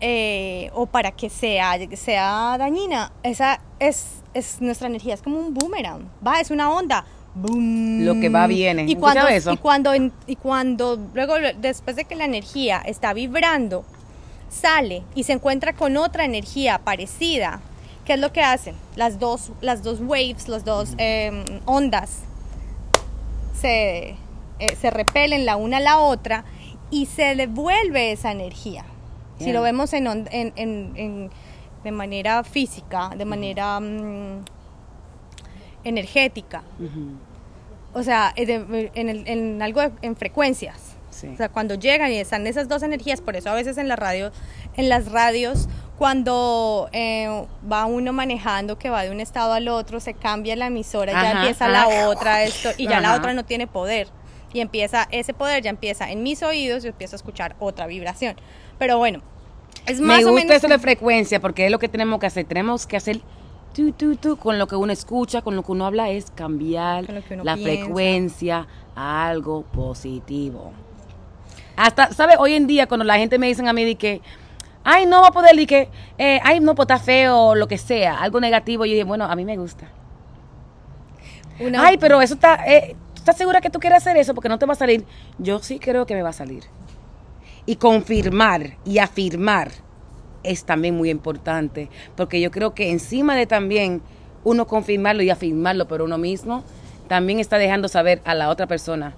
eh, 0.00 0.70
o 0.74 0.84
para 0.84 1.12
que 1.12 1.30
sea, 1.30 1.72
sea 1.96 2.56
dañina, 2.58 3.12
esa 3.22 3.60
es, 3.78 4.22
es 4.34 4.60
nuestra 4.60 4.88
energía, 4.88 5.14
es 5.14 5.22
como 5.22 5.38
un 5.38 5.54
boomerang, 5.54 6.06
va, 6.24 6.38
es 6.38 6.50
una 6.50 6.70
onda. 6.70 7.06
Boom. 7.34 8.04
Lo 8.04 8.12
que 8.20 8.28
va 8.28 8.46
viene. 8.46 8.84
Y 8.86 8.96
cuando, 8.96 9.20
¿Escuchado 9.20 9.28
eso? 9.38 9.52
y 9.52 9.56
cuando, 9.56 9.94
y 9.94 10.36
cuando 10.36 10.98
luego, 11.14 11.34
después 11.58 11.96
de 11.96 12.04
que 12.04 12.14
la 12.14 12.26
energía 12.26 12.82
está 12.84 13.14
vibrando, 13.14 13.86
sale 14.50 15.02
y 15.14 15.24
se 15.24 15.32
encuentra 15.32 15.72
con 15.72 15.96
otra 15.96 16.26
energía 16.26 16.78
parecida, 16.84 17.60
¿qué 18.06 18.14
es 18.14 18.20
lo 18.20 18.32
que 18.32 18.42
hacen? 18.42 18.74
Las 18.94 19.18
dos, 19.18 19.52
las 19.60 19.82
dos 19.82 20.00
waves, 20.00 20.48
las 20.48 20.64
dos 20.64 20.94
eh, 20.98 21.44
ondas 21.66 22.20
se, 23.60 24.16
eh, 24.58 24.76
se 24.80 24.90
repelen 24.90 25.44
la 25.46 25.56
una 25.56 25.78
a 25.78 25.80
la 25.80 25.98
otra 25.98 26.44
y 26.90 27.06
se 27.06 27.34
devuelve 27.34 28.12
esa 28.12 28.32
energía. 28.32 28.84
Si 29.38 29.52
lo 29.52 29.60
vemos 29.60 29.92
en, 29.92 30.06
on- 30.06 30.28
en- 30.30 30.52
en- 30.56 30.92
en- 30.96 31.30
de 31.84 31.90
manera 31.92 32.42
física, 32.42 33.10
de 33.16 33.24
manera 33.26 33.78
mm, 33.80 34.44
energética, 35.84 36.62
o 37.92 38.02
sea, 38.02 38.32
eh, 38.36 38.46
de- 38.46 38.90
en, 38.94 39.08
el- 39.08 39.26
en 39.28 39.62
algo 39.62 39.80
de- 39.82 39.92
en 40.02 40.16
frecuencias. 40.16 40.94
Sí. 41.10 41.28
O 41.28 41.36
sea, 41.36 41.48
cuando 41.48 41.74
llegan 41.76 42.10
y 42.12 42.16
están 42.16 42.46
esas 42.46 42.68
dos 42.68 42.82
energías, 42.82 43.20
por 43.20 43.36
eso 43.36 43.48
a 43.50 43.54
veces 43.54 43.78
en 43.78 43.88
la 43.88 43.96
radio, 43.96 44.32
en 44.76 44.88
las 44.88 45.10
radios, 45.10 45.68
cuando 45.98 46.88
eh, 46.92 47.46
va 47.70 47.86
uno 47.86 48.12
manejando 48.12 48.78
que 48.78 48.90
va 48.90 49.02
de 49.02 49.10
un 49.10 49.20
estado 49.20 49.52
al 49.54 49.68
otro, 49.68 50.00
se 50.00 50.14
cambia 50.14 50.54
la 50.56 50.66
emisora, 50.66 51.12
ya 51.12 51.20
Ajá, 51.20 51.40
empieza 51.40 51.66
ajá. 51.66 51.72
la 51.72 52.08
otra, 52.08 52.42
esto, 52.44 52.70
y 52.76 52.86
ya 52.86 53.00
la 53.00 53.14
otra 53.14 53.32
no 53.32 53.44
tiene 53.44 53.66
poder. 53.66 54.08
Y 54.52 54.60
empieza, 54.60 55.08
ese 55.10 55.34
poder 55.34 55.62
ya 55.62 55.70
empieza 55.70 56.10
en 56.10 56.22
mis 56.22 56.42
oídos 56.42 56.84
y 56.84 56.88
empiezo 56.88 57.14
a 57.14 57.18
escuchar 57.18 57.56
otra 57.58 57.86
vibración. 57.86 58.36
Pero 58.78 58.98
bueno, 58.98 59.22
es 59.86 60.00
más 60.00 60.18
Me 60.18 60.24
o 60.24 60.30
gusta 60.30 60.46
menos... 60.46 60.64
eso 60.64 60.68
de 60.68 60.78
frecuencia 60.78 61.40
porque 61.40 61.66
es 61.66 61.70
lo 61.70 61.78
que 61.78 61.88
tenemos 61.88 62.20
que 62.20 62.26
hacer. 62.26 62.44
Tenemos 62.46 62.86
que 62.86 62.96
hacer 62.96 63.20
tú, 63.74 63.92
tú, 63.92 64.16
tú, 64.16 64.36
con 64.36 64.58
lo 64.58 64.66
que 64.66 64.76
uno 64.76 64.92
escucha, 64.92 65.42
con 65.42 65.56
lo 65.56 65.62
que 65.62 65.72
uno 65.72 65.86
habla, 65.86 66.10
es 66.10 66.30
cambiar 66.30 67.04
la 67.42 67.56
piensa. 67.56 67.56
frecuencia 67.62 68.66
a 68.94 69.28
algo 69.28 69.62
positivo. 69.62 70.72
Hasta, 71.76 72.12
¿sabes? 72.12 72.36
Hoy 72.38 72.54
en 72.54 72.66
día 72.66 72.86
cuando 72.86 73.04
la 73.04 73.18
gente 73.18 73.38
me 73.38 73.48
dicen 73.48 73.68
a 73.68 73.72
mí 73.74 73.84
de 73.84 73.96
que, 73.96 74.22
ay, 74.88 75.04
no 75.04 75.20
va 75.20 75.28
a 75.28 75.32
poder, 75.32 75.58
y 75.58 75.66
que, 75.66 75.88
eh, 76.16 76.38
ay, 76.44 76.60
no, 76.60 76.74
pues 76.76 76.84
está 76.84 76.98
feo, 76.98 77.54
lo 77.56 77.66
que 77.66 77.76
sea, 77.76 78.20
algo 78.20 78.38
negativo, 78.40 78.86
yo 78.86 78.92
dije, 78.92 79.04
bueno, 79.04 79.24
a 79.24 79.34
mí 79.36 79.44
me 79.44 79.56
gusta. 79.56 79.88
una- 81.58 81.86
Ay, 81.86 81.96
pero 81.98 82.20
eso 82.22 82.34
está, 82.34 82.64
eh, 82.66 82.94
¿tú 83.14 83.20
estás 83.20 83.36
segura 83.36 83.60
que 83.60 83.70
tú 83.70 83.78
quieres 83.80 83.98
hacer 83.98 84.16
eso? 84.16 84.34
Porque 84.34 84.48
no 84.48 84.58
te 84.58 84.66
va 84.66 84.74
a 84.74 84.76
salir. 84.76 85.04
Yo 85.38 85.58
sí 85.58 85.78
creo 85.78 86.06
que 86.06 86.14
me 86.14 86.22
va 86.22 86.28
a 86.30 86.34
salir. 86.34 86.64
Y 87.64 87.76
confirmar 87.76 88.76
y 88.84 88.98
afirmar 88.98 89.70
es 90.42 90.64
también 90.64 90.94
muy 90.96 91.10
importante, 91.10 91.88
porque 92.14 92.40
yo 92.40 92.50
creo 92.50 92.74
que 92.74 92.90
encima 92.90 93.34
de 93.34 93.46
también 93.46 94.02
uno 94.44 94.66
confirmarlo 94.66 95.22
y 95.22 95.30
afirmarlo 95.30 95.88
por 95.88 96.02
uno 96.02 96.18
mismo, 96.18 96.62
también 97.08 97.40
está 97.40 97.58
dejando 97.58 97.88
saber 97.88 98.20
a 98.24 98.34
la 98.34 98.48
otra 98.50 98.66
persona, 98.68 99.14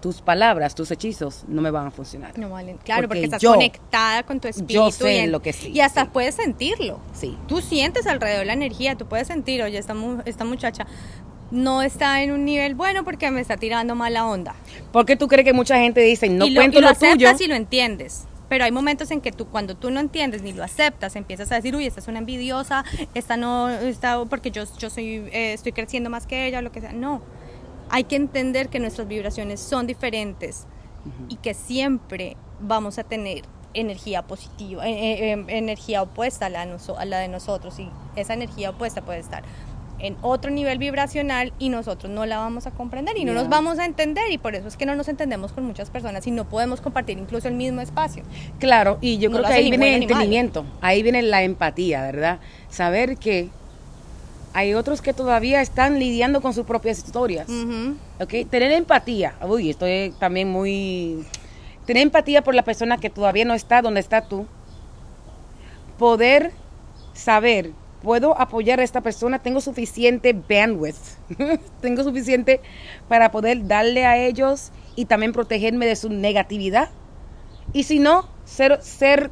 tus 0.00 0.22
palabras, 0.22 0.74
tus 0.74 0.90
hechizos 0.90 1.44
no 1.48 1.60
me 1.62 1.70
van 1.70 1.86
a 1.86 1.90
funcionar. 1.90 2.38
No 2.38 2.50
valen. 2.50 2.78
Claro, 2.78 3.02
porque, 3.08 3.20
Porque 3.20 3.24
estás 3.26 3.42
yo- 3.42 3.52
conectada 3.54 4.22
con 4.22 4.40
tu 4.40 4.48
espíritu. 4.48 4.90
sé 4.92 5.14
y 5.14 5.18
en- 5.18 5.32
lo 5.32 5.40
que 5.42 5.52
sí, 5.52 5.70
Y 5.74 5.80
hasta 5.80 6.04
sí. 6.04 6.10
puedes 6.12 6.34
sentirlo. 6.36 7.00
Sí. 7.12 7.36
Tú 7.46 7.60
sientes 7.60 8.06
alrededor 8.06 8.46
la 8.46 8.54
energía, 8.54 8.96
tú 8.96 9.06
puedes 9.06 9.26
sentir, 9.28 9.62
oye, 9.62 9.76
esta, 9.78 9.94
mu- 9.94 10.22
esta 10.24 10.44
muchacha 10.44 10.86
no 11.50 11.82
está 11.82 12.22
en 12.22 12.30
un 12.30 12.44
nivel 12.44 12.74
bueno 12.74 13.04
porque 13.04 13.30
me 13.30 13.40
está 13.40 13.56
tirando 13.56 13.94
mala 13.94 14.26
onda. 14.26 14.54
¿Por 14.92 15.04
qué 15.04 15.16
tú 15.16 15.26
crees 15.28 15.44
que 15.44 15.52
mucha 15.52 15.76
gente 15.78 16.00
dice, 16.00 16.28
no 16.28 16.46
y 16.46 16.50
lo, 16.50 16.60
cuento 16.60 16.78
y 16.78 16.82
lo 16.82 16.88
lo, 16.88 16.94
tuyo? 16.94 17.08
aceptas 17.10 17.40
y 17.40 17.46
lo 17.48 17.54
entiendes. 17.54 18.24
Pero 18.48 18.64
hay 18.64 18.72
momentos 18.72 19.10
en 19.12 19.20
que 19.20 19.30
tú, 19.30 19.46
cuando 19.46 19.76
tú 19.76 19.90
no 19.90 20.00
entiendes 20.00 20.42
ni 20.42 20.52
lo 20.52 20.64
aceptas, 20.64 21.14
empiezas 21.14 21.52
a 21.52 21.56
decir, 21.56 21.76
uy, 21.76 21.86
esta 21.86 22.00
es 22.00 22.08
una 22.08 22.18
envidiosa, 22.18 22.84
esta 23.14 23.36
no, 23.36 23.68
está 23.68 24.24
porque 24.24 24.50
yo, 24.50 24.64
yo 24.78 24.90
soy, 24.90 25.28
eh, 25.32 25.52
estoy 25.52 25.70
creciendo 25.72 26.10
más 26.10 26.26
que 26.26 26.46
ella, 26.46 26.60
lo 26.62 26.72
que 26.72 26.80
sea. 26.80 26.92
No, 26.92 27.22
hay 27.90 28.04
que 28.04 28.16
entender 28.16 28.68
que 28.68 28.78
nuestras 28.78 29.08
vibraciones 29.08 29.60
son 29.60 29.86
diferentes 29.86 30.66
y 31.28 31.36
que 31.36 31.54
siempre 31.54 32.36
vamos 32.60 32.98
a 32.98 33.04
tener 33.04 33.42
energía 33.72 34.22
positiva, 34.22 34.86
eh, 34.86 34.92
eh, 34.92 35.32
eh, 35.32 35.44
energía 35.48 36.02
opuesta 36.02 36.46
a 36.46 36.48
la, 36.48 36.62
a 36.62 37.04
la 37.04 37.18
de 37.18 37.28
nosotros 37.28 37.78
y 37.78 37.88
esa 38.16 38.34
energía 38.34 38.70
opuesta 38.70 39.02
puede 39.02 39.20
estar 39.20 39.44
en 40.00 40.16
otro 40.22 40.50
nivel 40.50 40.78
vibracional 40.78 41.52
y 41.58 41.68
nosotros 41.68 42.10
no 42.10 42.26
la 42.26 42.38
vamos 42.38 42.66
a 42.66 42.70
comprender 42.70 43.16
y 43.18 43.24
no 43.24 43.34
nos 43.34 43.48
vamos 43.48 43.78
a 43.78 43.84
entender 43.84 44.30
y 44.30 44.38
por 44.38 44.54
eso 44.54 44.66
es 44.66 44.76
que 44.76 44.86
no 44.86 44.94
nos 44.94 45.08
entendemos 45.08 45.52
con 45.52 45.64
muchas 45.64 45.90
personas 45.90 46.26
y 46.26 46.30
no 46.30 46.48
podemos 46.48 46.80
compartir 46.80 47.18
incluso 47.18 47.48
el 47.48 47.54
mismo 47.54 47.80
espacio. 47.80 48.22
Claro, 48.58 48.98
y 49.00 49.18
yo 49.18 49.28
No 49.30 49.36
creo 49.38 49.48
que 49.48 49.54
ahí 49.54 49.70
viene 49.70 49.96
el 49.96 50.02
entendimiento, 50.02 50.64
ahí 50.80 51.02
viene 51.02 51.22
la 51.22 51.42
empatía, 51.42 52.02
¿verdad? 52.02 52.40
Saber 52.68 53.18
que 53.18 53.50
hay 54.52 54.74
otros 54.74 55.00
que 55.00 55.12
todavía 55.12 55.60
están 55.60 55.98
lidiando 55.98 56.40
con 56.40 56.54
sus 56.54 56.66
propias 56.66 56.98
historias. 56.98 57.48
¿ok? 58.20 58.48
Tener 58.50 58.72
empatía, 58.72 59.34
uy, 59.46 59.70
estoy 59.70 60.14
también 60.18 60.50
muy... 60.50 61.24
Tener 61.86 62.02
empatía 62.02 62.42
por 62.42 62.54
la 62.54 62.62
persona 62.62 62.98
que 62.98 63.10
todavía 63.10 63.44
no 63.44 63.54
está 63.54 63.82
donde 63.82 64.00
está 64.00 64.22
tú. 64.22 64.46
Poder 65.98 66.52
saber, 67.12 67.72
puedo 68.02 68.38
apoyar 68.40 68.80
a 68.80 68.84
esta 68.84 69.00
persona, 69.00 69.40
tengo 69.40 69.60
suficiente 69.60 70.32
bandwidth, 70.32 71.18
tengo 71.80 72.02
suficiente 72.02 72.60
para 73.08 73.30
poder 73.30 73.66
darle 73.66 74.06
a 74.06 74.16
ellos 74.16 74.70
y 74.96 75.04
también 75.04 75.32
protegerme 75.32 75.86
de 75.86 75.96
su 75.96 76.10
negatividad. 76.10 76.90
Y 77.72 77.84
si 77.84 77.98
no, 77.98 78.28
ser, 78.44 78.82
ser 78.82 79.30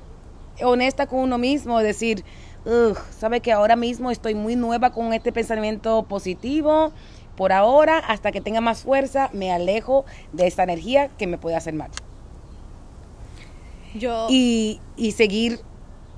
honesta 0.63 1.07
con 1.07 1.21
uno 1.21 1.39
mismo, 1.39 1.79
decir, 1.81 2.25
"Ugh, 2.69 2.97
sabe 3.19 3.41
que 3.41 3.51
ahora 3.51 3.77
mismo 3.77 4.11
estoy 4.11 4.35
muy 4.35 4.55
nueva 4.57 4.91
con 4.91 5.13
este 5.13 5.33
pensamiento 5.33 6.03
positivo, 6.05 6.93
por 7.37 7.53
ahora, 7.53 7.99
hasta 7.99 8.33
que 8.33 8.41
tenga 8.41 8.61
más 8.61 8.83
fuerza, 8.83 9.31
me 9.33 9.53
alejo 9.53 10.05
de 10.33 10.47
esta 10.47 10.65
energía 10.65 11.09
que 11.17 11.27
me 11.27 11.39
puede 11.39 11.57
hacer 11.57 11.73
mal. 11.73 11.91
Yo 13.95 14.27
Y, 14.29 14.81
y 14.97 15.13
seguir, 15.13 15.61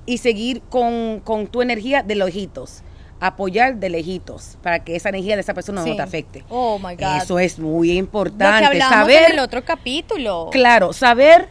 y 0.05 0.17
seguir 0.17 0.61
con, 0.63 1.21
con 1.23 1.47
tu 1.47 1.61
energía 1.61 2.03
de 2.03 2.15
lejitos, 2.15 2.81
apoyar 3.19 3.77
de 3.77 3.89
lejitos, 3.89 4.57
para 4.63 4.83
que 4.83 4.95
esa 4.95 5.09
energía 5.09 5.35
de 5.35 5.41
esa 5.41 5.53
persona 5.53 5.83
Sí. 5.83 5.91
no 5.91 5.95
te 5.95 6.01
afecte. 6.01 6.43
Oh 6.49 6.79
my 6.79 6.95
God. 6.95 7.21
Eso 7.21 7.39
es 7.39 7.59
muy 7.59 7.89
lo 7.89 7.93
que 7.93 7.97
importante, 7.99 8.79
saber 8.79 9.23
en 9.25 9.31
el 9.33 9.39
otro 9.39 9.63
capítulo. 9.63 10.49
Claro, 10.51 10.91
saber 10.91 11.49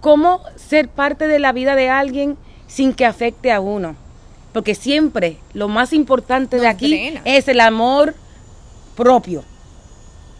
cómo 0.00 0.40
ser 0.56 0.88
parte 0.88 1.28
de 1.28 1.38
la 1.38 1.52
vida 1.52 1.76
de 1.76 1.88
alguien 1.88 2.36
sin 2.66 2.92
que 2.92 3.06
afecte 3.06 3.52
a 3.52 3.60
uno. 3.60 3.94
Porque 4.54 4.74
siempre 4.74 5.36
lo 5.52 5.68
más 5.68 5.92
importante 5.92 6.58
de 6.58 6.66
aquí 6.68 6.88
drena. 6.88 7.20
es 7.26 7.46
el 7.48 7.60
amor 7.60 8.14
propio. 8.96 9.44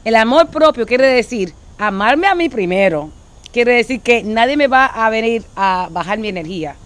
El 0.05 0.15
amor 0.17 0.49
propio 0.49 0.87
quiere 0.87 1.07
decir 1.07 1.53
amarme 1.79 2.27
a 2.29 2.35
mí 2.35 2.49
primero. 2.49 3.11
Quiere 3.53 3.75
decir 3.75 4.01
que 4.01 4.23
nadie 4.23 4.57
me 4.57 4.67
va 4.69 4.87
a 4.87 5.11
venir 5.11 5.45
a 5.57 5.89
bajar 5.91 6.19
mi 6.19 6.29
energía. 6.29 6.77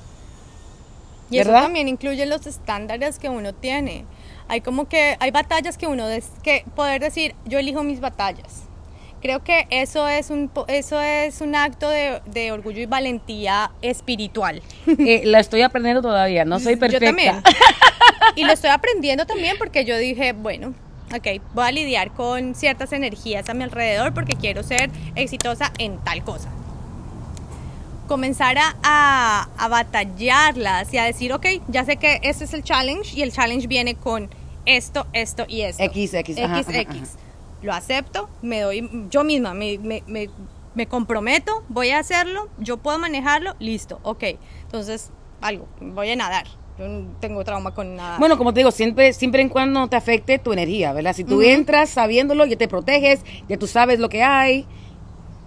Y 1.31 1.39
eso 1.39 1.51
también 1.63 1.89
incluye 1.89 2.25
los 2.27 2.47
estándares 2.47 3.19
que 3.19 3.29
uno 3.29 3.53
tiene. 3.55 4.05
Hay 4.49 4.63
como 4.63 4.89
que 4.89 5.17
hay 5.21 5.31
batallas 5.31 5.77
que 5.77 5.87
uno 5.87 6.07
des- 6.07 6.31
que 6.43 6.65
poder 6.75 7.03
decir, 7.03 7.35
yo 7.45 7.59
elijo 7.59 7.83
mis 7.85 8.01
batallas. 8.01 8.63
Creo 9.21 9.43
que 9.43 9.67
eso 9.71 10.07
es 10.07 10.31
un 10.31 10.51
eso 10.69 11.01
es 11.01 11.41
un 11.41 11.57
acto 11.57 11.89
de, 11.89 12.21
de 12.27 12.53
orgullo 12.53 12.81
y 12.81 12.87
valentía 12.87 13.71
espiritual. 13.83 14.63
Eh, 14.99 15.23
la 15.25 15.41
estoy 15.41 15.63
aprendiendo 15.63 16.03
todavía, 16.03 16.45
no 16.45 16.59
soy 16.61 16.77
perfecta. 16.77 17.07
Yo 17.07 17.11
también. 17.11 17.43
Y 18.37 18.45
lo 18.45 18.53
estoy 18.53 18.71
aprendiendo 18.71 19.27
también 19.27 19.57
porque 19.59 19.85
yo 19.85 19.97
dije, 19.97 20.33
bueno, 20.33 20.75
ok, 21.15 21.43
voy 21.55 21.67
a 21.67 21.73
lidiar 21.73 22.13
con 22.13 22.55
ciertas 22.55 22.93
energías 22.93 23.49
a 23.49 23.55
mi 23.55 23.65
alrededor 23.65 24.13
porque 24.13 24.35
quiero 24.37 24.63
ser 24.63 24.91
exitosa 25.15 25.73
en 25.79 25.99
tal 25.99 26.23
cosa. 26.25 26.49
Comenzar 28.07 28.57
a, 28.59 28.77
a, 28.83 29.49
a 29.59 29.69
batallarlas 29.69 30.93
y 30.93 30.99
a 30.99 31.05
decir, 31.05 31.33
ok, 31.33 31.47
ya 31.69 31.85
sé 31.85 31.97
que 31.97 32.21
este 32.23 32.45
es 32.45 32.55
el 32.55 32.63
challenge 32.63 33.17
y 33.17 33.23
el 33.23 33.33
challenge 33.33 33.67
viene 33.67 33.95
con 33.95 34.31
esto, 34.65 35.07
esto 35.13 35.45
y 35.49 35.63
esto. 35.63 35.83
X, 35.85 36.15
X, 36.15 36.39
ajá, 36.39 36.61
X, 36.61 36.69
ajá, 36.69 36.81
X. 36.81 36.97
ajá. 36.97 37.28
Lo 37.63 37.73
acepto, 37.73 38.29
me 38.43 38.61
doy, 38.61 38.89
yo 39.11 39.25
misma 39.25 39.53
me, 39.55 39.79
me, 39.79 40.03
me, 40.07 40.31
me 40.75 40.87
comprometo, 40.87 41.65
voy 41.69 41.91
a 41.91 41.99
hacerlo, 41.99 42.49
yo 42.59 42.77
puedo 42.77 42.99
manejarlo, 42.99 43.55
listo, 43.59 43.99
ok. 44.05 44.25
Entonces, 44.63 45.11
algo, 45.41 45.67
voy 45.81 46.11
a 46.11 46.17
nadar. 46.17 46.47
Yo 46.79 46.87
no 46.87 47.09
tengo 47.19 47.43
trauma 47.43 47.75
con 47.75 47.97
nadar. 47.97 48.21
Bueno, 48.21 48.39
como 48.39 48.55
te 48.55 48.61
digo, 48.61 48.71
siempre, 48.71 49.13
siempre 49.13 49.43
en 49.43 49.49
cuando 49.49 49.81
no 49.81 49.89
te 49.89 49.97
afecte 49.97 50.39
tu 50.39 50.53
energía, 50.53 50.93
¿verdad? 50.93 51.13
Si 51.13 51.25
tú 51.25 51.43
entras 51.43 51.91
sabiéndolo, 51.91 52.47
ya 52.47 52.57
te 52.57 52.69
proteges, 52.69 53.25
ya 53.49 53.57
tú 53.57 53.67
sabes 53.67 53.99
lo 53.99 54.09
que 54.09 54.23
hay 54.23 54.65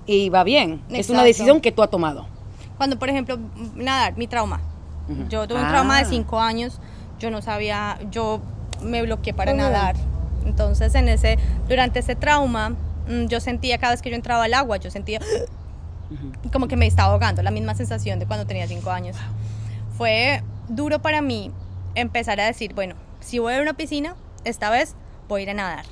y 0.06 0.28
va 0.30 0.44
bien. 0.44 0.82
Es 0.90 1.10
una 1.10 1.24
decisión 1.24 1.62
que 1.62 1.72
tú 1.72 1.82
has 1.82 1.90
tomado. 1.90 2.28
Cuando, 2.76 3.00
por 3.00 3.08
ejemplo, 3.10 3.38
nadar, 3.76 4.18
mi 4.18 4.28
trauma. 4.28 4.60
Yo 5.30 5.48
tuve 5.48 5.60
un 5.60 5.66
Ah. 5.66 5.70
trauma 5.70 6.00
de 6.00 6.06
cinco 6.06 6.40
años, 6.40 6.80
yo 7.20 7.32
no 7.32 7.42
sabía, 7.42 7.98
yo 8.12 8.42
me 8.82 9.02
bloqueé 9.04 9.34
para 9.34 9.54
nadar. 9.54 9.96
Entonces, 10.46 10.94
en 10.96 11.08
ese, 11.08 11.38
durante 11.68 12.00
ese 12.00 12.16
trauma, 12.16 12.70
mm, 13.08 13.26
yo 13.28 13.40
sentía 13.40 13.78
cada 13.78 13.94
vez 13.94 14.02
que 14.02 14.10
yo 14.10 14.16
entraba 14.16 14.46
al 14.46 14.54
agua, 14.54 14.78
yo 14.78 14.92
sentía 14.92 15.20
como 16.52 16.68
que 16.68 16.76
me 16.76 16.88
estaba 16.88 17.14
ahogando, 17.14 17.42
la 17.42 17.52
misma 17.52 17.76
sensación 17.76 18.20
de 18.20 18.26
cuando 18.26 18.46
tenía 18.46 18.68
cinco 18.68 18.92
años. 18.92 19.16
Fue 19.98 20.44
duro 20.68 21.02
para 21.02 21.22
mí 21.22 21.52
empezar 21.96 22.40
a 22.40 22.46
decir, 22.46 22.74
bueno, 22.74 22.96
si 23.20 23.40
voy 23.40 23.54
a 23.54 23.62
una 23.62 23.74
piscina, 23.74 24.16
esta 24.44 24.70
vez 24.70 24.96
voy 25.28 25.42
a 25.42 25.44
ir 25.44 25.50
a 25.52 25.54
nadar. 25.54 25.86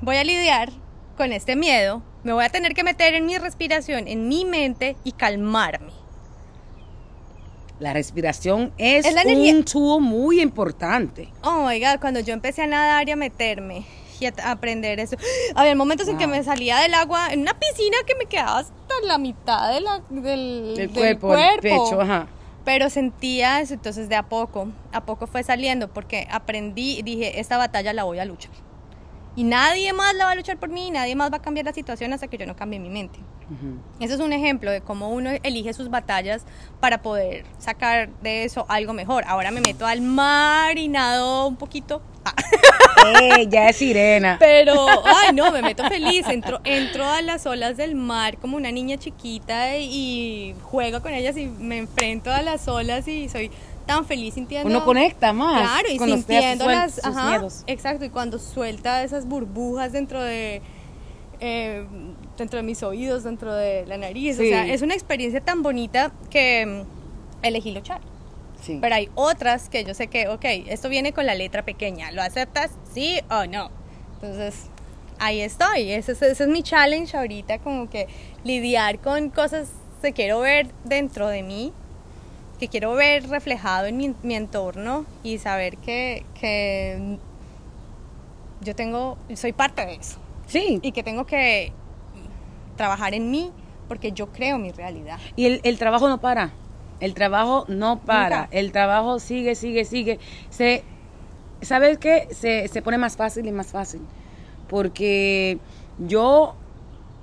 Voy 0.00 0.16
a 0.16 0.24
lidiar 0.24 0.70
con 1.16 1.32
este 1.32 1.56
miedo, 1.56 2.02
me 2.24 2.32
voy 2.32 2.44
a 2.44 2.48
tener 2.48 2.74
que 2.74 2.84
meter 2.84 3.14
en 3.14 3.26
mi 3.26 3.38
respiración, 3.38 4.08
en 4.08 4.28
mi 4.28 4.44
mente 4.44 4.96
y 5.04 5.12
calmarme. 5.12 6.01
La 7.82 7.92
respiración 7.92 8.72
es, 8.78 9.04
Es 9.04 9.14
la 9.14 9.22
energía. 9.22 9.54
un 9.56 9.64
tool 9.64 10.00
muy 10.00 10.40
importante. 10.40 11.28
Oh 11.42 11.66
my 11.66 11.80
god, 11.80 11.98
cuando 12.00 12.20
yo 12.20 12.32
empecé 12.32 12.62
a 12.62 12.66
nadar 12.68 13.08
y 13.08 13.10
a 13.12 13.16
meterme 13.16 13.84
y 14.20 14.26
a 14.26 14.32
aprender 14.44 15.00
eso. 15.00 15.16
Había 15.56 15.74
momentos 15.74 16.06
en 16.06 16.16
que 16.16 16.28
me 16.28 16.44
salía 16.44 16.78
del 16.78 16.94
agua 16.94 17.32
en 17.32 17.40
una 17.40 17.54
piscina 17.58 17.96
que 18.06 18.14
me 18.14 18.26
quedaba 18.26 18.60
hasta 18.60 18.72
la 19.04 19.18
mitad 19.18 19.74
de 19.74 19.80
la- 19.80 20.00
del, 20.10 20.74
Del 20.76 20.76
del 20.76 20.90
cuerpo, 20.92 21.34
el 21.36 21.58
pecho, 21.60 22.00
ajá. 22.00 22.28
Pero 22.64 22.88
sentía 22.88 23.60
eso, 23.60 23.74
entonces 23.74 24.08
de 24.08 24.14
a 24.14 24.22
poco, 24.28 24.68
a 24.92 25.04
poco 25.04 25.26
fue 25.26 25.42
saliendo 25.42 25.88
porque 25.92 26.28
aprendí 26.30 26.98
y 27.00 27.02
dije, 27.02 27.40
esta 27.40 27.58
batalla 27.58 27.92
la 27.92 28.04
voy 28.04 28.20
a 28.20 28.24
luchar. 28.24 28.52
Y 29.34 29.42
nadie 29.42 29.92
más 29.92 30.14
la 30.14 30.26
va 30.26 30.30
a 30.30 30.34
luchar 30.36 30.56
por 30.58 30.68
mí, 30.68 30.92
nadie 30.92 31.16
más 31.16 31.32
va 31.32 31.38
a 31.38 31.42
cambiar 31.42 31.66
la 31.66 31.72
situación 31.72 32.12
hasta 32.12 32.28
que 32.28 32.38
yo 32.38 32.46
no 32.46 32.54
cambie 32.54 32.78
mi 32.78 32.90
mente. 32.90 33.18
Ujú. 33.52 33.78
Ese 34.04 34.14
es 34.14 34.20
un 34.20 34.32
ejemplo 34.32 34.70
de 34.70 34.80
cómo 34.80 35.10
uno 35.10 35.30
elige 35.42 35.72
sus 35.72 35.90
batallas 35.90 36.44
para 36.80 37.02
poder 37.02 37.44
sacar 37.58 38.08
de 38.22 38.44
eso 38.44 38.66
algo 38.68 38.92
mejor. 38.92 39.24
Ahora 39.26 39.50
me 39.50 39.60
meto 39.60 39.86
al 39.86 40.00
mar 40.00 40.78
y 40.78 40.88
nado 40.88 41.46
un 41.48 41.56
poquito. 41.56 42.02
Ah, 42.24 42.34
Eh, 43.20 43.48
ya 43.50 43.68
es 43.68 43.76
sirena. 43.76 44.36
Pero, 44.38 44.86
ay, 45.04 45.34
no, 45.34 45.50
me 45.50 45.60
meto 45.60 45.82
feliz. 45.88 46.24
Entro, 46.28 46.60
entro 46.64 47.04
a 47.04 47.20
las 47.20 47.46
olas 47.46 47.76
del 47.76 47.96
mar 47.96 48.38
como 48.38 48.56
una 48.56 48.70
niña 48.70 48.96
chiquita 48.96 49.76
y 49.76 50.54
juego 50.62 51.02
con 51.02 51.12
ellas 51.12 51.36
y 51.36 51.46
me 51.46 51.78
enfrento 51.78 52.32
a 52.32 52.42
las 52.42 52.68
olas 52.68 53.08
y 53.08 53.28
soy 53.28 53.50
tan 53.86 54.04
feliz 54.06 54.34
sintiendo. 54.34 54.68
Uno 54.68 54.84
conecta 54.84 55.32
más. 55.32 55.60
Claro, 55.62 55.88
y 55.90 55.98
sintiendo 55.98 56.66
las. 56.66 57.04
Ajá, 57.04 57.30
miedos. 57.30 57.64
exacto, 57.66 58.04
y 58.04 58.10
cuando 58.10 58.38
suelta 58.38 59.02
esas 59.02 59.26
burbujas 59.26 59.90
dentro 59.92 60.22
de. 60.22 60.62
Eh, 61.42 61.84
dentro 62.38 62.56
de 62.56 62.62
mis 62.62 62.82
oídos, 62.82 63.24
dentro 63.24 63.52
de 63.54 63.84
la 63.86 63.98
nariz. 63.98 64.36
Sí. 64.38 64.46
O 64.46 64.48
sea, 64.48 64.66
es 64.66 64.80
una 64.82 64.94
experiencia 64.94 65.40
tan 65.42 65.62
bonita 65.62 66.12
que 66.30 66.64
mm, 66.64 67.44
elegí 67.44 67.72
luchar. 67.72 68.00
Sí. 68.62 68.78
Pero 68.80 68.94
hay 68.94 69.10
otras 69.16 69.68
que 69.68 69.84
yo 69.84 69.92
sé 69.92 70.06
que, 70.06 70.28
ok, 70.28 70.44
esto 70.68 70.88
viene 70.88 71.12
con 71.12 71.26
la 71.26 71.34
letra 71.34 71.64
pequeña. 71.64 72.12
¿Lo 72.12 72.22
aceptas? 72.22 72.70
¿Sí 72.94 73.20
o 73.28 73.44
no? 73.46 73.70
Entonces, 74.14 74.66
ahí 75.18 75.40
estoy. 75.40 75.90
Ese, 75.90 76.12
es- 76.12 76.22
ese 76.22 76.44
es 76.44 76.48
mi 76.48 76.62
challenge 76.62 77.16
ahorita, 77.16 77.58
como 77.58 77.90
que 77.90 78.06
lidiar 78.44 79.00
con 79.00 79.30
cosas 79.30 79.68
que 80.00 80.12
quiero 80.12 80.40
ver 80.40 80.68
dentro 80.84 81.26
de 81.28 81.42
mí, 81.42 81.72
que 82.60 82.68
quiero 82.68 82.94
ver 82.94 83.28
reflejado 83.28 83.86
en 83.86 83.96
mi, 83.96 84.14
mi 84.22 84.36
entorno 84.36 85.06
y 85.24 85.38
saber 85.38 85.76
que, 85.78 86.24
que 86.40 87.18
yo 88.60 88.74
tengo, 88.76 89.18
soy 89.34 89.52
parte 89.52 89.84
de 89.84 89.94
eso. 89.94 90.18
Sí. 90.52 90.78
Y 90.82 90.92
que 90.92 91.02
tengo 91.02 91.24
que 91.24 91.72
trabajar 92.76 93.14
en 93.14 93.30
mí 93.30 93.50
porque 93.88 94.12
yo 94.12 94.28
creo 94.32 94.58
mi 94.58 94.70
realidad. 94.70 95.18
Y 95.36 95.46
el, 95.46 95.60
el 95.64 95.78
trabajo 95.78 96.08
no 96.08 96.20
para. 96.20 96.52
El 97.00 97.14
trabajo 97.14 97.64
no 97.68 98.00
para. 98.00 98.42
Nunca. 98.42 98.48
El 98.52 98.72
trabajo 98.72 99.18
sigue, 99.18 99.54
sigue, 99.54 99.84
sigue. 99.84 100.18
Se, 100.50 100.84
¿Sabes 101.62 101.98
qué? 101.98 102.28
Se, 102.30 102.68
se 102.68 102.82
pone 102.82 102.98
más 102.98 103.16
fácil 103.16 103.46
y 103.46 103.52
más 103.52 103.68
fácil. 103.68 104.00
Porque 104.68 105.58
yo, 105.98 106.54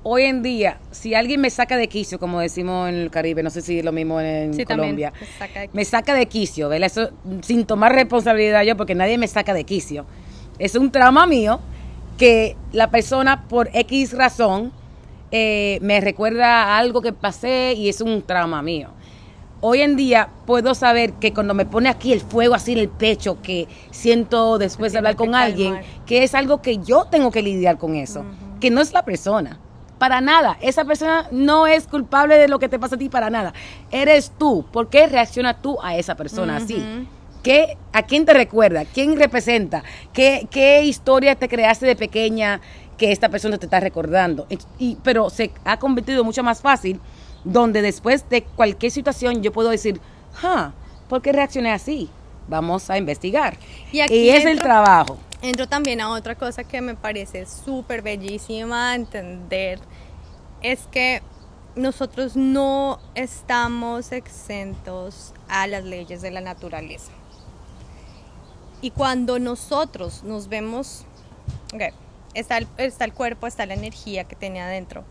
hoy 0.03 0.23
en 0.23 0.41
día, 0.43 0.80
si 0.91 1.13
alguien 1.13 1.41
me 1.41 1.49
saca 1.49 1.77
de 1.77 1.88
quicio, 1.88 2.19
como 2.19 2.39
decimos 2.39 2.89
en 2.89 2.95
el 2.95 3.11
Caribe, 3.11 3.43
no 3.43 3.49
sé 3.49 3.61
si 3.61 3.80
es 3.80 3.86
lo 3.86 3.91
mismo 3.91 4.21
en 4.21 4.53
Sí, 4.53 4.65
Colombia, 4.65 5.13
me 5.19 5.27
saca 5.27 5.59
de 5.61 5.69
me 5.73 5.86
saca 5.86 6.13
de 6.13 6.25
quicio, 6.27 6.69
¿verdad? 6.69 6.88
Eso 6.88 7.09
sin 7.41 7.65
tomar 7.65 7.93
responsabilidad 7.93 8.63
yo, 8.63 8.77
porque 8.77 8.95
nadie 8.95 9.17
me 9.17 9.27
saca 9.27 9.53
de 9.53 9.63
quicio. 9.63 10.05
Es 10.57 10.75
un 10.75 10.91
trauma 10.91 11.25
mío 11.25 11.59
que 12.20 12.57
la 12.74 12.91
persona, 12.91 13.47
por 13.47 13.70
X 13.74 14.13
razón, 14.13 14.74
eh, 15.32 15.80
me 15.82 16.01
recuerda 16.01 16.65
a 16.65 16.78
algo 16.78 17.01
que 17.01 17.13
pasé 17.13 17.74
y 17.76 17.88
es 17.88 18.01
un 18.01 18.22
trauma 18.22 18.61
mío. 18.61 18.89
Hoy 19.61 19.82
en 19.82 19.95
día 19.95 20.30
puedo 20.45 20.76
saber 20.76 21.13
que 21.13 21.34
cuando 21.34 21.53
me 21.53 21.65
pone 21.65 21.88
aquí 21.88 22.11
el 22.11 22.20
fuego 22.20 22.55
así 22.55 22.74
en 22.74 22.80
el 22.80 22.89
pecho, 22.89 23.41
que 23.41 23.67
siento 23.91 24.57
después 24.57 24.91
de 24.91 24.97
hablar 24.97 25.15
con 25.15 25.34
alguien, 25.34 25.76
calmar. 25.76 26.05
que 26.05 26.24
es 26.24 26.36
algo 26.36 26.61
que 26.61 26.78
yo 26.80 27.05
tengo 27.05 27.32
que 27.32 27.41
lidiar 27.41 27.78
con 27.78 27.95
eso, 27.95 28.26
que 28.59 28.70
no 28.70 28.82
es 28.82 28.93
la 28.93 29.03
persona. 29.03 29.57
Para 29.97 30.20
nada, 30.20 30.57
esa 30.61 30.86
persona 30.86 31.28
no 31.32 31.67
es 31.67 31.88
culpable 31.88 32.38
de 32.38 32.47
lo 32.49 32.59
que 32.59 32.70
te 32.70 32.80
pasa 32.80 32.95
a 32.95 32.97
ti, 32.97 33.09
para 33.09 33.30
nada. 33.30 33.53
Eres 33.91 34.32
tú. 34.38 34.65
¿Por 34.72 34.89
qué 34.89 35.07
reacciona 35.07 35.61
tú 35.61 35.78
a 35.82 35.95
esa 35.97 36.15
persona 36.15 36.57
así? 36.57 37.07
¿Qué, 37.44 37.78
¿A 37.94 38.04
quién 38.04 38.26
te 38.26 38.34
recuerda? 38.34 38.86
¿Quién 38.86 39.18
representa? 39.18 39.84
¿Qué, 40.14 40.48
¿Qué 40.52 40.84
historia 40.84 41.36
te 41.36 41.48
creaste 41.48 41.86
de 41.86 41.96
pequeña 41.96 42.60
que 42.98 43.12
esta 43.12 43.30
persona 43.30 43.58
te 43.58 43.66
está 43.66 43.80
recordando? 43.80 44.46
Y- 44.78 44.98
pero 45.04 45.30
se 45.30 45.52
ha 45.64 45.78
convertido 45.80 46.24
mucho 46.24 46.44
más 46.44 46.62
fácil, 46.62 47.00
donde 47.46 47.82
después 47.82 48.28
de 48.30 48.44
cualquier 48.44 48.92
situación 48.92 49.42
yo 49.42 49.54
puedo 49.54 49.70
decir, 49.70 50.02
ah, 50.44 50.74
¿por 51.08 51.22
qué 51.22 51.32
reaccioné 51.32 51.72
así? 51.72 52.10
Vamos 52.50 52.90
a 52.90 52.98
investigar. 52.98 53.58
Y 53.92 54.02
aquí 54.02 54.30
es 54.30 54.46
el 54.46 54.60
trabajo. 54.60 55.18
Entro 55.42 55.68
también 55.68 56.02
a 56.02 56.10
otra 56.12 56.36
cosa 56.36 56.66
que 56.66 56.82
me 56.82 56.96
parece 56.96 57.46
súper 57.46 58.02
bellísima 58.02 58.94
entender, 58.96 59.80
es 60.62 60.82
que 60.92 61.22
nosotros 61.76 62.36
no 62.36 63.00
estamos 63.16 64.12
exentos 64.12 65.34
a 65.48 65.68
las 65.68 65.86
leyes 65.86 66.22
de 66.22 66.32
la 66.32 66.42
naturaleza. 66.42 67.12
Y 68.82 68.91
cuando 68.91 69.39
nosotros 69.39 70.23
nos 70.23 70.47
vemos, 70.47 71.05
ok, 71.73 71.93
está 72.34 72.57
el, 72.57 72.67
está 72.77 73.05
el 73.05 73.13
cuerpo, 73.13 73.47
está 73.47 73.65
la 73.65 73.73
energía 73.73 74.23
que 74.23 74.36
tiene 74.36 74.61
adentro, 74.61 75.03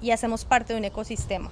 y 0.00 0.10
hacemos 0.10 0.44
parte 0.44 0.72
de 0.72 0.78
un 0.78 0.84
ecosistema. 0.84 1.50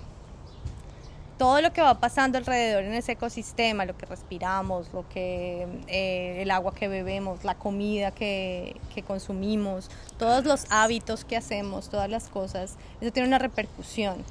Todo 1.39 1.63
lo 1.63 1.73
que 1.73 1.81
va 1.81 2.01
pasando 2.01 2.37
alrededor 2.37 2.85
en 2.85 2.93
ese 2.93 3.13
ecosistema, 3.13 3.87
lo 3.87 3.97
que 3.97 4.05
respiramos, 4.05 4.93
lo 4.93 5.09
que 5.09 5.67
eh, 5.87 6.43
el 6.43 6.51
agua 6.51 6.75
que 6.75 6.87
bebemos, 6.87 7.45
la 7.45 7.55
comida 7.55 8.11
que, 8.11 8.79
que 8.95 9.03
consumimos, 9.03 9.91
todos 10.19 10.45
los 10.45 10.67
hábitos 10.69 11.25
que 11.25 11.39
hacemos, 11.39 11.89
todas 11.89 12.11
las 12.11 12.29
cosas, 12.29 12.77
eso 13.01 13.11
tiene 13.11 13.27
una 13.27 13.39
repercusión. 13.39 14.23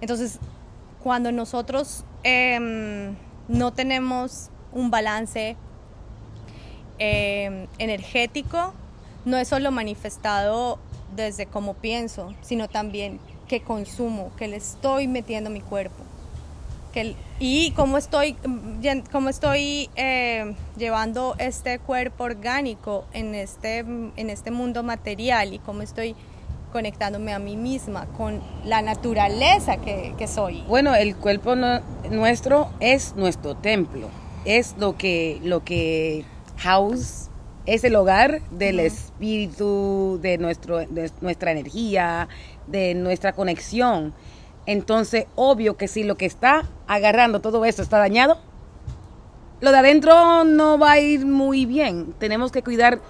Entonces, 0.00 0.38
cuando 1.02 1.32
nosotros 1.32 2.04
em, 2.22 3.14
no 3.48 3.72
tenemos 3.72 4.50
un 4.72 4.90
balance 4.90 5.56
eh, 6.98 7.66
energético 7.78 8.72
no 9.24 9.36
es 9.38 9.48
solo 9.48 9.70
manifestado 9.70 10.78
desde 11.14 11.46
cómo 11.46 11.74
pienso, 11.74 12.34
sino 12.42 12.68
también 12.68 13.20
que 13.48 13.60
consumo, 13.62 14.32
que 14.36 14.48
le 14.48 14.56
estoy 14.56 15.08
metiendo 15.08 15.50
mi 15.50 15.60
cuerpo. 15.60 16.02
Que 16.92 17.14
y 17.40 17.72
cómo 17.72 17.98
estoy, 17.98 18.36
mm, 18.46 19.10
cómo 19.10 19.28
estoy 19.28 19.90
eh, 19.96 20.54
llevando 20.76 21.34
este 21.38 21.78
cuerpo 21.78 22.24
orgánico 22.24 23.06
en 23.12 23.34
este, 23.34 23.78
en 23.78 24.30
este 24.30 24.50
mundo 24.50 24.82
material 24.82 25.52
y 25.54 25.58
cómo 25.58 25.82
estoy 25.82 26.14
conectándome 26.72 27.32
a 27.32 27.38
mí 27.38 27.56
misma 27.56 28.06
con 28.16 28.40
la 28.64 28.82
naturaleza 28.82 29.76
que, 29.76 30.26
soy. 30.26 30.62
Bueno, 30.62 30.94
el 30.94 31.14
cuerpo 31.14 31.54
nuestro 32.10 32.70
es 32.80 33.14
nuestro 33.14 33.54
templo. 33.56 34.08
Es 34.44 34.74
lo 34.78 34.96
que, 34.96 35.40
lo 35.44 35.64
que 35.64 36.24
house, 36.56 37.30
es 37.66 37.84
el 37.84 37.96
hogar 37.96 38.42
del 38.50 38.80
espíritu, 38.80 40.18
de, 40.22 40.38
nuestro, 40.38 40.78
de 40.78 41.10
nuestra 41.20 41.52
energía, 41.52 42.28
de 42.66 42.94
nuestra 42.94 43.32
conexión. 43.32 44.14
Entonces, 44.66 45.26
obvio 45.34 45.76
que 45.76 45.88
si 45.88 46.04
lo 46.04 46.16
que 46.16 46.26
está 46.26 46.68
agarrando 46.86 47.40
todo 47.40 47.64
eso 47.64 47.82
está 47.82 47.98
dañado, 47.98 48.38
lo 49.60 49.72
de 49.72 49.78
adentro 49.78 50.44
no 50.44 50.78
va 50.78 50.92
a 50.92 51.00
ir 51.00 51.26
muy 51.26 51.64
bien. 51.64 52.14
Tenemos 52.18 52.52
que 52.52 52.62
cuidar 52.62 53.00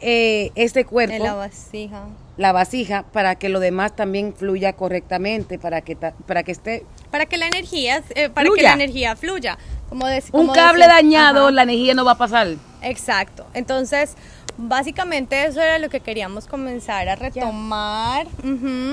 eh, 0.00 0.50
este 0.54 0.84
cuerpo 0.84 1.14
En 1.14 1.22
la 1.24 1.34
vasija. 1.34 2.06
La 2.40 2.52
vasija 2.52 3.04
para 3.12 3.34
que 3.34 3.50
lo 3.50 3.60
demás 3.60 3.94
también 3.94 4.34
fluya 4.34 4.72
correctamente, 4.72 5.58
para 5.58 5.82
que, 5.82 5.94
ta- 5.94 6.14
para 6.26 6.42
que 6.42 6.52
esté... 6.52 6.86
Para 7.10 7.26
que 7.26 7.36
la 7.36 7.46
energía, 7.46 8.02
eh, 8.14 8.30
para 8.30 8.44
que 8.46 8.50
Fluya. 8.52 8.62
la 8.70 8.72
energía 8.82 9.14
fluya. 9.14 9.58
Como 9.90 10.06
dec- 10.06 10.30
Un 10.32 10.48
cable 10.48 10.86
dañado, 10.86 11.42
Ajá. 11.42 11.50
la 11.50 11.62
energía 11.64 11.92
no 11.94 12.04
va 12.06 12.12
a 12.12 12.18
pasar. 12.18 12.48
Exacto. 12.80 13.44
Entonces, 13.52 14.14
básicamente 14.56 15.44
eso 15.44 15.60
era 15.60 15.78
lo 15.78 15.90
que 15.90 16.00
queríamos 16.00 16.46
comenzar 16.46 17.10
a 17.10 17.14
retomar. 17.16 18.26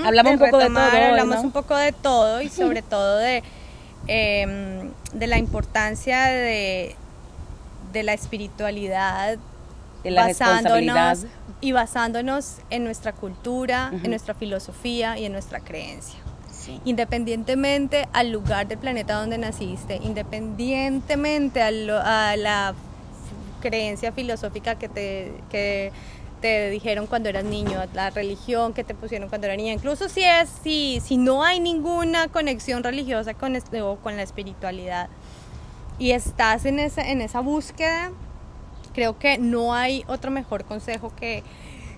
Hablamos 0.06 0.34
un 0.34 0.40
poco 0.40 0.58
de 0.58 0.68
todo 0.70 0.86
hoy, 0.86 1.04
Hablamos 1.06 1.36
¿no? 1.38 1.42
un 1.44 1.52
poco 1.52 1.76
de 1.78 1.92
todo 1.94 2.42
y 2.42 2.50
sobre 2.50 2.82
todo 2.82 3.18
de, 3.20 3.44
em, 4.08 4.92
de 5.14 5.28
la 5.28 5.38
importancia 5.38 6.26
de, 6.26 6.98
de 7.94 8.04
la 8.04 8.12
espiritualidad 8.14 9.38
De 10.10 10.12
la 10.16 10.28
responsabilidad. 10.64 11.18
y 11.62 11.72
basándonos 11.72 12.58
en 12.70 12.84
nuestra 12.84 13.14
cultura, 13.14 13.92
en 14.04 14.10
nuestra 14.12 14.34
filosofía 14.36 15.18
y 15.18 15.26
en 15.26 15.32
nuestra 15.32 15.60
creencia. 15.60 16.20
Independientemente 16.86 18.08
al 18.14 18.30
lugar 18.32 18.68
del 18.68 18.78
planeta 18.78 19.14
donde 19.16 19.38
naciste, 19.38 19.96
independientemente 20.04 21.62
a, 21.62 21.72
lo- 21.72 22.00
a 22.00 22.36
la 22.36 22.74
creencia 23.62 24.12
filosófica 24.12 24.76
que 24.76 24.88
te, 24.90 25.34
que 25.50 25.92
te 26.42 26.70
dijeron 26.70 27.08
cuando 27.08 27.30
eras 27.30 27.44
niño, 27.46 27.82
la 27.94 28.10
religión 28.12 28.74
que 28.74 28.84
te 28.84 28.94
pusieron 28.94 29.30
cuando 29.30 29.48
eras 29.48 29.58
niña, 29.58 29.74
incluso 29.74 30.10
si 30.10 30.24
es 30.24 30.50
si, 30.64 31.00
si 31.04 31.18
no 31.18 31.44
hay 31.44 31.60
ninguna 31.60 32.28
conexión 32.28 32.84
religiosa 32.84 33.34
con, 33.34 33.56
este- 33.56 33.82
o 33.82 33.96
con 33.98 34.16
la 34.16 34.24
espiritualidad 34.24 35.08
y 36.00 36.12
estás 36.12 36.66
en 36.66 36.80
esa, 36.80 37.02
en 37.10 37.22
esa 37.22 37.40
búsqueda, 37.40 38.12
creo 38.98 39.20
que 39.20 39.38
no 39.38 39.76
hay 39.76 40.04
otro 40.08 40.32
mejor 40.32 40.66
consejo 40.66 41.14
que 41.16 41.44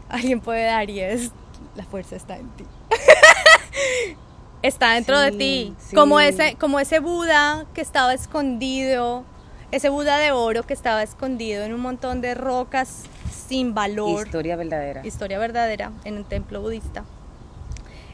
alguien 0.10 0.42
puede 0.42 0.66
dar 0.66 0.90
y 0.90 1.00
es 1.00 1.32
la 1.78 1.86
fuerza 1.86 2.18
está 2.18 2.36
en 2.36 2.50
ti. 2.50 2.66
está 4.64 4.96
dentro 4.96 5.18
de 5.18 5.32
ti. 5.32 5.74
sí. 5.80 5.96
Como 5.96 6.20
ese, 6.20 6.56
como 6.56 6.78
ese 6.78 7.00
Buda 7.00 7.66
que 7.74 7.80
estaba 7.80 8.14
escondido, 8.14 9.24
ese 9.72 9.88
Buda 9.88 10.18
de 10.18 10.34
oro 10.34 10.64
que 10.64 10.74
estaba 10.74 11.02
escondido 11.02 11.64
en 11.64 11.74
un 11.74 11.80
montón 11.80 12.20
de 12.20 12.36
rocas 12.36 13.04
sin 13.48 13.74
valor. 13.74 14.26
Historia 14.26 14.58
verdadera. 14.58 15.08
Historia 15.08 15.40
verdadera 15.40 15.94
en 16.04 16.18
un 16.18 16.26
templo 16.26 16.60
budista. 16.60 17.06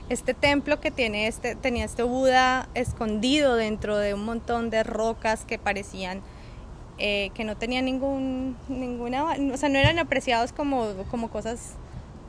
Este 0.09 0.35
templo 0.35 0.79
que 0.79 0.91
tiene 0.91 1.25
este, 1.25 1.55
tenía 1.55 1.85
este 1.85 2.03
Buda 2.03 2.69
escondido 2.75 3.55
dentro 3.55 3.97
de 3.97 4.13
un 4.13 4.23
montón 4.23 4.69
de 4.69 4.83
rocas 4.83 5.43
que 5.43 5.57
parecían 5.57 6.21
eh, 6.97 7.31
que 7.33 7.43
no 7.43 7.57
tenían 7.57 7.85
ningún, 7.85 8.57
ninguna, 8.67 9.35
o 9.53 9.57
sea, 9.57 9.69
no 9.69 9.79
eran 9.79 9.99
apreciados 9.99 10.53
como, 10.53 10.93
como 11.11 11.29
cosas 11.29 11.73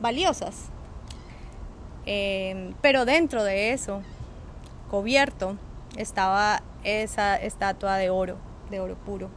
valiosas. 0.01 0.69
Eh, 2.05 2.73
pero 2.81 3.05
dentro 3.05 3.43
de 3.43 3.73
eso, 3.73 4.01
cubierto, 4.89 5.57
estaba 5.97 6.63
esa 6.83 7.35
estatua 7.35 7.97
de 7.97 8.09
oro, 8.09 8.37
de 8.69 8.79
oro 8.79 8.95
puro, 8.95 9.29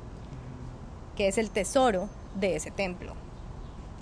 que 1.17 1.29
es 1.29 1.39
el 1.39 1.51
tesoro 1.51 2.09
de 2.35 2.57
ese 2.57 2.71
templo. 2.71 3.15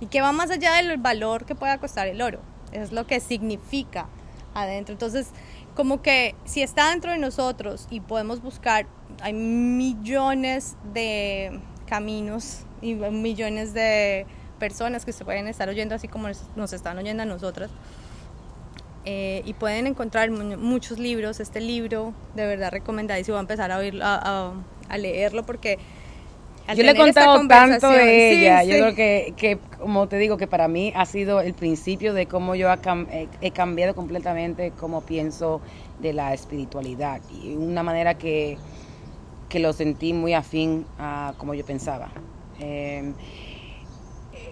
Y 0.00 0.06
que 0.06 0.20
va 0.20 0.32
más 0.32 0.50
allá 0.50 0.74
del 0.74 0.98
valor 0.98 1.44
que 1.44 1.54
pueda 1.54 1.78
costar 1.78 2.06
el 2.06 2.22
oro. 2.22 2.40
Es 2.72 2.92
lo 2.92 3.06
que 3.06 3.20
significa 3.20 4.06
adentro. 4.54 4.92
Entonces, 4.92 5.30
como 5.74 6.02
que 6.02 6.34
si 6.44 6.62
está 6.62 6.90
dentro 6.90 7.12
de 7.12 7.18
nosotros 7.18 7.86
y 7.90 8.00
podemos 8.00 8.42
buscar, 8.42 8.86
hay 9.20 9.32
millones 9.32 10.76
de 10.92 11.58
caminos 11.86 12.60
y 12.82 12.94
millones 12.94 13.74
de 13.74 14.26
personas 14.58 15.04
que 15.04 15.12
se 15.12 15.24
pueden 15.24 15.48
estar 15.48 15.68
oyendo 15.68 15.94
así 15.94 16.08
como 16.08 16.28
nos- 16.56 16.72
están 16.72 16.98
oyendo 16.98 17.22
a 17.22 17.26
nosotras. 17.26 17.70
Eh, 19.04 19.42
y 19.46 19.54
pueden 19.54 19.86
encontrar 19.86 20.30
mu- 20.30 20.56
muchos 20.58 20.98
libros. 20.98 21.40
Este 21.40 21.60
libro, 21.60 22.12
de 22.34 22.46
verdad, 22.46 22.70
recomendadísimo. 22.70 23.34
Voy 23.36 23.38
a 23.38 23.42
empezar 23.42 23.72
a, 23.72 23.78
oírlo, 23.78 24.04
a, 24.04 24.16
a- 24.16 24.52
a 24.88 24.98
leerlo 24.98 25.44
porque. 25.46 25.78
al 26.66 26.76
Yo 26.76 26.82
le 26.82 26.90
he 26.90 26.96
contado 26.96 27.46
tanto 27.48 27.88
de 27.88 28.04
Sí, 28.34 28.44
ella. 28.44 28.60
sí. 28.60 28.68
Yo 28.68 28.74
creo 28.74 28.94
que, 28.94 29.34
que, 29.36 29.58
como 29.78 30.08
te 30.08 30.18
digo, 30.18 30.36
que 30.36 30.46
para 30.46 30.68
mí 30.68 30.92
ha 30.94 31.06
sido 31.06 31.40
el 31.40 31.54
principio 31.54 32.12
de 32.12 32.26
cómo 32.26 32.54
yo 32.54 32.68
he, 32.70 33.28
he 33.40 33.50
cambiado 33.52 33.94
completamente 33.94 34.72
cómo 34.78 35.00
pienso 35.00 35.62
de 36.00 36.12
la 36.12 36.34
espiritualidad. 36.34 37.22
Y 37.42 37.54
una 37.54 37.82
manera 37.82 38.14
que, 38.18 38.58
que 39.48 39.58
lo 39.58 39.72
sentí 39.72 40.12
muy 40.12 40.34
afín 40.34 40.86
a 40.98 41.34
como 41.38 41.54
yo 41.54 41.64
pensaba. 41.64 42.10
Eh, 42.60 43.12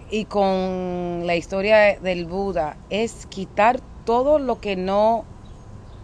y 0.09 0.25
con 0.25 1.25
la 1.25 1.35
historia 1.35 1.99
del 1.99 2.25
Buda 2.25 2.77
es 2.89 3.25
quitar 3.27 3.81
todo 4.05 4.39
lo 4.39 4.59
que 4.59 4.75
no 4.75 5.25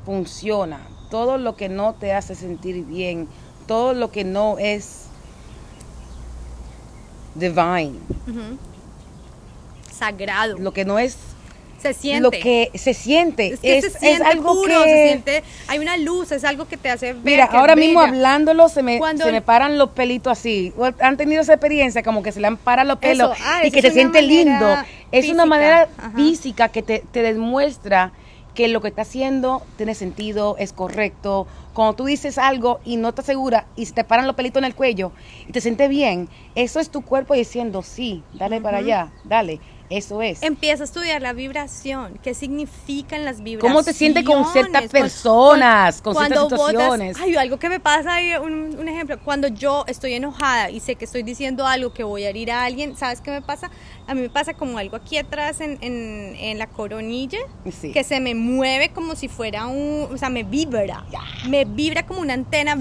funciona, 0.06 0.82
todo 1.10 1.38
lo 1.38 1.56
que 1.56 1.70
no 1.70 1.94
te 1.94 2.14
hace 2.14 2.36
sentir 2.36 2.86
bien, 2.86 3.28
todo 3.68 3.94
lo 3.94 4.12
que 4.12 4.24
no 4.24 4.58
es 4.60 5.06
divine. 7.36 8.00
Sagrado. 9.92 10.58
lo 10.58 10.74
que 10.74 10.86
no 10.86 11.00
es 11.00 11.18
se 11.84 11.94
siente. 11.94 12.22
lo 12.22 12.32
que 12.32 12.72
se 12.74 12.94
siente, 12.94 13.54
es 13.54 13.60
que 13.60 13.78
es, 13.78 13.82
se 13.84 13.88
es 13.88 13.98
siente 14.00 14.24
algo 14.24 14.54
puro, 14.54 14.84
que 14.84 14.90
se 14.90 15.08
siente, 15.08 15.44
hay 15.68 15.80
una 15.80 15.98
luz, 15.98 16.32
es 16.32 16.44
algo 16.44 16.68
que 16.68 16.78
te 16.78 16.90
hace 16.90 17.14
ver. 17.14 17.24
Mira, 17.24 17.48
que 17.50 17.58
ahora 17.58 17.76
mismo 17.76 18.02
hablándolo 18.02 18.70
se 18.70 18.82
me, 18.82 18.98
Cuando 18.98 19.26
se 19.26 19.32
me 19.32 19.42
paran 19.42 19.78
los 19.78 19.90
pelitos 19.90 20.32
así. 20.32 20.74
¿O 20.78 20.90
¿Han 21.00 21.18
tenido 21.18 21.42
esa 21.42 21.54
experiencia 21.54 22.02
como 22.02 22.24
que 22.24 22.32
se 22.32 22.40
le 22.40 22.48
han 22.48 22.58
parado 22.58 22.88
los 22.88 22.98
pelos 22.98 23.36
Eso, 23.36 23.44
ah, 23.46 23.66
y 23.66 23.72
que 23.72 23.82
se 23.82 23.92
siente 23.92 24.22
lindo? 24.22 24.76
Es 25.12 25.30
una 25.30 25.46
manera 25.46 25.90
ajá. 25.98 26.12
física 26.16 26.70
que 26.70 26.82
te, 26.82 27.04
te 27.12 27.22
demuestra 27.22 28.14
que 28.54 28.68
lo 28.68 28.82
que 28.82 28.88
está 28.88 29.02
haciendo 29.02 29.64
tiene 29.78 29.96
sentido, 29.96 30.56
es 30.60 30.74
correcto. 30.74 31.48
Cuando 31.74 31.96
tú 31.96 32.06
dices 32.06 32.38
algo 32.38 32.80
y 32.86 32.98
no 32.98 33.10
estás 33.10 33.26
segura 33.26 33.66
y 33.76 33.86
se 33.86 33.94
te 33.94 34.04
paran 34.04 34.28
los 34.28 34.36
pelitos 34.36 34.62
en 34.62 34.66
el 34.66 34.76
cuello 34.76 35.12
y 35.48 35.52
te 35.52 35.62
sientes 35.62 35.90
bien, 35.90 36.30
eso 36.56 36.80
es 36.80 36.90
tu 36.90 37.02
cuerpo 37.02 37.34
diciendo, 37.34 37.82
sí, 37.82 38.24
dale 38.34 38.62
para 38.62 38.78
allá, 38.78 39.12
dale, 39.24 39.60
eso 39.98 40.22
es. 40.22 40.42
Empieza 40.44 40.84
a 40.84 40.86
estudiar 40.86 41.22
la 41.22 41.34
vibración, 41.34 42.20
qué 42.24 42.34
significan 42.34 43.26
las 43.26 43.42
vibraciones. 43.44 43.62
¿Cómo 43.74 43.84
te 43.84 43.94
sientes 43.94 44.24
con 44.24 44.46
ciertas 44.52 44.82
Con- 44.84 44.90
personas, 44.90 46.02
con 46.02 46.16
ciertas 46.16 46.38
cuando 46.40 46.56
botas- 46.58 46.68
situaciones? 46.72 47.18
ay, 47.22 47.36
algo 47.36 47.58
que 47.60 47.70
me 47.70 47.80
pasa, 47.80 48.14
ahí, 48.16 48.34
un, 48.42 48.78
un 48.80 48.88
ejemplo, 48.88 49.20
cuando 49.24 49.48
yo 49.48 49.84
estoy 49.88 50.14
enojada 50.14 50.70
y 50.70 50.80
sé 50.80 50.96
que 50.96 51.06
estoy 51.06 51.24
diciendo 51.24 51.66
algo 51.68 51.94
que 51.94 52.04
voy 52.04 52.24
a 52.24 52.30
herir 52.30 52.52
a 52.52 52.64
alguien, 52.66 52.96
¿sabes 52.98 53.22
qué 53.22 53.32
me 53.32 53.42
pasa? 53.42 53.72
A 54.08 54.14
mí 54.16 54.22
me 54.22 54.30
pasa 54.30 54.54
como 54.54 54.78
algo 54.78 54.96
aquí 54.98 55.18
atrás 55.18 55.62
en, 55.62 55.78
en, 55.82 56.36
en 56.38 56.58
la 56.58 56.68
coronilla, 56.68 57.40
Sí. 57.72 57.92
que 57.92 58.04
se 58.04 58.20
me 58.20 58.36
mueve 58.36 58.90
como 58.90 59.16
si 59.16 59.28
fuera 59.28 59.68
un, 59.68 60.08
o 60.14 60.18
sea, 60.18 60.30
me 60.30 60.44
vibra, 60.44 61.06
me 61.48 61.66
vibra 61.66 62.06
como 62.06 62.20
una 62.22 62.34
antena 62.34 62.76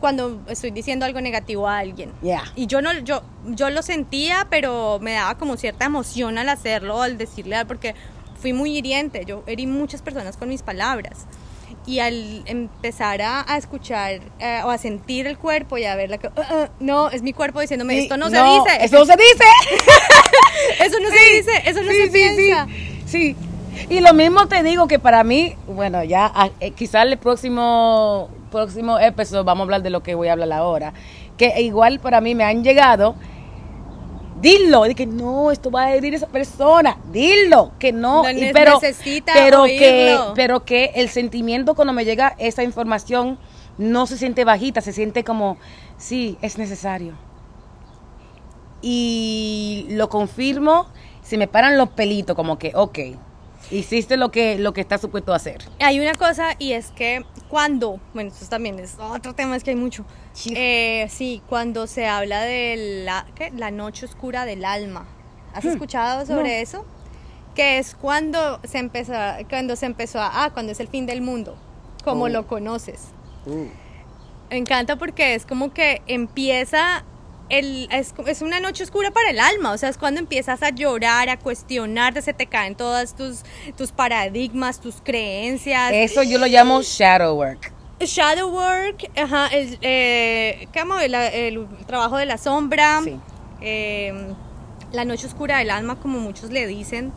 cuando 0.00 0.40
estoy 0.48 0.70
diciendo 0.70 1.04
algo 1.06 1.20
negativo 1.20 1.66
a 1.68 1.78
alguien. 1.78 2.12
Ya. 2.22 2.42
Y 2.54 2.66
yo 2.66 2.82
no, 2.82 2.92
yo, 3.00 3.22
yo 3.46 3.70
lo 3.70 3.82
sentía, 3.82 4.46
pero 4.50 4.98
me 5.00 5.12
daba 5.12 5.36
como 5.38 5.56
cierta 5.56 5.84
emoción 5.86 6.38
al 6.38 6.48
hacerlo, 6.48 7.02
al 7.02 7.16
decirle, 7.18 7.64
porque 7.66 7.94
fui 8.40 8.52
muy 8.52 8.76
hiriente. 8.76 9.24
Yo 9.26 9.42
herí 9.46 9.66
muchas 9.66 10.02
personas 10.02 10.36
con 10.36 10.48
mis 10.48 10.62
palabras. 10.62 11.26
Y 11.86 12.00
al 12.00 12.42
empezar 12.46 13.22
a, 13.22 13.44
a 13.50 13.56
escuchar 13.56 14.20
eh, 14.40 14.60
o 14.64 14.70
a 14.70 14.78
sentir 14.78 15.26
el 15.28 15.38
cuerpo 15.38 15.78
y 15.78 15.84
a 15.84 15.94
ver 15.94 16.10
la 16.10 16.18
que, 16.18 16.26
"Ah, 16.28 16.32
ah, 16.50 16.68
no, 16.80 17.10
es 17.10 17.22
mi 17.22 17.32
cuerpo 17.32 17.60
diciéndome, 17.60 17.94
Sí, 17.94 18.00
esto 18.02 18.16
no, 18.16 18.28
se 18.28 18.36
dice, 18.36 18.78
Eso 18.84 18.98
no 18.98 19.06
se 19.06 19.16
dice. 19.16 19.44
eso 20.80 21.00
no 21.00 21.08
Sí, 21.10 21.16
se 21.16 21.36
dice, 21.36 21.62
eso 21.64 21.82
no 21.82 21.90
sí, 21.92 21.96
se 21.96 22.04
sí, 22.06 22.10
piensa. 22.10 22.66
Sí, 22.66 23.06
sí. 23.06 23.36
Y 23.88 24.00
lo 24.00 24.14
mismo 24.14 24.46
te 24.46 24.62
digo 24.62 24.88
que 24.88 24.98
para 24.98 25.24
mí, 25.24 25.54
bueno, 25.66 26.02
ya 26.04 26.30
ah, 26.34 26.50
eh, 26.60 26.70
quizás 26.70 27.06
el 27.06 27.16
próximo 27.18 28.28
próximo 28.50 28.98
episodio 28.98 29.44
vamos 29.44 29.62
a 29.62 29.64
hablar 29.64 29.82
de 29.82 29.90
lo 29.90 30.02
que 30.02 30.14
voy 30.14 30.28
a 30.28 30.32
hablar 30.32 30.52
ahora, 30.52 30.94
que 31.36 31.60
igual 31.60 32.00
para 32.00 32.20
mí 32.20 32.34
me 32.34 32.44
han 32.44 32.64
llegado 32.64 33.16
dilo. 34.40 34.86
Y 34.86 34.94
que 34.94 35.06
no, 35.06 35.50
esto 35.50 35.70
va 35.70 35.84
a 35.84 35.94
herir 35.94 36.14
a 36.14 36.16
esa 36.16 36.28
persona. 36.28 36.98
Dilo, 37.12 37.72
que 37.78 37.92
no. 37.92 38.22
No 38.22 38.30
Y 38.30 38.52
pero, 38.52 38.74
necesita 38.80 39.32
pero 39.34 39.64
que, 39.64 40.18
pero 40.34 40.64
que 40.64 40.92
el 40.94 41.08
sentimiento 41.08 41.74
cuando 41.74 41.92
me 41.92 42.04
llega 42.04 42.34
esa 42.38 42.62
información 42.62 43.38
no 43.78 44.06
se 44.06 44.16
siente 44.16 44.44
bajita, 44.44 44.80
se 44.80 44.92
siente 44.92 45.24
como, 45.24 45.58
sí, 45.98 46.38
es 46.40 46.58
necesario. 46.58 47.14
Y 48.80 49.86
lo 49.90 50.08
confirmo, 50.08 50.86
se 51.22 51.36
me 51.36 51.48
paran 51.48 51.76
los 51.76 51.90
pelitos, 51.90 52.36
como 52.36 52.58
que, 52.58 52.72
ok, 52.74 52.98
hiciste 53.70 54.16
lo 54.16 54.30
que, 54.30 54.58
lo 54.58 54.72
que 54.72 54.80
está 54.80 54.98
supuesto 54.98 55.32
a 55.32 55.36
hacer. 55.36 55.64
Hay 55.80 55.98
una 56.00 56.14
cosa 56.14 56.54
y 56.58 56.72
es 56.72 56.90
que 56.92 57.24
cuando, 57.48 58.00
bueno, 58.14 58.30
esto 58.30 58.46
también 58.48 58.78
es 58.78 58.96
otro 58.98 59.34
tema, 59.34 59.56
es 59.56 59.64
que 59.64 59.70
hay 59.70 59.76
mucho. 59.76 60.04
Sí. 60.32 60.52
Eh, 60.56 61.06
sí, 61.10 61.42
cuando 61.48 61.86
se 61.86 62.06
habla 62.06 62.40
de 62.42 63.02
la, 63.04 63.26
¿qué? 63.34 63.50
la 63.56 63.70
noche 63.70 64.06
oscura 64.06 64.44
del 64.44 64.64
alma. 64.64 65.06
¿Has 65.54 65.64
Hmm, 65.64 65.68
escuchado 65.68 66.26
sobre 66.26 66.42
no. 66.56 66.62
eso? 66.62 66.84
Que 67.54 67.78
es 67.78 67.94
cuando 67.94 68.60
se 68.64 68.78
empezó, 68.78 69.12
cuando 69.48 69.76
se 69.76 69.86
empezó 69.86 70.20
a, 70.20 70.44
ah, 70.44 70.52
cuando 70.52 70.72
es 70.72 70.80
el 70.80 70.88
fin 70.88 71.06
del 71.06 71.22
mundo, 71.22 71.56
como 72.04 72.24
Oh. 72.24 72.28
lo 72.28 72.46
conoces. 72.46 73.06
Me 74.50 74.56
encanta 74.58 74.96
porque 74.96 75.34
es 75.34 75.46
como 75.46 75.72
que 75.72 76.02
empieza 76.06 77.04
el, 77.48 77.88
es, 77.92 78.12
es 78.26 78.42
una 78.42 78.60
noche 78.60 78.84
oscura 78.84 79.10
para 79.10 79.30
el 79.30 79.38
alma, 79.38 79.72
o 79.72 79.78
sea, 79.78 79.88
es 79.88 79.98
cuando 79.98 80.20
empiezas 80.20 80.62
a 80.62 80.70
llorar, 80.70 81.28
a 81.28 81.38
cuestionarte, 81.38 82.22
se 82.22 82.32
te 82.32 82.46
caen 82.46 82.74
todas 82.74 83.14
tus, 83.14 83.42
tus 83.76 83.92
paradigmas, 83.92 84.80
tus 84.80 84.96
creencias. 85.02 85.92
Eso 85.92 86.22
yo 86.22 86.38
lo 86.38 86.46
llamo 86.46 86.82
shadow 86.82 87.36
work. 87.36 87.72
Shadow 88.00 88.50
work, 88.50 89.10
ajá, 89.16 89.46
el, 89.48 89.78
eh, 89.80 90.68
¿cómo? 90.78 90.98
El, 90.98 91.14
el 91.14 91.66
trabajo 91.86 92.16
de 92.18 92.26
la 92.26 92.36
sombra, 92.36 93.00
Sí. 93.02 93.16
eh, 93.62 94.12
la 94.92 95.04
noche 95.04 95.26
oscura 95.26 95.58
del 95.58 95.70
alma, 95.70 95.98
como 96.00 96.18
muchos 96.18 96.50
le 96.50 96.66
dicen, 96.66 97.12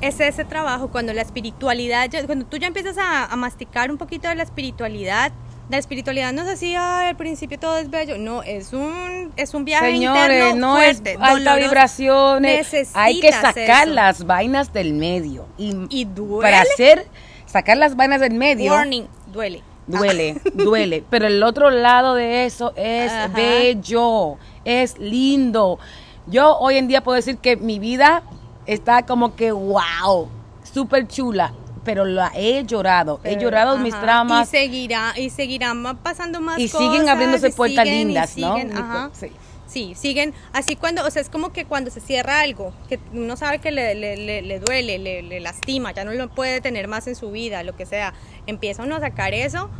es 0.00 0.18
ese 0.20 0.44
trabajo 0.44 0.88
cuando 0.90 1.12
la 1.12 1.22
espiritualidad, 1.22 2.10
cuando 2.26 2.46
tú 2.46 2.56
ya 2.56 2.66
empiezas 2.66 2.98
a, 2.98 3.24
a 3.26 3.36
masticar 3.36 3.90
un 3.90 3.96
poquito 3.98 4.28
de 4.28 4.34
la 4.34 4.42
espiritualidad, 4.42 5.32
la 5.70 5.78
espiritualidad 5.78 6.32
no 6.32 6.42
es 6.42 6.48
así, 6.48 6.74
"Ay, 6.76 7.08
al 7.08 7.16
principio 7.16 7.58
todo 7.58 7.78
es 7.78 7.88
bello, 7.90 8.18
no, 8.18 8.42
es 8.42 8.72
un, 8.72 9.32
es 9.36 9.54
un 9.54 9.64
viaje 9.64 9.92
Señores, 9.92 10.40
interno 10.44 10.54
no 10.68 10.74
fuerte, 10.76 11.12
es 11.12 11.18
alta 11.20 11.56
vibraciones. 11.56 12.92
Hay 12.94 13.20
que 13.20 13.32
sacar 13.32 13.84
eso. 13.86 13.94
las 13.94 14.24
vainas 14.26 14.72
del 14.72 14.92
medio. 14.94 15.46
Y, 15.56 15.74
Y 15.88 16.04
duele. 16.04 16.42
para 16.42 16.60
hacer, 16.62 17.06
sacar 17.46 17.76
las 17.76 17.96
vainas 17.96 18.20
del 18.20 18.34
medio, 18.34 18.72
Warning, 18.72 19.06
duele. 19.32 19.62
duele, 19.86 20.40
duele. 20.54 21.04
Pero 21.10 21.26
el 21.26 21.42
otro 21.42 21.70
lado 21.70 22.14
de 22.14 22.44
eso 22.44 22.72
es 22.76 23.10
Ajá. 23.12 23.28
bello, 23.28 24.36
es 24.64 24.98
lindo. 24.98 25.78
Yo 26.26 26.56
hoy 26.58 26.76
en 26.78 26.88
día 26.88 27.02
puedo 27.02 27.16
decir 27.16 27.38
que 27.38 27.56
mi 27.56 27.78
vida 27.78 28.22
está 28.66 29.04
como 29.06 29.34
que 29.36 29.52
wow, 29.52 30.28
súper 30.62 31.06
chula. 31.08 31.52
Pero 31.84 32.04
la 32.04 32.32
he 32.34 32.64
llorado, 32.64 33.20
he 33.24 33.36
llorado 33.36 33.76
mis 33.78 33.92
ajá, 33.94 34.02
traumas 34.02 34.48
Y 34.48 34.50
seguirá, 34.50 35.12
y 35.16 35.30
seguirán 35.30 35.96
pasando 35.98 36.40
más 36.40 36.58
y 36.58 36.68
cosas. 36.68 36.86
siguen 36.92 37.08
abriéndose 37.08 37.48
y 37.48 37.52
puertas 37.52 37.84
siguen, 37.84 38.00
y 38.00 38.04
lindas, 38.06 38.36
¿no? 38.38 38.54
siguen, 38.56 38.76
ajá. 38.76 39.10
Sí. 39.12 39.30
Sí, 39.66 39.94
siguen 39.96 40.34
así 40.52 40.76
cuando, 40.76 41.04
o 41.04 41.10
sea, 41.10 41.20
es 41.22 41.28
como 41.30 41.52
que 41.52 41.64
cuando 41.64 41.90
se 41.90 42.00
cierra 42.00 42.40
algo, 42.40 42.72
que 42.88 43.00
uno 43.12 43.34
sabe 43.36 43.58
que 43.58 43.70
le, 43.72 43.94
le- 43.94 44.16
le- 44.16 44.42
le 44.42 44.60
duele, 44.60 44.98
le, 44.98 45.22
le 45.22 45.40
lastima, 45.40 45.90
ya 45.92 46.04
no 46.04 46.12
lo 46.12 46.28
puede 46.28 46.60
tener 46.60 46.86
más 46.86 47.06
en 47.08 47.16
su 47.16 47.30
vida, 47.30 47.62
lo 47.64 47.74
que 47.74 47.84
sea, 47.86 48.12
empieza 48.46 48.82
uno 48.84 48.96
a 48.96 49.00
sacar 49.00 49.32
eso, 49.34 49.70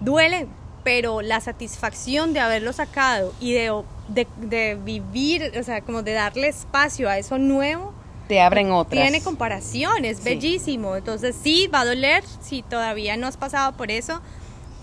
duele, 0.00 0.46
pero 0.84 1.22
la 1.22 1.40
satisfacción 1.40 2.32
de 2.32 2.40
haberlo 2.40 2.72
sacado 2.72 3.34
y 3.40 3.52
de, 3.52 3.82
de, 4.08 4.26
de 4.38 4.74
vivir, 4.76 5.52
o 5.58 5.62
sea, 5.62 5.80
como 5.82 6.02
de 6.02 6.12
darle 6.12 6.48
espacio 6.48 7.08
a 7.10 7.18
eso 7.18 7.36
nuevo, 7.38 7.92
Te 8.32 8.40
abren 8.40 8.70
otras. 8.72 8.98
tiene 9.02 9.20
comparación, 9.22 10.06
es 10.06 10.16
Sí. 10.16 10.24
bellísimo. 10.24 10.96
Entonces 10.96 11.36
sí, 11.42 11.66
va 11.66 11.80
a 11.80 11.84
doler, 11.84 12.24
si 12.40 12.62
todavía 12.62 13.18
no 13.18 13.26
has 13.26 13.36
pasado 13.36 13.72
por 13.72 13.90
eso, 13.90 14.20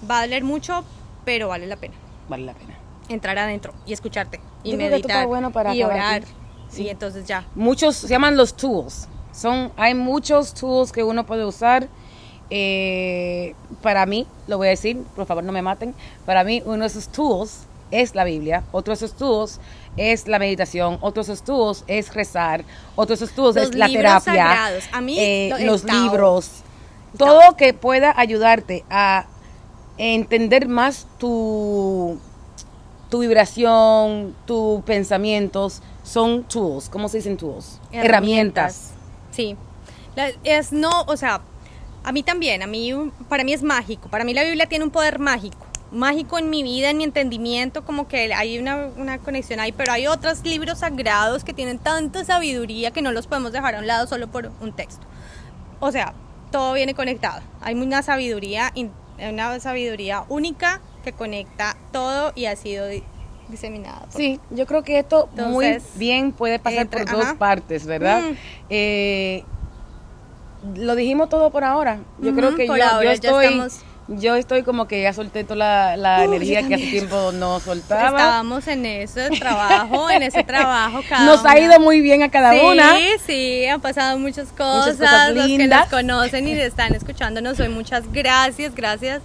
va 0.09 0.19
a 0.19 0.21
doler 0.21 0.43
mucho, 0.43 0.83
pero 1.25 1.47
vale 1.47 1.65
la 1.65 1.75
pena 1.75 1.95
Vale 2.27 2.45
la 2.45 2.53
pena. 2.53 2.77
entrar 3.07 3.39
adentro 3.39 3.73
y 3.87 3.93
escucharte 3.93 4.39
y 4.63 4.69
Yo 4.71 4.77
creo 4.77 4.89
que 4.89 4.95
esto 4.97 5.07
meditar 5.07 5.25
bueno 5.27 5.49
para 5.51 5.73
y 5.73 5.81
orar. 5.81 6.21
Sí. 6.69 6.83
Y 6.83 6.89
entonces 6.89 7.25
ya. 7.25 7.43
muchos 7.55 7.95
se 7.95 8.07
llaman 8.07 8.37
los 8.37 8.53
tools. 8.55 9.07
Son, 9.31 9.71
hay 9.77 9.95
muchos 9.95 10.53
tools 10.53 10.91
que 10.91 11.03
uno 11.03 11.25
puede 11.25 11.43
usar. 11.43 11.87
Eh, 12.51 13.55
para 13.81 14.05
mí, 14.05 14.27
lo 14.47 14.57
voy 14.57 14.67
a 14.67 14.69
decir, 14.71 14.97
por 15.15 15.25
favor 15.25 15.43
no 15.43 15.51
me 15.51 15.63
maten. 15.63 15.95
Para 16.25 16.43
mí, 16.43 16.61
uno 16.65 16.81
de 16.81 16.85
esos 16.87 17.07
tools 17.07 17.61
es 17.89 18.13
la 18.13 18.23
Biblia, 18.25 18.63
otro 18.71 18.91
de 18.91 18.95
esos 19.03 19.13
tools 19.17 19.59
es 19.99 20.27
la 20.27 20.39
meditación, 20.39 20.97
otro 21.01 21.23
de 21.23 21.31
esos 21.33 21.43
tools 21.43 21.83
es 21.87 22.13
rezar, 22.13 22.63
otro 22.95 23.15
de 23.15 23.23
esos 23.23 23.35
tools 23.35 23.55
Los 23.55 23.65
es 23.69 23.75
la 23.75 23.87
terapia, 23.87 24.19
sagrados. 24.19 24.83
A 24.91 25.01
mí, 25.01 25.17
eh, 25.19 25.53
los 25.61 25.83
Tao. 25.85 26.03
libros, 26.03 26.49
El 27.13 27.17
todo 27.19 27.55
que 27.57 27.73
pueda 27.73 28.13
ayudarte 28.15 28.85
a 28.89 29.25
entender 29.97 30.67
más 30.67 31.05
tu 31.17 32.17
tu 33.09 33.19
vibración, 33.19 34.35
tus 34.45 34.83
pensamientos 34.83 35.81
son 36.03 36.43
tools, 36.43 36.89
¿cómo 36.89 37.09
se 37.09 37.17
dicen 37.17 37.37
tools? 37.37 37.79
Herramientas. 37.91 38.91
Sí. 39.31 39.57
La- 40.15 40.29
es 40.43 40.71
no, 40.71 40.89
o 41.07 41.17
sea, 41.17 41.41
a 42.03 42.11
mí 42.11 42.21
también, 42.21 42.61
a 42.61 42.67
mí, 42.67 42.93
para 43.27 43.43
mí 43.43 43.51
es 43.53 43.63
mágico. 43.63 44.09
Para 44.09 44.23
mí 44.25 44.33
la 44.35 44.43
Biblia 44.43 44.67
tiene 44.69 44.85
un 44.85 44.91
poder 44.91 45.17
mágico. 45.17 45.65
Mágico 45.91 46.37
en 46.37 46.49
mi 46.51 46.61
vida, 46.61 46.91
en 46.91 46.97
mi 46.97 47.03
entendimiento, 47.03 47.83
como 47.83 48.07
que 48.07 48.31
hay 48.33 48.59
una, 48.59 48.89
una 48.95 49.17
conexión 49.17 49.59
ahí, 49.59 49.71
pero 49.71 49.91
hay 49.91 50.05
otros 50.05 50.43
libros 50.43 50.79
sagrados 50.79 51.43
que 51.43 51.51
tienen 51.53 51.79
tanta 51.79 52.23
sabiduría 52.23 52.91
que 52.91 53.01
no 53.01 53.11
los 53.11 53.25
podemos 53.25 53.51
dejar 53.51 53.73
a 53.75 53.79
un 53.79 53.87
lado 53.87 54.05
solo 54.05 54.27
por 54.27 54.51
un 54.61 54.71
texto. 54.73 55.07
O 55.79 55.91
sea, 55.91 56.13
todo 56.51 56.73
viene 56.73 56.93
conectado. 56.93 57.41
Hay 57.61 57.73
una 57.73 58.03
sabiduría, 58.03 58.71
una 59.31 59.59
sabiduría 59.59 60.25
única 60.29 60.79
que 61.03 61.11
conecta 61.13 61.75
todo 61.91 62.33
y 62.35 62.45
ha 62.45 62.55
sido 62.55 62.85
di- 62.87 63.03
diseminada. 63.47 64.01
por- 64.01 64.11
Sí, 64.11 64.39
yo 64.51 64.67
creo 64.67 64.83
que 64.83 64.99
esto 64.99 65.27
muy 65.47 65.79
bien 65.95 66.33
puede 66.33 66.59
pasar 66.59 66.81
entre- 66.81 67.05
por 67.05 67.13
dos 67.15 67.25
ajá. 67.25 67.37
partes, 67.39 67.87
¿verdad? 67.87 68.21
Mm. 68.21 68.35
Eh, 68.69 69.43
lo 70.75 70.95
dijimos 70.95 71.29
todo 71.29 71.49
por 71.51 71.63
ahora. 71.63 71.99
Yo 72.19 72.35
creo 72.35 72.55
que 72.55 72.67
yo, 72.67 72.75
yo 72.77 72.85
ahora 72.85 73.05
ya 73.05 73.13
estoy, 73.13 73.45
estamos- 73.45 73.79
yo 74.17 74.35
estoy 74.35 74.63
como 74.63 74.87
que 74.87 75.03
ya 75.03 75.13
solté 75.13 75.43
toda 75.43 75.55
la, 75.55 75.97
la 75.97 76.19
Uh, 76.19 76.33
energía 76.33 76.67
que 76.67 76.75
hace 76.75 76.87
tiempo 76.87 77.31
no 77.31 77.59
soltaba. 77.59 78.07
Estábamos 78.07 78.67
en 78.67 78.85
ese 78.85 79.29
trabajo, 79.29 80.09
en 80.09 80.23
ese 80.23 80.43
trabajo. 80.43 81.01
Cada 81.09 81.25
Nos 81.25 81.45
ha 81.45 81.59
ido 81.59 81.79
muy 81.79 82.01
bien 82.01 82.23
a 82.23 82.31
cada 82.31 82.53
sí, 82.53 82.59
una. 82.63 82.95
Sí, 83.25 83.65
han 83.65 83.81
pasado 83.81 84.17
muchas 84.17 84.49
cosas. 84.51 84.97
Muchas 84.97 85.09
cosas 85.09 85.35
Los 85.35 85.47
que 85.47 85.67
nos 85.67 85.87
conocen 85.87 86.47
y 86.47 86.51
están 86.53 86.95
escuchándonos 86.95 87.59
hoy, 87.59 87.69
muchas 87.69 88.11
gracias, 88.11 88.73
gracias. 88.73 89.21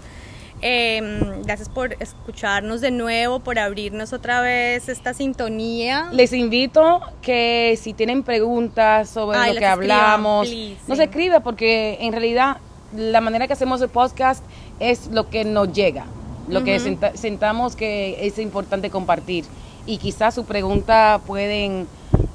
Eh, 0.66 1.20
gracias 1.44 1.68
por 1.68 1.94
escucharnos 2.00 2.80
de 2.80 2.90
nuevo, 2.90 3.40
por 3.40 3.58
abrirnos 3.58 4.12
otra 4.12 4.40
vez 4.40 4.88
esta 4.88 5.12
sintonía. 5.12 6.08
Les 6.12 6.32
invito 6.32 7.00
que 7.20 7.78
si 7.80 7.92
tienen 7.92 8.22
preguntas 8.22 9.10
sobre 9.10 9.38
Ay, 9.38 9.54
lo 9.54 9.60
que 9.60 9.66
escriban, 9.66 9.98
hablamos, 9.98 10.48
please, 10.48 10.76
nos 10.86 10.98
sí. 10.98 11.04
escriba 11.04 11.40
porque 11.40 11.98
en 12.00 12.12
realidad 12.12 12.58
la 12.96 13.20
manera 13.20 13.46
que 13.46 13.52
hacemos 13.52 13.82
el 13.82 13.88
podcast 13.88 14.42
es 14.80 15.08
lo 15.08 15.28
que 15.30 15.44
nos 15.44 15.72
llega, 15.72 16.06
lo 16.48 16.64
que 16.64 16.78
senta- 16.80 17.16
sentamos 17.16 17.76
que 17.76 18.26
es 18.26 18.38
importante 18.38 18.90
compartir 18.90 19.44
y 19.86 19.98
quizás 19.98 20.34
su 20.34 20.44
pregunta 20.44 21.20
pueden 21.26 21.86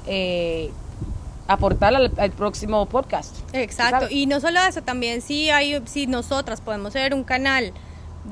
eh, 0.06 0.70
aportar 1.46 1.94
al, 1.94 2.12
al 2.16 2.30
próximo 2.30 2.86
podcast. 2.86 3.34
Exacto, 3.52 4.00
¿sabes? 4.02 4.12
y 4.12 4.26
no 4.26 4.40
solo 4.40 4.60
eso, 4.62 4.82
también 4.82 5.20
si 5.20 5.50
hay, 5.50 5.80
si 5.86 6.06
nosotras 6.06 6.60
podemos 6.60 6.92
ser 6.92 7.14
un 7.14 7.24
canal 7.24 7.72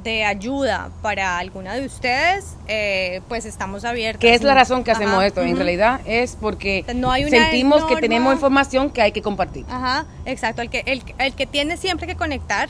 de 0.04 0.24
ayuda 0.24 0.90
para 1.02 1.38
alguna 1.38 1.74
de 1.74 1.86
ustedes, 1.86 2.56
eh, 2.68 3.22
pues 3.26 3.44
estamos 3.46 3.84
abiertos. 3.84 4.20
Que 4.20 4.34
es 4.34 4.42
la 4.42 4.54
razón 4.54 4.84
que 4.84 4.90
hacemos 4.90 5.14
Ajá, 5.14 5.26
esto, 5.26 5.42
en 5.42 5.56
realidad 5.56 6.00
es 6.04 6.36
porque 6.40 6.84
No 6.94 7.10
hay 7.10 7.28
sentimos 7.28 7.84
que 7.86 7.96
tenemos 7.96 8.34
información 8.34 8.90
que 8.90 9.00
hay 9.02 9.12
que 9.12 9.22
compartir. 9.22 9.64
Ajá, 9.68 10.04
exacto. 10.26 10.60
El 10.62 10.68
que, 10.70 10.82
el, 10.86 11.02
el 11.18 11.32
que 11.34 11.46
tiene 11.46 11.76
siempre 11.78 12.06
que 12.06 12.16
conectar, 12.16 12.68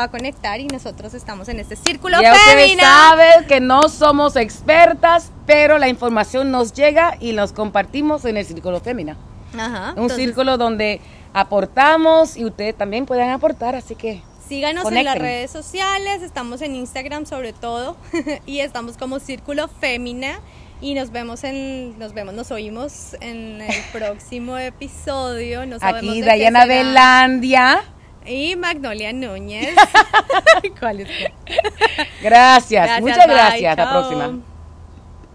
va 0.00 0.04
a 0.06 0.10
conectar 0.10 0.60
y 0.60 0.66
nosotros 0.66 1.14
estamos 1.14 1.48
en 1.48 1.60
este 1.60 1.76
círculo 1.76 2.20
Ya 2.20 2.32
ustedes 2.32 2.66
fémina. 2.66 2.82
saben 2.82 3.46
que 3.46 3.60
no 3.60 3.88
somos 3.88 4.36
expertas, 4.36 5.30
pero 5.46 5.78
la 5.78 5.88
información 5.88 6.50
nos 6.50 6.72
llega 6.72 7.16
y 7.20 7.32
nos 7.32 7.52
compartimos 7.52 8.24
en 8.24 8.36
el 8.36 8.44
círculo 8.44 8.80
fémina. 8.80 9.16
Ajá. 9.56 9.92
Un 9.92 10.02
entonces, 10.02 10.16
círculo 10.16 10.56
donde 10.58 11.00
aportamos 11.32 12.36
y 12.36 12.44
ustedes 12.44 12.76
también 12.76 13.06
puedan 13.06 13.30
aportar, 13.30 13.76
así 13.76 13.94
que 13.94 14.22
Síganos 14.48 14.90
en 14.90 15.04
las 15.04 15.16
redes 15.16 15.50
sociales, 15.52 16.22
estamos 16.22 16.60
en 16.60 16.74
Instagram 16.74 17.24
sobre 17.24 17.52
todo 17.52 17.96
y 18.46 18.58
estamos 18.60 18.96
como 18.96 19.20
Círculo 19.20 19.68
Fémina 19.68 20.40
y 20.80 20.94
nos 20.94 21.12
vemos 21.12 21.44
en 21.44 21.96
nos 21.98 22.14
vemos, 22.14 22.34
nos 22.34 22.50
oímos 22.50 23.14
en 23.20 23.60
el 23.60 23.82
próximo 23.92 24.58
episodio. 24.58 25.66
No 25.66 25.76
aquí 25.80 26.22
Dayana. 26.22 26.66
Velandia. 26.66 27.84
Y 28.26 28.56
Magnolia 28.56 29.12
Núñez. 29.12 29.74
¿Cuál 30.78 31.00
es? 31.00 31.08
Gracias, 32.22 33.00
muchas 33.00 33.26
bye, 33.26 33.34
gracias. 33.34 33.78
Hasta 33.78 33.84
la 33.84 33.90
próxima. 33.90 34.49